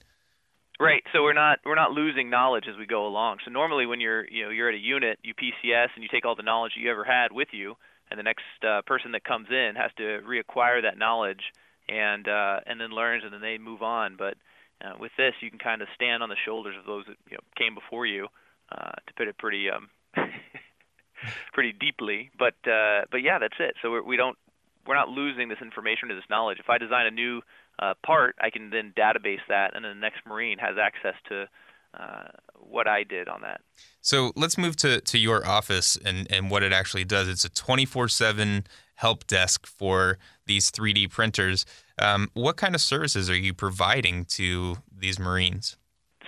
Right. 0.77 1.03
So 1.13 1.23
we're 1.23 1.31
not 1.31 1.60
we're 1.65 1.75
not 1.75 1.91
losing 1.91 2.29
knowledge 2.29 2.65
as 2.69 2.77
we 2.77 2.86
go 2.86 3.07
along. 3.07 3.38
So 3.45 3.51
normally 3.51 3.86
when 3.86 4.01
you're 4.01 4.27
you 4.27 4.43
know 4.43 4.49
you're 4.49 4.67
at 4.67 4.75
a 4.75 4.77
unit, 4.77 5.17
you 5.23 5.33
PCS 5.33 5.88
and 5.95 6.03
you 6.03 6.10
take 6.12 6.25
all 6.25 6.36
the 6.36 6.43
knowledge 6.43 6.73
you 6.75 6.91
ever 6.91 7.05
had 7.05 7.31
with 7.31 7.47
you, 7.53 7.75
and 8.12 8.19
the 8.19 8.23
next 8.23 8.43
uh, 8.62 8.81
person 8.86 9.13
that 9.13 9.23
comes 9.23 9.47
in 9.49 9.75
has 9.77 9.91
to 9.99 10.19
reacquire 10.27 10.81
that 10.81 10.97
knowledge 10.97 11.53
and 11.88 12.27
uh, 12.27 12.60
and 12.65 12.79
then 12.81 12.89
learns 12.89 13.23
and 13.23 13.31
then 13.31 13.41
they 13.41 13.57
move 13.57 13.81
on. 13.81 14.17
But 14.17 14.36
uh, 14.83 14.93
with 14.99 15.11
this, 15.17 15.33
you 15.41 15.49
can 15.49 15.59
kind 15.59 15.81
of 15.81 15.87
stand 15.95 16.23
on 16.23 16.29
the 16.29 16.35
shoulders 16.45 16.75
of 16.79 16.85
those 16.85 17.05
that 17.07 17.17
you 17.29 17.37
know, 17.37 17.43
came 17.57 17.75
before 17.75 18.05
you, 18.05 18.27
uh, 18.71 18.91
to 19.07 19.13
put 19.15 19.27
it 19.27 19.37
pretty 19.37 19.69
um, 19.69 19.89
pretty 21.53 21.73
deeply. 21.73 22.29
But 22.37 22.55
uh, 22.69 23.01
but 23.11 23.21
yeah, 23.23 23.39
that's 23.39 23.57
it. 23.59 23.75
So 23.81 23.91
we're, 23.91 24.03
we 24.03 24.17
don't 24.17 24.37
we're 24.85 24.95
not 24.95 25.09
losing 25.09 25.49
this 25.49 25.59
information 25.61 26.11
or 26.11 26.15
this 26.15 26.29
knowledge. 26.29 26.59
If 26.59 26.69
I 26.69 26.77
design 26.77 27.05
a 27.05 27.11
new 27.11 27.41
uh, 27.79 27.93
part, 28.05 28.35
I 28.39 28.49
can 28.49 28.69
then 28.69 28.93
database 28.97 29.41
that, 29.49 29.75
and 29.75 29.83
then 29.83 29.95
the 29.95 30.01
next 30.01 30.21
Marine 30.25 30.57
has 30.59 30.77
access 30.81 31.15
to 31.29 31.45
uh, 31.93 32.27
what 32.55 32.87
I 32.87 33.03
did 33.03 33.27
on 33.27 33.41
that. 33.41 33.61
So 34.01 34.31
let's 34.35 34.57
move 34.57 34.75
to, 34.77 35.01
to 35.01 35.17
your 35.17 35.45
office 35.45 35.97
and, 36.03 36.31
and 36.31 36.49
what 36.49 36.63
it 36.63 36.71
actually 36.71 37.05
does. 37.05 37.27
It's 37.27 37.45
a 37.45 37.49
24 37.49 38.07
7 38.07 38.65
help 38.97 39.25
desk 39.25 39.65
for 39.65 40.17
these 40.45 40.69
3D 40.71 41.10
printers. 41.10 41.65
Um, 41.99 42.29
what 42.33 42.57
kind 42.57 42.75
of 42.75 42.81
services 42.81 43.29
are 43.29 43.36
you 43.36 43.53
providing 43.53 44.25
to 44.25 44.77
these 44.95 45.19
Marines? 45.19 45.77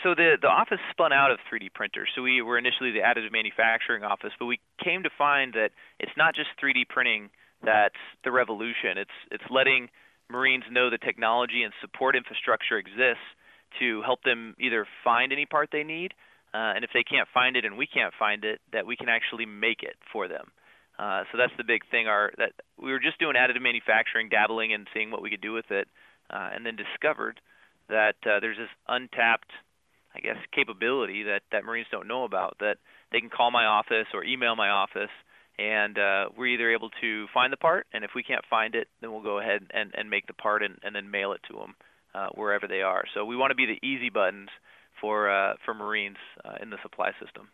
So 0.02 0.16
the 0.16 0.38
the 0.42 0.48
office 0.48 0.80
spun 0.92 1.12
out 1.12 1.30
of 1.30 1.40
3D 1.52 1.74
printers. 1.74 2.10
So 2.16 2.22
we 2.22 2.42
were 2.42 2.58
initially 2.58 2.92
the 2.92 3.00
additive 3.00 3.32
manufacturing 3.32 4.04
office, 4.04 4.32
but 4.40 4.46
we 4.46 4.60
came 4.84 5.04
to 5.04 5.10
find 5.18 5.54
that 5.54 5.72
it's 6.00 6.16
not 6.16 6.36
just 6.36 6.50
3D 6.64 6.88
printing 6.88 7.30
that's 7.64 8.00
the 8.24 8.32
revolution. 8.32 8.98
It's 8.98 9.18
it's 9.32 9.44
letting 9.50 9.90
Marines 10.30 10.64
know 10.72 10.90
the 10.90 10.98
technology 10.98 11.64
and 11.64 11.74
support 11.82 12.16
infrastructure 12.16 12.78
exists 12.78 13.28
to 13.80 14.02
help 14.04 14.24
them 14.24 14.56
either 14.60 14.88
find 15.04 15.32
any 15.32 15.46
part 15.46 15.70
they 15.72 15.84
need, 15.84 16.14
uh, 16.54 16.74
and 16.76 16.84
if 16.84 16.92
they 16.94 17.04
can't 17.04 17.28
find 17.34 17.56
it 17.56 17.66
and 17.66 17.78
we 17.78 17.86
can't 17.86 18.14
find 18.18 18.44
it, 18.44 18.62
that 18.74 18.86
we 18.86 18.96
can 18.96 19.10
actually 19.10 19.46
make 19.46 19.84
it 19.84 19.96
for 20.12 20.28
them. 20.28 20.52
Uh, 21.00 21.24
so 21.32 21.38
that's 21.38 21.54
the 21.58 21.64
big 21.64 21.82
thing. 21.90 22.08
Our 22.08 22.32
that 22.38 22.52
we 22.78 22.92
were 22.92 23.00
just 23.00 23.20
doing 23.20 23.36
additive 23.36 23.62
manufacturing, 23.62 24.28
dabbling 24.28 24.74
and 24.74 24.86
seeing 24.94 25.12
what 25.12 25.22
we 25.22 25.30
could 25.30 25.42
do 25.42 25.54
with 25.54 25.72
it, 25.72 25.88
uh, 26.30 26.50
and 26.54 26.66
then 26.66 26.76
discovered 26.76 27.40
that 27.88 28.16
uh, 28.26 28.42
there's 28.42 28.58
this 28.58 28.70
untapped, 28.88 29.50
I 30.14 30.20
guess, 30.20 30.36
capability 30.54 31.24
that 31.24 31.44
that 31.54 31.64
Marines 31.64 31.88
don't 31.90 32.08
know 32.08 32.26
about. 32.26 32.58
That 32.60 32.78
they 33.14 33.22
can 33.22 33.30
call 33.30 33.50
my 33.50 33.64
office 33.64 34.08
or 34.14 34.26
email 34.26 34.58
my 34.58 34.70
office, 34.70 35.14
and 35.58 35.98
uh, 35.98 36.26
we're 36.38 36.48
either 36.48 36.70
able 36.74 36.90
to 37.00 37.28
find 37.34 37.54
the 37.54 37.58
part, 37.58 37.88
and 37.94 38.04
if 38.04 38.12
we 38.14 38.22
can't 38.22 38.44
find 38.50 38.76
it, 38.76 38.90
then 39.00 39.14
we'll 39.14 39.24
go 39.24 39.40
ahead 39.40 39.68
and, 39.74 39.92
and 39.96 40.10
make 40.10 40.28
the 40.28 40.34
part 40.34 40.64
and, 40.64 40.80
and 40.84 40.94
then 40.94 41.10
mail 41.10 41.32
it 41.32 41.40
to 41.50 41.58
them 41.58 41.76
uh, 42.14 42.28
wherever 42.36 42.68
they 42.68 42.82
are. 42.82 43.06
So 43.14 43.24
we 43.24 43.38
want 43.38 43.52
to 43.52 43.56
be 43.56 43.66
the 43.66 43.88
easy 43.88 44.10
buttons 44.10 44.50
for 45.00 45.30
uh, 45.30 45.54
for 45.64 45.74
Marines 45.74 46.18
uh, 46.44 46.56
in 46.62 46.70
the 46.70 46.78
supply 46.84 47.12
system. 47.24 47.48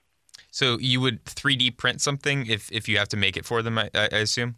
So 0.56 0.80
you 0.80 1.02
would 1.02 1.26
3D 1.26 1.76
print 1.76 2.00
something 2.00 2.46
if, 2.46 2.72
if 2.72 2.88
you 2.88 2.98
have 2.98 3.10
to 3.10 3.18
make 3.18 3.36
it 3.36 3.44
for 3.44 3.62
them, 3.62 3.78
I, 3.78 3.90
I 3.94 4.20
assume? 4.20 4.56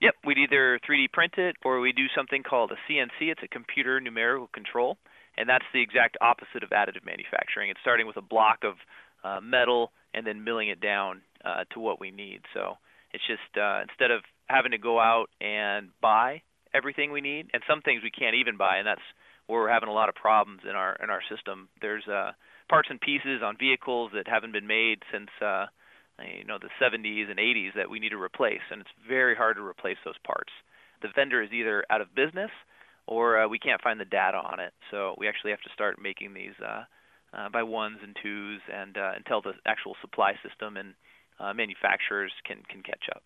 Yep, 0.00 0.14
we'd 0.26 0.38
either 0.38 0.80
3D 0.84 1.12
print 1.12 1.34
it 1.36 1.54
or 1.64 1.78
we 1.78 1.92
do 1.92 2.06
something 2.16 2.42
called 2.42 2.72
a 2.72 2.92
CNC. 2.92 3.30
It's 3.30 3.42
a 3.44 3.46
computer 3.46 4.00
numerical 4.00 4.48
control, 4.48 4.98
and 5.38 5.48
that's 5.48 5.64
the 5.72 5.80
exact 5.82 6.16
opposite 6.20 6.64
of 6.64 6.70
additive 6.70 7.06
manufacturing. 7.06 7.70
It's 7.70 7.78
starting 7.80 8.08
with 8.08 8.16
a 8.16 8.22
block 8.22 8.64
of 8.64 8.74
uh, 9.22 9.40
metal 9.40 9.92
and 10.12 10.26
then 10.26 10.42
milling 10.42 10.68
it 10.68 10.80
down 10.80 11.20
uh, 11.44 11.62
to 11.74 11.78
what 11.78 12.00
we 12.00 12.10
need. 12.10 12.40
So 12.52 12.78
it's 13.14 13.24
just 13.24 13.56
uh, 13.56 13.82
instead 13.82 14.10
of 14.10 14.22
having 14.48 14.72
to 14.72 14.78
go 14.78 14.98
out 14.98 15.30
and 15.40 15.90
buy 16.02 16.42
everything 16.74 17.12
we 17.12 17.20
need, 17.20 17.50
and 17.54 17.62
some 17.70 17.82
things 17.82 18.02
we 18.02 18.10
can't 18.10 18.34
even 18.34 18.56
buy, 18.56 18.78
and 18.78 18.86
that's 18.86 19.06
where 19.46 19.60
we're 19.60 19.70
having 19.70 19.88
a 19.88 19.92
lot 19.92 20.08
of 20.08 20.16
problems 20.16 20.62
in 20.68 20.74
our 20.74 20.96
in 21.00 21.08
our 21.08 21.22
system. 21.30 21.68
There's 21.80 22.08
uh, 22.08 22.32
parts 22.70 22.88
and 22.88 23.00
pieces 23.00 23.42
on 23.44 23.56
vehicles 23.58 24.12
that 24.14 24.28
haven't 24.28 24.52
been 24.52 24.66
made 24.66 25.02
since 25.12 25.28
uh, 25.42 25.66
you 26.38 26.44
know 26.44 26.58
the 26.58 26.70
70s 26.80 27.28
and 27.28 27.38
80s 27.38 27.74
that 27.74 27.90
we 27.90 27.98
need 27.98 28.10
to 28.10 28.22
replace, 28.22 28.62
and 28.70 28.80
it's 28.80 28.90
very 29.06 29.34
hard 29.34 29.56
to 29.56 29.62
replace 29.62 29.98
those 30.04 30.18
parts. 30.24 30.52
The 31.02 31.08
vendor 31.14 31.42
is 31.42 31.50
either 31.52 31.84
out 31.90 32.00
of 32.00 32.14
business 32.14 32.50
or 33.06 33.40
uh, 33.42 33.48
we 33.48 33.58
can't 33.58 33.82
find 33.82 33.98
the 33.98 34.04
data 34.04 34.38
on 34.38 34.60
it, 34.60 34.72
so 34.90 35.16
we 35.18 35.26
actually 35.26 35.50
have 35.50 35.60
to 35.62 35.70
start 35.74 36.00
making 36.00 36.32
these 36.32 36.54
uh, 36.64 36.84
uh, 37.36 37.48
by 37.48 37.62
ones 37.62 37.98
and 38.02 38.16
twos, 38.22 38.60
and 38.72 38.96
uh, 38.96 39.12
until 39.16 39.42
the 39.42 39.52
actual 39.66 39.96
supply 40.00 40.34
system 40.46 40.76
and 40.76 40.94
uh, 41.40 41.52
manufacturers 41.52 42.32
can 42.46 42.62
can 42.70 42.82
catch 42.82 43.08
up. 43.14 43.22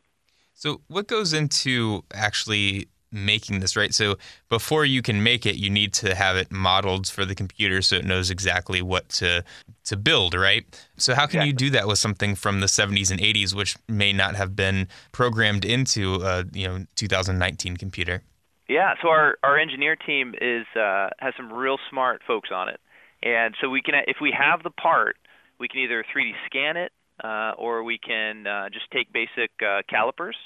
So, 0.55 0.81
what 0.89 1.09
goes 1.09 1.33
into 1.33 2.05
actually 2.15 2.89
making 3.15 3.61
this 3.61 3.77
right? 3.77 3.95
So 3.95 4.17
before 4.49 4.85
you 4.85 5.01
can 5.01 5.23
make 5.23 5.47
it 5.47 5.57
you 5.57 5.71
need 5.71 5.93
to 5.95 6.15
have 6.15 6.37
it 6.37 6.51
modeled 6.51 7.07
for 7.07 7.25
the 7.25 7.35
computer 7.35 7.81
so 7.81 7.97
it 7.97 8.05
knows 8.05 8.31
exactly 8.31 8.83
what 8.83 9.09
to 9.11 9.45
to 9.85 9.97
build 9.97 10.35
right? 10.35 10.65
So 10.97 11.15
how 11.15 11.27
can 11.27 11.41
exactly. 11.41 11.47
you 11.47 11.53
do 11.53 11.71
that 11.71 11.87
with 11.87 11.99
something 11.99 12.35
from 12.35 12.61
the 12.61 12.67
70s 12.67 13.11
and 13.11 13.21
80s 13.21 13.55
which 13.55 13.77
may 13.89 14.13
not 14.13 14.35
have 14.35 14.57
been 14.57 14.89
programmed 15.13 15.65
into 15.65 16.17
a 16.17 16.45
you 16.53 16.67
know 16.67 16.85
2019 16.97 17.77
computer? 17.77 18.23
Yeah 18.69 18.95
so 19.01 19.09
our 19.09 19.37
our 19.43 19.59
engineer 19.59 19.97
team 19.97 20.35
is 20.41 20.67
uh, 20.77 21.11
has 21.19 21.35
some 21.37 21.53
real 21.53 21.79
smart 21.91 22.23
folks 22.27 22.51
on 22.53 22.69
it. 22.69 22.81
And 23.23 23.55
so 23.61 23.71
we 23.71 23.81
can 23.81 23.95
if 24.07 24.17
we 24.21 24.35
have 24.37 24.63
the 24.63 24.71
part 24.71 25.17
we 25.59 25.69
can 25.69 25.81
either 25.81 26.05
3d 26.15 26.33
scan 26.47 26.77
it 26.77 26.93
uh, 27.23 27.53
or 27.57 27.85
we 27.85 27.99
can 27.99 28.47
uh, 28.47 28.69
just 28.71 28.91
take 28.91 29.13
basic 29.13 29.51
uh, 29.63 29.83
calipers 29.89 30.37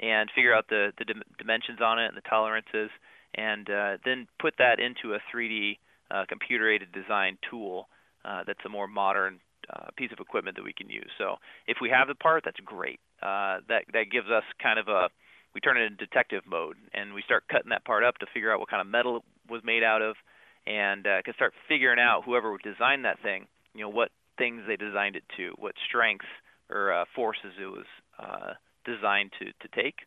and 0.00 0.30
figure 0.34 0.54
out 0.54 0.66
the, 0.68 0.92
the 0.98 1.04
dim- 1.04 1.22
dimensions 1.38 1.80
on 1.80 1.98
it 1.98 2.08
and 2.08 2.16
the 2.16 2.28
tolerances, 2.28 2.90
and 3.34 3.68
uh, 3.70 3.96
then 4.04 4.26
put 4.40 4.54
that 4.58 4.80
into 4.80 5.14
a 5.14 5.18
3D 5.34 5.78
uh, 6.10 6.24
computer-aided 6.28 6.90
design 6.92 7.38
tool 7.48 7.88
uh, 8.24 8.42
that's 8.46 8.60
a 8.66 8.68
more 8.68 8.88
modern 8.88 9.40
uh, 9.72 9.88
piece 9.96 10.10
of 10.12 10.18
equipment 10.18 10.56
that 10.56 10.64
we 10.64 10.72
can 10.72 10.88
use. 10.88 11.10
So 11.18 11.36
if 11.66 11.76
we 11.80 11.90
have 11.90 12.08
the 12.08 12.14
part, 12.14 12.42
that's 12.44 12.60
great. 12.64 12.98
Uh, 13.22 13.60
that 13.68 13.84
that 13.92 14.10
gives 14.10 14.28
us 14.28 14.42
kind 14.62 14.78
of 14.78 14.88
a 14.88 15.08
we 15.54 15.60
turn 15.60 15.76
it 15.76 15.82
into 15.82 16.06
detective 16.06 16.42
mode, 16.46 16.76
and 16.94 17.12
we 17.12 17.22
start 17.22 17.44
cutting 17.50 17.70
that 17.70 17.84
part 17.84 18.04
up 18.04 18.18
to 18.18 18.26
figure 18.32 18.52
out 18.52 18.60
what 18.60 18.70
kind 18.70 18.80
of 18.80 18.86
metal 18.86 19.16
it 19.18 19.22
was 19.50 19.62
made 19.64 19.82
out 19.82 20.00
of, 20.00 20.14
and 20.66 21.06
uh, 21.06 21.22
can 21.24 21.34
start 21.34 21.52
figuring 21.68 21.98
out 21.98 22.22
whoever 22.24 22.56
designed 22.62 23.04
that 23.04 23.20
thing, 23.22 23.46
you 23.74 23.82
know, 23.82 23.88
what 23.88 24.10
things 24.38 24.62
they 24.66 24.76
designed 24.76 25.16
it 25.16 25.24
to, 25.36 25.52
what 25.58 25.74
strengths 25.88 26.26
or 26.70 26.92
uh, 26.92 27.04
forces 27.14 27.52
it 27.60 27.66
was 27.66 27.86
uh, 28.18 28.52
designed 28.84 29.32
to, 29.38 29.46
to 29.46 29.68
take 29.74 30.00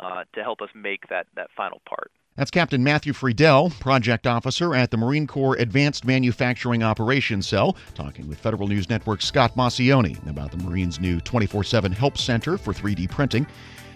uh, 0.00 0.24
to 0.34 0.42
help 0.42 0.60
us 0.60 0.68
make 0.74 1.08
that, 1.08 1.26
that 1.36 1.48
final 1.56 1.80
part. 1.88 2.10
That's 2.36 2.50
Captain 2.50 2.84
Matthew 2.84 3.14
Friedell, 3.14 3.78
Project 3.80 4.26
Officer 4.26 4.74
at 4.74 4.90
the 4.90 4.98
Marine 4.98 5.26
Corps 5.26 5.56
Advanced 5.56 6.04
Manufacturing 6.04 6.82
Operations 6.82 7.48
Cell, 7.48 7.76
talking 7.94 8.28
with 8.28 8.38
Federal 8.38 8.68
News 8.68 8.90
Network's 8.90 9.24
Scott 9.24 9.56
Maucione 9.56 10.28
about 10.28 10.50
the 10.50 10.58
Marines' 10.58 11.00
new 11.00 11.18
24 11.20 11.64
7 11.64 11.92
Help 11.92 12.18
Center 12.18 12.58
for 12.58 12.74
3D 12.74 13.10
printing. 13.10 13.46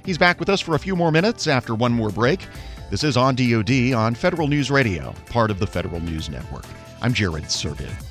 He's 0.06 0.16
back 0.16 0.40
with 0.40 0.48
us 0.48 0.60
for 0.60 0.74
a 0.74 0.78
few 0.78 0.96
more 0.96 1.12
minutes 1.12 1.46
after 1.46 1.74
one 1.74 1.92
more 1.92 2.08
break. 2.08 2.46
This 2.90 3.04
is 3.04 3.18
On 3.18 3.34
DoD 3.34 3.92
on 3.92 4.14
Federal 4.14 4.48
News 4.48 4.70
Radio, 4.70 5.14
part 5.26 5.50
of 5.50 5.58
the 5.58 5.66
Federal 5.66 6.00
News 6.00 6.30
Network. 6.30 6.64
I'm 7.02 7.12
Jared 7.12 7.44
Serbu. 7.44 8.09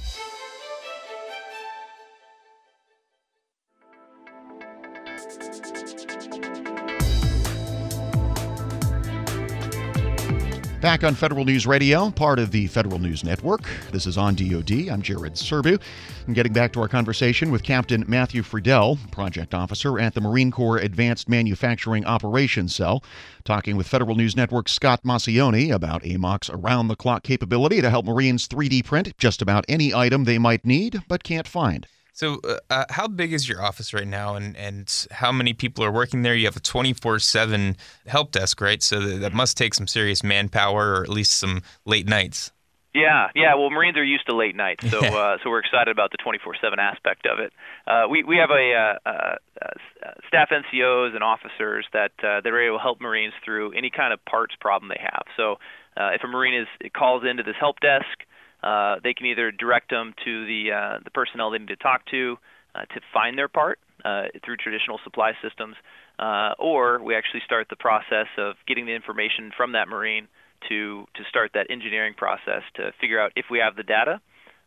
Back 10.82 11.04
on 11.04 11.14
Federal 11.14 11.44
News 11.44 11.68
Radio, 11.68 12.10
part 12.10 12.40
of 12.40 12.52
the 12.52 12.68
Federal 12.68 13.00
News 13.00 13.26
Network. 13.26 13.64
This 13.92 14.08
is 14.08 14.18
on 14.18 14.34
DoD. 14.34 14.88
I'm 14.88 15.02
Jared 15.02 15.34
Serbu. 15.34 15.78
I'm 16.26 16.34
getting 16.34 16.54
back 16.54 16.72
to 16.72 16.80
our 16.80 16.88
conversation 16.88 17.52
with 17.52 17.64
Captain 17.64 18.06
Matthew 18.08 18.44
Friedell, 18.44 18.98
Project 19.12 19.54
Officer 19.54 20.00
at 20.00 20.14
the 20.14 20.22
Marine 20.22 20.52
Corps 20.52 20.78
Advanced 20.78 21.28
Manufacturing 21.28 22.06
Operations 22.06 22.74
Cell, 22.74 23.04
talking 23.44 23.76
with 23.76 23.90
Federal 23.90 24.16
News 24.16 24.38
Network's 24.38 24.72
Scott 24.72 25.04
Maucione 25.04 25.70
about 25.70 26.04
AMOC's 26.04 26.50
around 26.50 26.88
the 26.88 26.96
clock 26.96 27.24
capability 27.24 27.82
to 27.82 27.90
help 27.90 28.06
Marines 28.06 28.48
3D 28.48 28.86
print 28.86 29.18
just 29.18 29.42
about 29.42 29.66
any 29.68 29.94
item 29.94 30.24
they 30.24 30.38
might 30.38 30.66
need 30.66 31.04
but 31.10 31.26
can't 31.26 31.48
find. 31.48 31.88
So, 32.14 32.40
uh, 32.44 32.58
uh, 32.70 32.86
how 32.90 33.08
big 33.08 33.34
is 33.34 33.48
your 33.48 33.62
office 33.62 33.94
right 33.94 34.08
now, 34.08 34.36
and, 34.36 34.58
and 34.58 35.08
how 35.12 35.32
many 35.32 35.54
people 35.54 35.84
are 35.84 35.92
working 35.92 36.24
there? 36.24 36.36
You 36.36 36.46
have 36.46 36.58
a 36.58 36.62
24 36.62 37.20
7 37.20 37.78
help 38.08 38.32
desk, 38.32 38.60
right? 38.62 38.82
So, 38.84 39.00
that, 39.00 39.20
that 39.22 39.34
must 39.34 39.58
take 39.58 39.74
some 39.74 39.88
serious 39.88 40.24
manpower 40.24 40.96
or 40.96 41.04
at 41.04 41.10
least 41.10 41.34
some 41.34 41.62
late 41.86 42.08
nights. 42.08 42.52
Yeah, 42.94 43.28
yeah. 43.36 43.54
Well, 43.54 43.70
Marines 43.70 43.98
are 43.98 44.04
used 44.04 44.26
to 44.28 44.36
late 44.36 44.56
nights, 44.56 44.90
so 44.90 44.98
uh, 45.06 45.38
so 45.44 45.50
we're 45.50 45.60
excited 45.60 45.92
about 45.92 46.12
the 46.12 46.18
24/7 46.18 46.78
aspect 46.80 47.28
of 47.28 47.40
it. 47.40 47.54
Uh, 47.86 48.08
we 48.10 48.24
we 48.24 48.38
have 48.38 48.50
a 48.50 48.74
uh, 48.74 49.10
uh, 49.10 49.36
uh 49.62 50.12
staff 50.28 50.50
NCOs 50.50 51.14
and 51.14 51.24
officers 51.24 51.86
that 51.94 52.12
uh, 52.24 52.42
that 52.42 52.48
are 52.48 52.62
able 52.62 52.78
to 52.78 52.82
help 52.82 53.00
Marines 53.00 53.34
through 53.46 53.74
any 53.74 53.92
kind 53.92 54.12
of 54.12 54.24
parts 54.26 54.56
problem 54.60 54.90
they 54.90 55.02
have. 55.02 55.24
So 55.38 55.60
uh, 55.98 56.12
if 56.16 56.24
a 56.24 56.28
Marine 56.28 56.62
is 56.62 56.92
calls 56.92 57.24
into 57.30 57.44
this 57.44 57.56
help 57.60 57.80
desk, 57.80 58.26
uh, 58.64 58.98
they 59.04 59.14
can 59.14 59.28
either 59.28 59.52
direct 59.52 59.90
them 59.90 60.14
to 60.26 60.46
the 60.46 60.72
uh, 60.72 61.00
the 61.04 61.12
personnel 61.12 61.52
they 61.52 61.60
need 61.60 61.70
to 61.70 61.76
talk 61.76 62.06
to 62.08 62.38
uh, 62.76 62.82
to 62.94 63.02
find 63.14 63.38
their 63.38 63.48
part 63.48 63.80
uh, 64.06 64.24
through 64.44 64.58
traditional 64.58 65.00
supply 65.04 65.34
systems, 65.42 65.76
uh, 66.20 66.54
or 66.60 67.02
we 67.02 67.16
actually 67.16 67.42
start 67.46 67.68
the 67.70 67.76
process 67.76 68.28
of 68.38 68.56
getting 68.68 68.86
the 68.86 68.94
information 68.94 69.52
from 69.56 69.74
that 69.74 69.88
marine 69.88 70.28
to 70.68 71.06
to 71.16 71.24
start 71.30 71.52
that 71.54 71.68
engineering 71.70 72.14
process 72.16 72.64
to 72.76 72.92
figure 73.00 73.20
out 73.20 73.32
if 73.36 73.46
we 73.50 73.60
have 73.60 73.76
the 73.76 73.84
data, 73.84 74.20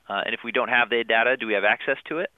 uh, 0.09 0.23
and 0.25 0.35
if 0.35 0.41
we 0.45 0.53
don't 0.53 0.69
have 0.69 0.89
the 0.91 1.05
data, 1.05 1.37
do 1.37 1.47
we 1.47 1.55
have 1.55 1.65
access 1.65 1.99
to 2.09 2.19
it? 2.19 2.31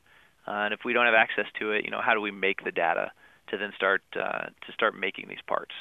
Uh, 0.47 0.51
and 0.51 0.75
if 0.75 0.81
we 0.85 0.93
don't 0.93 1.07
have 1.07 1.15
access 1.15 1.47
to 1.59 1.71
it, 1.73 1.85
you 1.85 1.91
know, 1.91 2.01
how 2.03 2.15
do 2.15 2.21
we 2.21 2.31
make 2.31 2.65
the 2.65 2.73
data 2.73 3.11
to 3.49 3.57
then 3.57 3.73
start 3.77 4.03
uh, 4.17 4.47
to 4.67 4.73
start 4.73 4.95
making 4.97 5.29
these 5.29 5.43
parts? 5.47 5.73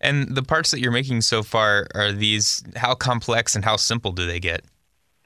And 0.00 0.36
the 0.36 0.42
parts 0.42 0.70
that 0.70 0.80
you're 0.80 0.92
making 0.92 1.22
so 1.22 1.42
far 1.42 1.88
are 1.94 2.12
these 2.12 2.62
how 2.76 2.94
complex 2.94 3.56
and 3.56 3.64
how 3.64 3.76
simple 3.76 4.12
do 4.12 4.26
they 4.26 4.38
get? 4.38 4.64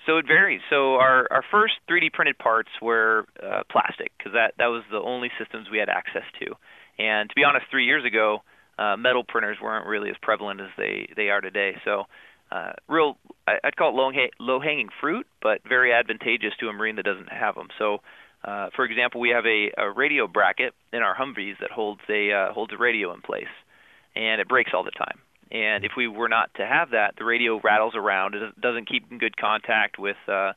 So 0.06 0.18
it 0.18 0.26
varies. 0.26 0.60
So 0.68 0.94
our, 0.94 1.28
our 1.30 1.44
first 1.50 1.74
3D 1.88 2.12
printed 2.12 2.38
parts 2.38 2.70
were 2.80 3.24
uh, 3.42 3.62
plastic 3.70 4.12
because 4.18 4.32
that, 4.32 4.54
that 4.58 4.66
was 4.66 4.82
the 4.90 4.98
only 4.98 5.30
systems 5.38 5.68
we 5.70 5.78
had 5.78 5.88
access 5.88 6.24
to. 6.40 6.54
And 6.98 7.28
to 7.28 7.34
be 7.34 7.44
honest, 7.44 7.66
three 7.70 7.86
years 7.86 8.04
ago, 8.04 8.42
uh, 8.78 8.96
metal 8.96 9.22
printers 9.24 9.58
weren't 9.62 9.86
really 9.86 10.10
as 10.10 10.16
prevalent 10.20 10.60
as 10.60 10.68
they 10.76 11.08
they 11.16 11.28
are 11.28 11.40
today. 11.40 11.76
So, 11.84 12.04
uh, 12.50 12.72
real 12.88 13.16
I'd 13.46 13.76
call 13.76 13.90
it 13.90 13.94
low 13.94 14.10
low 14.40 14.60
hanging 14.60 14.88
fruit, 15.00 15.26
but 15.40 15.60
very 15.68 15.92
advantageous 15.92 16.52
to 16.60 16.68
a 16.68 16.72
marine 16.72 16.96
that 16.96 17.04
doesn't 17.04 17.32
have 17.32 17.54
them. 17.54 17.68
So. 17.78 17.98
Uh, 18.44 18.70
for 18.74 18.84
example, 18.84 19.20
we 19.20 19.28
have 19.28 19.46
a, 19.46 19.70
a 19.78 19.88
radio 19.88 20.26
bracket 20.26 20.74
in 20.92 21.00
our 21.00 21.14
Humvees 21.14 21.60
that 21.60 21.70
holds 21.70 22.00
a 22.10 22.32
uh, 22.32 22.52
holds 22.52 22.72
a 22.72 22.76
radio 22.76 23.14
in 23.14 23.20
place, 23.20 23.46
and 24.16 24.40
it 24.40 24.48
breaks 24.48 24.72
all 24.74 24.82
the 24.82 24.90
time. 24.90 25.20
And 25.52 25.84
if 25.84 25.92
we 25.96 26.08
were 26.08 26.30
not 26.30 26.52
to 26.54 26.66
have 26.66 26.90
that, 26.90 27.14
the 27.18 27.24
radio 27.24 27.60
rattles 27.62 27.94
around. 27.94 28.34
It 28.34 28.58
doesn't 28.58 28.88
keep 28.88 29.04
in 29.12 29.18
good 29.18 29.36
contact 29.36 29.98
with 29.98 30.16
uh, 30.26 30.54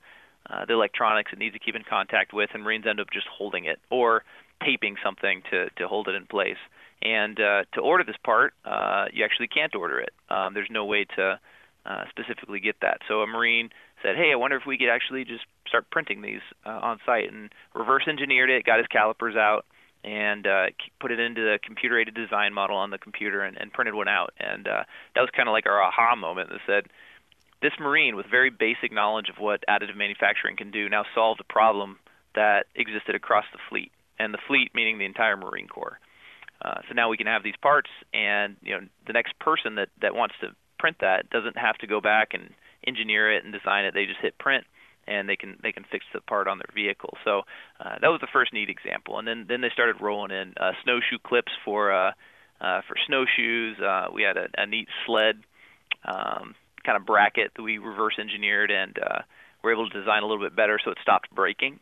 uh, 0.50 0.66
the 0.66 0.74
electronics 0.74 1.32
it 1.34 1.40
needs 1.40 1.54
to 1.54 1.60
keep 1.60 1.76
in 1.76 1.84
contact 1.84 2.34
with, 2.34 2.50
and 2.54 2.64
Marines 2.64 2.86
end 2.88 3.02
up 3.02 3.08
just 3.12 3.28
holding 3.28 3.66
it 3.66 3.80
or 3.90 4.24
taping 4.64 4.96
something 5.04 5.42
to 5.52 5.70
to 5.72 5.88
hold 5.88 6.08
it 6.08 6.16
in 6.16 6.26
place. 6.26 6.58
And 7.02 7.38
uh, 7.40 7.64
to 7.74 7.82
order 7.82 8.06
this 8.06 8.16
part, 8.24 8.54
uh, 8.64 9.06
you 9.12 9.26
actually 9.26 9.48
can't 9.48 9.76
order 9.76 10.00
it. 10.00 10.14
Um, 10.30 10.54
there's 10.54 10.70
no 10.72 10.86
way 10.86 11.06
to 11.18 11.40
uh, 11.86 12.04
specifically 12.10 12.62
get 12.62 12.78
that. 12.82 13.00
So 13.08 13.22
a 13.22 13.28
Marine 13.28 13.72
said, 14.02 14.16
"Hey, 14.16 14.32
I 14.32 14.36
wonder 14.36 14.56
if 14.56 14.66
we 14.66 14.78
could 14.78 14.90
actually 14.90 15.26
just 15.26 15.44
start 15.68 15.92
printing 15.92 16.22
these 16.22 16.42
uh, 16.66 16.80
on 16.82 17.00
site," 17.06 17.32
and 17.32 17.52
reverse 17.74 18.04
engineered 18.08 18.50
it, 18.50 18.64
got 18.64 18.78
his 18.78 18.88
calipers 18.88 19.36
out, 19.36 19.66
and 20.06 20.46
uh, 20.46 20.68
put 21.02 21.12
it 21.12 21.20
into 21.20 21.42
the 21.42 21.58
computer-aided 21.66 22.14
design 22.14 22.54
model 22.54 22.78
on 22.78 22.92
the 22.92 22.98
computer, 23.00 23.42
and, 23.42 23.58
and 23.60 23.74
printed 23.74 23.96
one 23.96 24.08
out. 24.08 24.34
And 24.40 24.68
uh, 24.68 24.84
that 25.16 25.22
was 25.22 25.32
kind 25.36 25.50
of 25.50 25.54
like 25.54 25.66
our 25.66 25.82
aha 25.82 26.16
moment 26.16 26.50
that 26.50 26.60
said, 26.68 26.86
this 27.62 27.74
Marine 27.80 28.16
with 28.16 28.28
very 28.30 28.52
basic 28.52 28.92
knowledge 28.92 29.30
of 29.30 29.38
what 29.40 29.64
additive 29.68 29.98
manufacturing 29.98 30.56
can 30.56 30.70
do 30.70 30.88
now 30.88 31.04
solved 31.16 31.42
a 31.42 31.44
problem 31.52 31.98
that 32.36 32.68
existed 32.76 33.16
across 33.16 33.46
the 33.52 33.60
fleet, 33.70 33.92
and 34.20 34.34
the 34.34 34.38
fleet 34.48 34.70
meaning 34.76 35.00
the 35.00 35.06
entire 35.06 35.36
Marine 35.36 35.68
Corps. 35.68 36.00
Uh, 36.62 36.82
so 36.88 36.94
now 36.94 37.10
we 37.10 37.18
can 37.18 37.28
have 37.28 37.44
these 37.44 37.56
parts, 37.62 37.90
and 38.14 38.58
you 38.62 38.74
know 38.74 38.86
the 39.08 39.14
next 39.14 39.38
person 39.40 39.76
that 39.76 39.90
that 40.02 40.14
wants 40.14 40.36
to 40.42 40.50
print 40.78 40.98
that 41.00 41.30
doesn't 41.30 41.58
have 41.58 41.78
to 41.78 41.88
go 41.88 42.00
back 42.00 42.34
and 42.34 42.54
engineer 42.86 43.34
it 43.34 43.44
and 43.44 43.52
design 43.52 43.86
it. 43.86 43.94
They 43.94 44.06
just 44.06 44.22
hit 44.22 44.38
print, 44.38 44.66
and 45.08 45.28
they 45.30 45.36
can 45.36 45.58
they 45.62 45.72
can 45.72 45.86
fix 45.92 46.06
the 46.14 46.22
part 46.22 46.48
on 46.48 46.58
their 46.58 46.74
vehicle. 46.74 47.18
So 47.24 47.42
uh, 47.80 47.96
that 48.02 48.08
was 48.08 48.22
the 48.22 48.28
first 48.32 48.54
neat 48.54 48.70
example, 48.70 49.20
and 49.20 49.28
then 49.28 49.46
then 49.48 49.62
they 49.62 49.70
started 49.74 50.02
rolling 50.02 50.32
in 50.32 50.54
uh, 50.60 50.72
snowshoe 50.84 51.20
clips 51.24 51.52
for 51.64 51.94
uh, 51.94 52.12
uh, 52.62 52.82
for 52.88 52.96
snowshoes. 53.08 53.80
Uh, 53.80 54.08
we 54.14 54.24
had 54.24 54.38
a, 54.38 54.48
a 54.58 54.66
neat 54.66 54.88
sled 55.06 55.38
um, 56.06 56.56
kind 56.86 56.98
of 56.98 57.06
bracket 57.06 57.52
that 57.56 57.64
we 57.64 57.78
reverse 57.78 58.16
engineered 58.20 58.72
and 58.72 58.98
uh, 59.00 59.22
were 59.64 59.74
able 59.74 59.90
to 59.90 60.00
design 60.00 60.24
a 60.24 60.26
little 60.26 60.44
bit 60.44 60.56
better 60.56 60.80
so 60.84 60.92
it 60.92 60.98
stopped 61.02 61.30
breaking. 61.34 61.80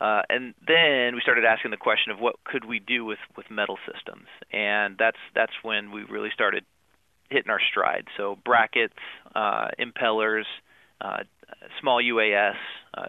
Uh, 0.00 0.22
and 0.28 0.54
then 0.66 1.14
we 1.14 1.20
started 1.22 1.44
asking 1.44 1.70
the 1.70 1.76
question 1.76 2.12
of 2.12 2.18
what 2.18 2.36
could 2.44 2.64
we 2.66 2.78
do 2.78 3.04
with, 3.04 3.18
with 3.36 3.50
metal 3.50 3.78
systems, 3.90 4.26
and 4.52 4.96
that's 4.98 5.16
that's 5.34 5.54
when 5.62 5.90
we 5.90 6.02
really 6.02 6.28
started 6.34 6.64
hitting 7.30 7.50
our 7.50 7.60
stride. 7.70 8.04
So 8.16 8.36
brackets, 8.44 8.92
uh, 9.34 9.68
impellers, 9.80 10.44
uh, 11.00 11.24
small 11.80 12.02
UAS, 12.02 12.56
uh, 12.94 13.06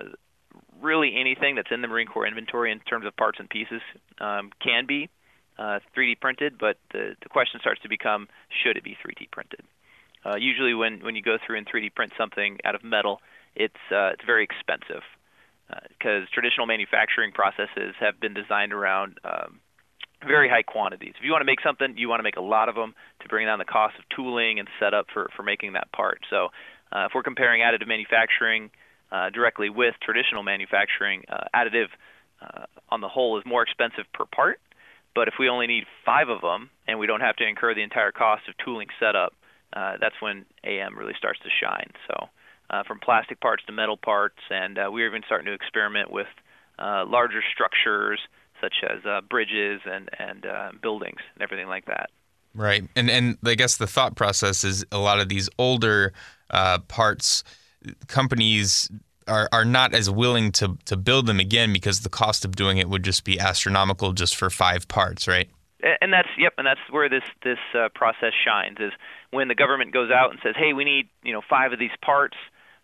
really 0.81 1.15
anything 1.15 1.55
that's 1.55 1.71
in 1.71 1.81
the 1.81 1.87
Marine 1.87 2.07
Corps 2.07 2.27
inventory 2.27 2.71
in 2.71 2.79
terms 2.79 3.05
of 3.05 3.15
parts 3.15 3.39
and 3.39 3.49
pieces 3.49 3.81
um, 4.19 4.51
can 4.63 4.85
be 4.85 5.09
uh, 5.57 5.79
3D 5.95 6.19
printed, 6.19 6.57
but 6.57 6.77
the, 6.91 7.15
the 7.21 7.29
question 7.29 7.59
starts 7.59 7.81
to 7.81 7.89
become 7.89 8.27
should 8.63 8.77
it 8.77 8.83
be 8.83 8.91
3D 8.91 9.31
printed? 9.31 9.61
Uh, 10.25 10.35
usually, 10.35 10.73
when, 10.73 10.99
when 11.03 11.15
you 11.15 11.21
go 11.21 11.37
through 11.45 11.57
and 11.57 11.67
3D 11.67 11.93
print 11.95 12.11
something 12.17 12.57
out 12.65 12.75
of 12.75 12.83
metal, 12.83 13.21
it's 13.55 13.75
uh, 13.91 14.09
it's 14.13 14.23
very 14.25 14.43
expensive 14.43 15.03
because 15.89 16.23
uh, 16.23 16.33
traditional 16.33 16.65
manufacturing 16.65 17.31
processes 17.31 17.95
have 17.99 18.19
been 18.19 18.33
designed 18.33 18.71
around 18.71 19.19
um, 19.25 19.59
very 20.25 20.49
high 20.49 20.63
quantities. 20.63 21.13
If 21.17 21.25
you 21.25 21.31
want 21.31 21.41
to 21.41 21.45
make 21.45 21.61
something, 21.61 21.95
you 21.97 22.09
want 22.09 22.19
to 22.19 22.23
make 22.23 22.37
a 22.37 22.41
lot 22.41 22.69
of 22.69 22.75
them 22.75 22.93
to 23.21 23.27
bring 23.27 23.45
down 23.45 23.59
the 23.59 23.65
cost 23.65 23.95
of 23.99 24.05
tooling 24.15 24.59
and 24.59 24.67
setup 24.79 25.07
for 25.13 25.29
for 25.35 25.43
making 25.43 25.73
that 25.73 25.91
part. 25.91 26.19
So, 26.29 26.49
uh, 26.91 27.05
if 27.05 27.11
we're 27.15 27.23
comparing 27.23 27.61
additive 27.61 27.87
manufacturing 27.87 28.69
uh, 29.11 29.29
directly 29.29 29.69
with 29.69 29.95
traditional 30.01 30.43
manufacturing, 30.43 31.23
uh, 31.29 31.45
additive 31.55 31.87
uh, 32.41 32.65
on 32.89 33.01
the 33.01 33.07
whole 33.07 33.37
is 33.37 33.45
more 33.45 33.63
expensive 33.63 34.05
per 34.13 34.25
part. 34.25 34.59
But 35.15 35.27
if 35.27 35.35
we 35.39 35.49
only 35.49 35.67
need 35.67 35.85
five 36.05 36.29
of 36.29 36.41
them 36.41 36.69
and 36.87 36.99
we 36.99 37.07
don't 37.07 37.21
have 37.21 37.35
to 37.37 37.47
incur 37.47 37.73
the 37.73 37.81
entire 37.81 38.11
cost 38.11 38.43
of 38.47 38.55
tooling 38.63 38.87
setup, 38.99 39.33
uh, 39.73 39.97
that's 39.99 40.15
when 40.19 40.45
AM 40.63 40.97
really 40.97 41.15
starts 41.17 41.39
to 41.39 41.49
shine. 41.49 41.91
So, 42.07 42.27
uh, 42.69 42.83
from 42.83 42.99
plastic 42.99 43.39
parts 43.39 43.63
to 43.65 43.71
metal 43.71 43.97
parts, 43.97 44.37
and 44.49 44.77
we're 44.91 45.07
even 45.07 45.23
starting 45.25 45.45
to 45.45 45.53
experiment 45.53 46.11
with 46.11 46.27
larger 46.77 47.41
structures 47.53 48.19
such 48.61 48.75
as 48.83 48.99
bridges 49.29 49.81
and 49.85 50.09
and 50.19 50.45
buildings 50.81 51.21
and 51.33 51.41
everything 51.41 51.67
like 51.67 51.85
that. 51.85 52.09
Right, 52.57 52.83
and 52.95 53.07
and 53.07 53.37
I 53.45 53.53
guess 53.53 53.77
the 53.77 53.85
thought 53.85 54.15
process 54.15 54.63
is 54.63 54.83
a 54.91 54.97
lot 54.97 55.19
of 55.19 55.29
these 55.29 55.47
older 55.59 56.11
uh, 56.49 56.79
parts 56.79 57.43
companies 58.07 58.89
are, 59.27 59.47
are 59.51 59.63
not 59.63 59.93
as 59.93 60.09
willing 60.09 60.51
to 60.53 60.75
to 60.85 60.97
build 60.97 61.27
them 61.27 61.39
again 61.39 61.71
because 61.71 61.99
the 61.99 62.09
cost 62.09 62.45
of 62.45 62.55
doing 62.55 62.79
it 62.79 62.89
would 62.89 63.03
just 63.03 63.23
be 63.23 63.39
astronomical 63.39 64.11
just 64.11 64.35
for 64.35 64.49
five 64.49 64.87
parts, 64.87 65.27
right? 65.27 65.49
And 66.01 66.11
that's 66.11 66.29
yep, 66.35 66.53
and 66.57 66.65
that's 66.65 66.79
where 66.89 67.07
this 67.07 67.21
this 67.43 67.59
uh, 67.75 67.89
process 67.93 68.33
shines 68.43 68.77
is 68.79 68.91
when 69.29 69.49
the 69.49 69.55
government 69.55 69.93
goes 69.93 70.09
out 70.09 70.31
and 70.31 70.39
says, 70.41 70.55
"Hey, 70.57 70.73
we 70.73 70.83
need 70.83 71.09
you 71.23 71.33
know 71.33 71.41
five 71.47 71.73
of 71.73 71.79
these 71.79 71.95
parts." 72.03 72.37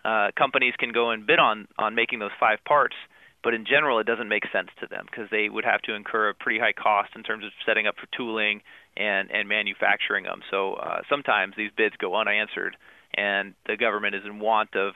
Uh, 0.05 0.29
companies 0.35 0.75
can 0.77 0.91
go 0.91 1.09
and 1.09 1.25
bid 1.25 1.39
on 1.39 1.67
on 1.79 1.95
making 1.95 2.19
those 2.19 2.35
five 2.39 2.59
parts, 2.65 2.95
but 3.43 3.55
in 3.55 3.65
general, 3.65 3.97
it 3.97 4.05
doesn't 4.05 4.29
make 4.29 4.43
sense 4.51 4.69
to 4.81 4.87
them 4.87 5.07
because 5.09 5.29
they 5.31 5.49
would 5.49 5.65
have 5.65 5.81
to 5.81 5.95
incur 5.95 6.29
a 6.29 6.33
pretty 6.35 6.59
high 6.59 6.73
cost 6.73 7.09
in 7.15 7.23
terms 7.23 7.43
of 7.43 7.51
setting 7.65 7.87
up 7.87 7.95
for 7.95 8.07
tooling 8.15 8.61
and 8.95 9.31
and 9.31 9.47
manufacturing 9.47 10.23
them. 10.25 10.41
So 10.51 10.73
uh, 10.73 11.01
sometimes 11.09 11.55
these 11.57 11.71
bids 11.75 11.95
go 11.97 12.15
unanswered, 12.15 12.77
and 13.13 13.53
the 13.65 13.77
government 13.77 14.15
is 14.15 14.23
in 14.25 14.39
want 14.39 14.75
of 14.75 14.93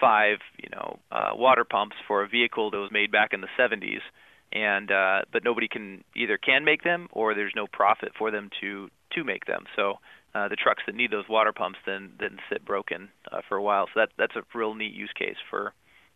five, 0.00 0.38
you 0.62 0.68
know, 0.70 0.98
uh, 1.10 1.30
water 1.34 1.64
pumps 1.64 1.96
for 2.06 2.22
a 2.22 2.28
vehicle 2.28 2.70
that 2.70 2.78
was 2.78 2.90
made 2.92 3.10
back 3.10 3.32
in 3.32 3.40
the 3.40 3.48
70s, 3.58 4.00
and 4.52 4.90
uh, 4.90 5.22
but 5.32 5.44
nobody 5.44 5.68
can 5.68 6.04
either 6.14 6.38
can 6.38 6.64
make 6.64 6.82
them 6.84 7.08
or 7.12 7.34
there's 7.34 7.52
no 7.56 7.66
profit 7.66 8.12
for 8.18 8.30
them 8.30 8.50
to 8.60 8.88
to 9.14 9.24
make 9.24 9.46
them. 9.46 9.64
So 9.76 9.98
uh, 10.34 10.48
the 10.48 10.56
trucks 10.56 10.82
that 10.86 10.94
need 10.94 11.10
those 11.10 11.28
water 11.28 11.52
pumps 11.52 11.78
then 11.86 12.12
then 12.18 12.38
sit 12.50 12.64
broken 12.64 13.08
uh, 13.30 13.40
for 13.48 13.56
a 13.56 13.62
while. 13.62 13.86
So 13.86 14.00
that 14.00 14.10
that's 14.16 14.36
a 14.36 14.42
real 14.56 14.74
neat 14.74 14.92
use 14.92 15.12
case 15.18 15.36
for 15.50 15.72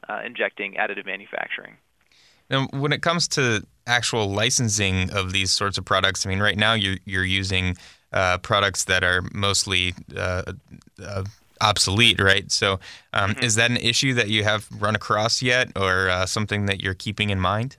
uh, 0.09 0.21
injecting 0.25 0.75
additive 0.75 1.07
manufacturing. 1.07 1.77
Now, 2.51 2.67
when 2.73 2.93
it 2.93 3.03
comes 3.03 3.29
to 3.29 3.65
actual 3.87 4.31
licensing 4.31 5.11
of 5.11 5.33
these 5.33 5.51
sorts 5.51 5.79
of 5.79 5.85
products, 5.85 6.27
I 6.27 6.31
mean, 6.31 6.41
right 6.41 6.57
now 6.57 6.75
you're 6.75 6.99
you're 7.05 7.25
using 7.25 7.77
uh, 8.13 8.39
products 8.39 8.85
that 8.85 9.05
are 9.05 9.23
mostly 9.33 9.95
uh, 10.17 10.53
uh, 11.03 11.25
obsolete, 11.61 12.21
right? 12.21 12.51
So, 12.51 12.81
um, 13.13 13.31
mm-hmm. 13.31 13.45
is 13.45 13.55
that 13.55 13.71
an 13.71 13.79
issue 13.79 14.15
that 14.15 14.29
you 14.29 14.45
have 14.45 14.69
run 14.79 14.95
across 14.95 15.43
yet, 15.43 15.71
or 15.77 16.11
uh, 16.11 16.27
something 16.27 16.67
that 16.67 16.83
you're 16.83 16.95
keeping 16.95 17.31
in 17.31 17.41
mind? 17.41 17.77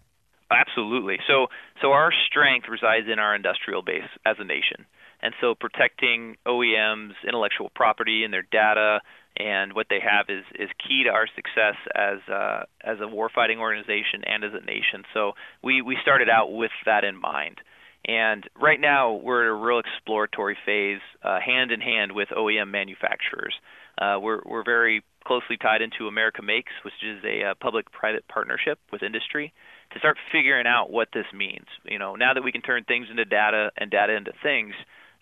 Absolutely. 0.52 1.18
So, 1.28 1.48
so 1.82 1.92
our 1.92 2.12
strength 2.28 2.68
resides 2.70 3.08
in 3.12 3.20
our 3.20 3.36
industrial 3.36 3.82
base 3.82 4.10
as 4.26 4.38
a 4.40 4.44
nation, 4.44 4.86
and 5.22 5.34
so 5.42 5.56
protecting 5.56 6.36
OEMs' 6.48 7.14
intellectual 7.28 7.72
property 7.76 8.24
and 8.24 8.34
their 8.34 8.46
data 8.52 9.02
and 9.38 9.74
what 9.74 9.88
they 9.90 10.00
have 10.00 10.28
is 10.30 10.44
is 10.56 10.70
key 10.88 11.04
to 11.06 11.10
our 11.10 11.28
success 11.36 11.76
as 11.96 12.20
uh, 12.32 12.64
as 12.84 13.00
a 13.00 13.10
warfighting 13.10 13.58
organization 13.58 14.24
and 14.26 14.44
as 14.44 14.52
a 14.54 14.64
nation. 14.66 15.04
So 15.14 15.34
we 15.64 15.82
we 15.82 15.98
started 16.02 16.30
out 16.30 16.54
with 16.54 16.72
that 16.86 17.04
in 17.04 17.20
mind. 17.20 17.60
And 18.06 18.44
right 18.60 18.80
now, 18.80 19.14
we're 19.14 19.44
at 19.44 19.50
a 19.50 19.54
real 19.54 19.80
exploratory 19.80 20.58
phase, 20.66 21.00
uh, 21.24 21.40
hand 21.40 21.72
in 21.72 21.80
hand 21.80 22.12
with 22.12 22.28
OEM 22.30 22.70
manufacturers. 22.70 23.54
Uh, 23.98 24.18
we're, 24.22 24.42
we're 24.46 24.64
very 24.64 25.04
closely 25.26 25.56
tied 25.56 25.82
into 25.82 26.08
America 26.08 26.42
Makes, 26.42 26.74
which 26.84 26.94
is 27.02 27.24
a 27.24 27.52
uh, 27.52 27.54
public-private 27.62 28.28
partnership 28.28 28.78
with 28.92 29.04
industry, 29.04 29.54
to 29.94 30.00
start 30.00 30.18
figuring 30.34 30.68
out 30.68 30.92
what 30.92 31.10
this 31.14 31.26
means. 31.34 31.68
You 31.86 31.98
know, 31.98 32.16
now 32.16 32.34
that 32.34 32.44
we 32.44 32.52
can 32.52 32.62
turn 32.62 32.84
things 32.84 33.08
into 33.10 33.24
data 33.24 33.72
and 33.78 33.90
data 33.90 34.14
into 34.14 34.34
things, 34.42 34.74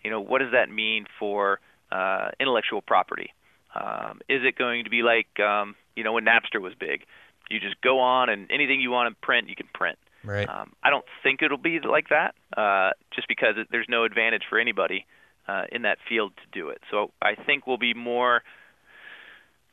you 0.02 0.10
know, 0.10 0.20
what 0.20 0.40
does 0.40 0.52
that 0.52 0.68
mean 0.68 1.04
for 1.20 1.60
uh, 1.92 2.30
intellectual 2.40 2.82
property? 2.82 3.30
Um, 3.74 4.20
is 4.28 4.42
it 4.44 4.56
going 4.56 4.84
to 4.84 4.90
be 4.90 5.02
like, 5.02 5.40
um, 5.40 5.74
you 5.96 6.04
know, 6.04 6.12
when 6.12 6.24
Napster 6.24 6.60
was 6.60 6.74
big? 6.78 7.04
You 7.50 7.60
just 7.60 7.80
go 7.80 8.00
on 8.00 8.28
and 8.28 8.50
anything 8.50 8.80
you 8.80 8.90
want 8.90 9.14
to 9.14 9.26
print, 9.26 9.48
you 9.48 9.56
can 9.56 9.68
print. 9.74 9.98
Right. 10.24 10.48
Um, 10.48 10.72
I 10.82 10.90
don't 10.90 11.04
think 11.22 11.42
it'll 11.42 11.58
be 11.58 11.80
like 11.80 12.08
that, 12.10 12.34
uh, 12.56 12.90
just 13.14 13.28
because 13.28 13.54
it, 13.56 13.68
there's 13.70 13.88
no 13.88 14.04
advantage 14.04 14.42
for 14.48 14.58
anybody 14.58 15.06
uh, 15.48 15.64
in 15.72 15.82
that 15.82 15.98
field 16.08 16.32
to 16.36 16.58
do 16.58 16.68
it. 16.68 16.80
So 16.90 17.10
I 17.20 17.34
think 17.34 17.66
we'll 17.66 17.78
be 17.78 17.94
more 17.94 18.42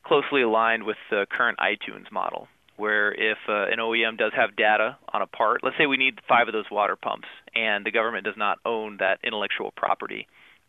closely 0.04 0.42
aligned 0.42 0.84
with 0.84 0.96
the 1.10 1.26
current 1.30 1.58
iTunes 1.58 2.10
model, 2.10 2.48
where 2.76 3.12
if 3.12 3.38
uh, 3.48 3.66
an 3.70 3.78
OEM 3.78 4.18
does 4.18 4.32
have 4.34 4.56
data 4.56 4.96
on 5.12 5.22
a 5.22 5.26
part, 5.26 5.62
let's 5.62 5.76
say 5.78 5.86
we 5.86 5.96
need 5.96 6.20
five 6.28 6.48
of 6.48 6.52
those 6.52 6.70
water 6.70 6.96
pumps, 6.96 7.28
and 7.54 7.86
the 7.86 7.90
government 7.90 8.24
does 8.24 8.36
not 8.36 8.58
own 8.64 8.96
that 8.98 9.18
intellectual 9.22 9.72
property, 9.76 10.26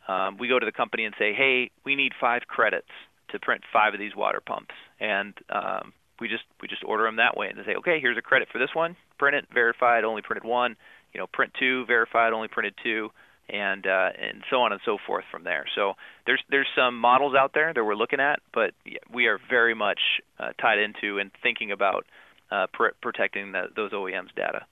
um, 0.08 0.38
we 0.38 0.48
go 0.48 0.60
to 0.60 0.66
the 0.66 0.72
company 0.72 1.06
and 1.06 1.16
say, 1.18 1.34
hey, 1.34 1.72
we 1.86 1.96
need 1.96 2.12
five 2.20 2.44
credits 2.48 2.90
to 3.32 3.40
print 3.40 3.64
five 3.72 3.94
of 3.94 4.00
these 4.00 4.16
water 4.16 4.42
pumps, 4.46 4.74
and 5.00 5.34
um, 5.50 5.94
we 6.20 6.28
just 6.28 6.44
we 6.62 6.68
just 6.68 6.84
order 6.84 7.04
them 7.04 7.18
that 7.18 7.36
way 7.36 7.48
and 7.50 7.58
they 7.58 7.64
say, 7.64 7.76
okay, 7.76 8.00
here's 8.00 8.18
a 8.18 8.22
credit 8.22 8.48
for 8.52 8.60
this 8.60 8.70
one, 8.74 8.96
print 9.18 9.36
it, 9.36 9.46
verified, 9.54 10.04
only 10.04 10.22
printed 10.22 10.48
one, 10.48 10.76
you 11.14 11.20
know, 11.20 11.28
print 11.28 11.54
two, 11.60 11.86
verified, 11.86 12.32
only 12.32 12.48
printed 12.48 12.76
two, 12.84 13.10
and 13.50 13.86
uh, 13.86 14.10
and 14.20 14.44
so 14.50 14.62
on 14.62 14.72
and 14.72 14.82
so 14.86 14.98
forth 15.06 15.26
from 15.32 15.44
there. 15.44 15.66
So 15.76 15.94
there's 16.26 16.42
there's 16.50 16.68
some 16.76 16.98
models 16.98 17.36
out 17.36 17.54
there 17.54 17.74
that 17.74 17.84
we're 17.84 17.96
looking 17.96 18.20
at, 18.20 18.40
but 18.54 18.74
we 19.12 19.26
are 19.26 19.40
very 19.50 19.74
much 19.74 20.00
uh, 20.40 20.52
tied 20.60 20.80
into 20.80 21.20
and 21.20 21.32
thinking 21.42 21.72
about 21.72 22.06
uh, 22.52 22.68
pr- 22.72 22.96
protecting 23.02 23.52
the, 23.52 23.64
those 23.76 23.92
OEMs' 23.92 24.34
data. 24.36 24.66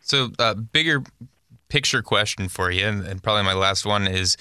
So, 0.00 0.30
uh, 0.38 0.54
bigger 0.54 1.02
picture 1.68 2.02
question 2.02 2.48
for 2.48 2.70
you, 2.70 2.86
and, 2.86 3.06
and, 3.06 3.22
probably 3.22 3.44
my 3.44 3.52
last 3.52 3.84
one 3.84 4.06
is, 4.06 4.36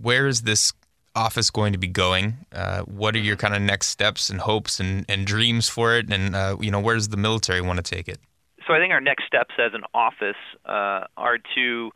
where 0.00 0.26
is 0.26 0.42
this 0.42 0.72
office 1.16 1.50
going 1.50 1.72
to 1.72 1.78
be 1.78 1.88
going? 1.88 2.36
Uh, 2.52 2.82
what 2.82 3.16
are 3.16 3.20
your 3.20 3.36
kind 3.36 3.54
of 3.54 3.62
next 3.62 3.88
steps 3.88 4.30
and 4.30 4.40
hopes 4.40 4.78
and, 4.78 5.04
and 5.08 5.26
dreams 5.26 5.68
for 5.68 5.96
it? 5.96 6.12
And 6.12 6.36
uh, 6.36 6.56
you 6.60 6.70
know, 6.70 6.80
where 6.80 6.94
does 6.94 7.08
the 7.08 7.16
military 7.16 7.60
want 7.60 7.84
to 7.84 7.94
take 7.94 8.08
it? 8.08 8.18
So, 8.66 8.74
I 8.74 8.78
think 8.78 8.92
our 8.92 9.00
next 9.00 9.26
steps 9.26 9.54
as 9.58 9.72
an 9.74 9.82
office 9.94 10.36
uh, 10.64 11.06
are 11.16 11.38
to 11.54 11.90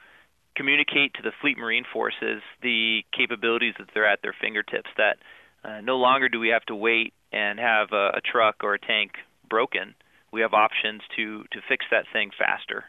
communicate 0.57 1.15
to 1.15 1.23
the 1.23 1.33
Fleet 1.41 1.59
Marine 1.59 1.85
Forces 1.93 2.43
the 2.63 3.03
capabilities 3.17 3.75
that 3.79 3.89
they're 3.95 4.09
at 4.09 4.21
their 4.23 4.35
fingertips. 4.41 4.91
That 4.97 5.19
uh, 5.65 5.81
no 5.81 5.97
longer 5.97 6.29
do 6.29 6.41
we 6.41 6.49
have 6.49 6.65
to 6.67 6.75
wait 6.75 7.13
and 7.33 7.59
have 7.59 7.93
a, 7.93 8.13
a 8.17 8.21
truck 8.21 8.57
or 8.63 8.75
a 8.75 8.79
tank 8.79 9.13
broken. 9.49 9.95
We 10.33 10.41
have 10.41 10.55
options 10.55 11.03
to 11.17 11.45
to 11.53 11.61
fix 11.69 11.85
that 11.91 12.05
thing 12.13 12.31
faster. 12.37 12.85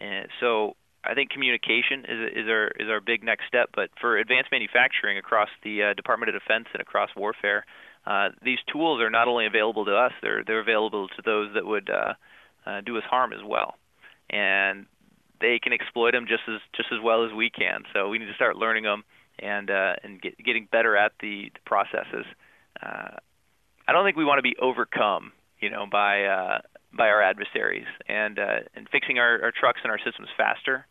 And 0.00 0.28
so 0.40 0.76
I 1.06 1.14
think 1.14 1.30
communication 1.30 2.04
is 2.08 2.44
is 2.44 2.48
our 2.48 2.68
is 2.68 2.88
our 2.88 3.00
big 3.00 3.22
next 3.22 3.46
step. 3.46 3.70
But 3.74 3.90
for 4.00 4.16
advanced 4.16 4.50
manufacturing 4.50 5.18
across 5.18 5.48
the 5.62 5.82
uh, 5.82 5.94
Department 5.94 6.34
of 6.34 6.40
Defense 6.40 6.66
and 6.72 6.80
across 6.80 7.10
warfare, 7.16 7.66
uh, 8.06 8.30
these 8.42 8.58
tools 8.72 9.00
are 9.00 9.10
not 9.10 9.28
only 9.28 9.46
available 9.46 9.84
to 9.84 9.94
us; 9.94 10.12
they're 10.22 10.42
they're 10.44 10.60
available 10.60 11.08
to 11.08 11.22
those 11.24 11.52
that 11.54 11.66
would 11.66 11.90
uh, 11.90 12.14
uh, 12.66 12.80
do 12.80 12.96
us 12.96 13.04
harm 13.08 13.32
as 13.32 13.40
well. 13.44 13.74
And 14.30 14.86
they 15.40 15.58
can 15.62 15.72
exploit 15.72 16.12
them 16.12 16.26
just 16.26 16.42
as 16.48 16.60
just 16.74 16.88
as 16.92 16.98
well 17.02 17.24
as 17.24 17.32
we 17.32 17.50
can. 17.50 17.82
So 17.92 18.08
we 18.08 18.18
need 18.18 18.26
to 18.26 18.34
start 18.34 18.56
learning 18.56 18.84
them 18.84 19.04
and 19.38 19.70
uh, 19.70 19.94
and 20.02 20.20
get, 20.20 20.38
getting 20.38 20.68
better 20.70 20.96
at 20.96 21.12
the, 21.20 21.50
the 21.52 21.60
processes. 21.66 22.24
Uh, 22.82 23.16
I 23.86 23.92
don't 23.92 24.04
think 24.04 24.16
we 24.16 24.24
want 24.24 24.38
to 24.38 24.42
be 24.42 24.56
overcome, 24.60 25.32
you 25.60 25.68
know, 25.68 25.86
by 25.90 26.24
uh, 26.24 26.58
by 26.96 27.08
our 27.08 27.22
adversaries, 27.22 27.86
and 28.08 28.38
uh, 28.38 28.60
and 28.74 28.88
fixing 28.90 29.18
our, 29.18 29.42
our 29.42 29.52
trucks 29.52 29.80
and 29.82 29.90
our 29.90 29.98
systems 29.98 30.28
faster 30.36 30.86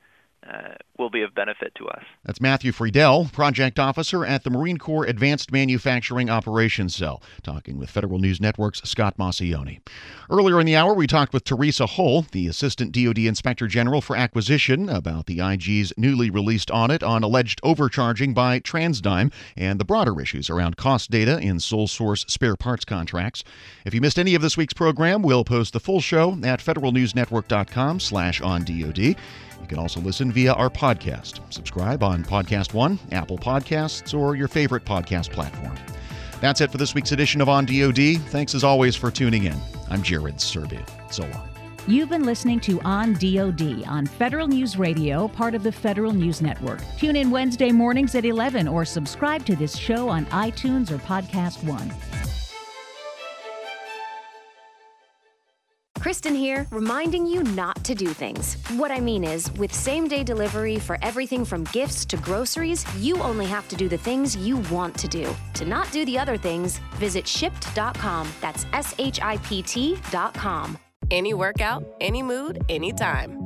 uh, 0.48 0.76
will 0.98 1.10
be 1.10 1.22
of 1.22 1.34
benefit 1.34 1.74
to 1.76 1.88
us. 1.88 2.04
That's 2.24 2.42
Matthew 2.42 2.72
Friedell, 2.72 3.32
Project 3.32 3.80
Officer 3.80 4.26
at 4.26 4.44
the 4.44 4.50
Marine 4.50 4.78
Corps 4.78 5.06
Advanced 5.06 5.52
Manufacturing 5.52 6.30
Operations 6.30 6.96
Cell, 6.96 7.22
talking 7.42 7.78
with 7.78 7.90
Federal 7.90 8.20
News 8.20 8.40
Network's 8.40 8.82
Scott 8.88 9.18
Maucione. 9.18 9.82
Earlier 10.30 10.60
in 10.60 10.66
the 10.66 10.76
hour, 10.76 10.94
we 10.94 11.08
talked 11.08 11.34
with 11.34 11.44
Theresa 11.44 11.86
Hull, 11.86 12.26
the 12.32 12.48
Assistant 12.48 12.92
DoD 12.92 13.20
Inspector 13.20 13.68
General 13.68 14.02
for 14.02 14.16
Acquisition, 14.16 14.90
about 14.90 15.26
the 15.26 15.40
IG's 15.40 15.94
newly 15.98 16.30
released 16.30 16.72
audit 16.72 17.04
on 17.04 17.24
alleged 17.24 17.60
overcharging 17.64 18.34
by 18.34 18.60
TransDigm 18.60 19.32
and 19.58 19.80
the 19.80 19.86
broader 19.86 20.20
issues 20.22 20.50
around 20.50 20.78
cost 20.78 21.12
data 21.12 21.40
in 21.40 21.60
sole 21.60 21.88
source 21.88 22.26
spare 22.28 22.56
parts 22.56 22.86
contracts. 22.86 23.44
If 23.86 23.94
you 23.94 24.02
missed 24.02 24.20
any 24.20 24.36
of 24.36 24.42
this 24.42 24.58
week's 24.58 24.74
program, 24.74 25.22
we'll 25.22 25.44
post 25.44 25.74
the 25.74 25.80
full 25.80 26.02
show 26.02 26.32
at 26.44 26.60
federalnewsnetwork.com 26.60 28.00
slash 28.00 28.42
on 28.42 28.64
DoD. 28.64 29.16
You 29.64 29.68
can 29.70 29.80
also 29.80 30.02
listen 30.02 30.30
via 30.30 30.52
our 30.52 30.70
podcast. 30.70 31.40
Subscribe 31.52 32.04
on 32.04 32.22
Podcast 32.26 32.74
One, 32.74 33.00
Apple 33.14 33.38
Podcasts, 33.38 34.18
or 34.18 34.36
your 34.36 34.50
favorite 34.50 34.84
podcast 34.84 35.32
platform. 35.32 35.78
That's 36.42 36.60
it 36.60 36.70
for 36.70 36.78
this 36.78 36.94
week's 36.94 37.14
edition 37.14 37.40
of 37.40 37.48
On 37.48 37.66
DoD. 37.66 38.18
Thanks 38.28 38.54
as 38.54 38.66
always 38.66 38.94
for 38.98 39.10
tuning 39.10 39.46
in. 39.46 39.56
I'm 39.90 40.04
Jared 40.04 40.36
Serbu. 40.36 40.86
So 41.14 41.24
long. 41.24 41.48
You've 41.88 42.10
been 42.10 42.26
listening 42.26 42.60
to 42.62 42.82
On 42.82 43.14
DoD 43.14 43.86
on 43.88 44.06
Federal 44.06 44.50
News 44.50 44.78
Radio, 44.78 45.30
part 45.30 45.56
of 45.56 45.64
the 45.64 45.72
Federal 45.72 46.12
News 46.12 46.42
Network. 46.42 46.82
Tune 46.98 47.16
in 47.16 47.32
Wednesday 47.32 47.72
mornings 47.72 48.16
at 48.16 48.26
11 48.26 48.68
or 48.68 48.84
subscribe 48.84 49.46
to 49.46 49.56
this 49.56 49.78
show 49.78 50.10
on 50.10 50.26
iTunes 50.26 50.92
or 50.92 50.98
Podcast 50.98 51.64
One. 51.64 51.90
Kristen 56.04 56.36
here, 56.36 56.68
reminding 56.70 57.26
you 57.26 57.44
not 57.56 57.82
to 57.86 57.96
do 57.96 58.08
things. 58.08 58.58
What 58.72 58.92
I 58.92 59.00
mean 59.00 59.24
is, 59.24 59.50
with 59.54 59.74
same 59.74 60.10
day 60.10 60.22
delivery 60.22 60.78
for 60.78 60.98
everything 61.02 61.46
from 61.46 61.64
gifts 61.72 62.04
to 62.08 62.18
groceries, 62.18 62.86
you 62.98 63.16
only 63.22 63.46
have 63.46 63.70
to 63.70 63.78
do 63.78 63.88
the 63.88 63.98
things 63.98 64.36
you 64.36 64.58
want 64.70 64.98
to 64.98 65.08
do. 65.08 65.34
To 65.54 65.66
not 65.66 65.90
do 65.94 66.04
the 66.04 66.20
other 66.20 66.36
things, 66.36 66.80
visit 66.96 67.24
shipt.com. 67.24 68.28
That's 68.42 68.66
S 68.74 68.94
H 69.00 69.22
I 69.22 69.38
P 69.38 69.62
T.com. 69.62 70.78
Any 71.10 71.34
workout, 71.34 71.86
any 72.02 72.22
mood, 72.22 72.62
anytime. 72.68 73.43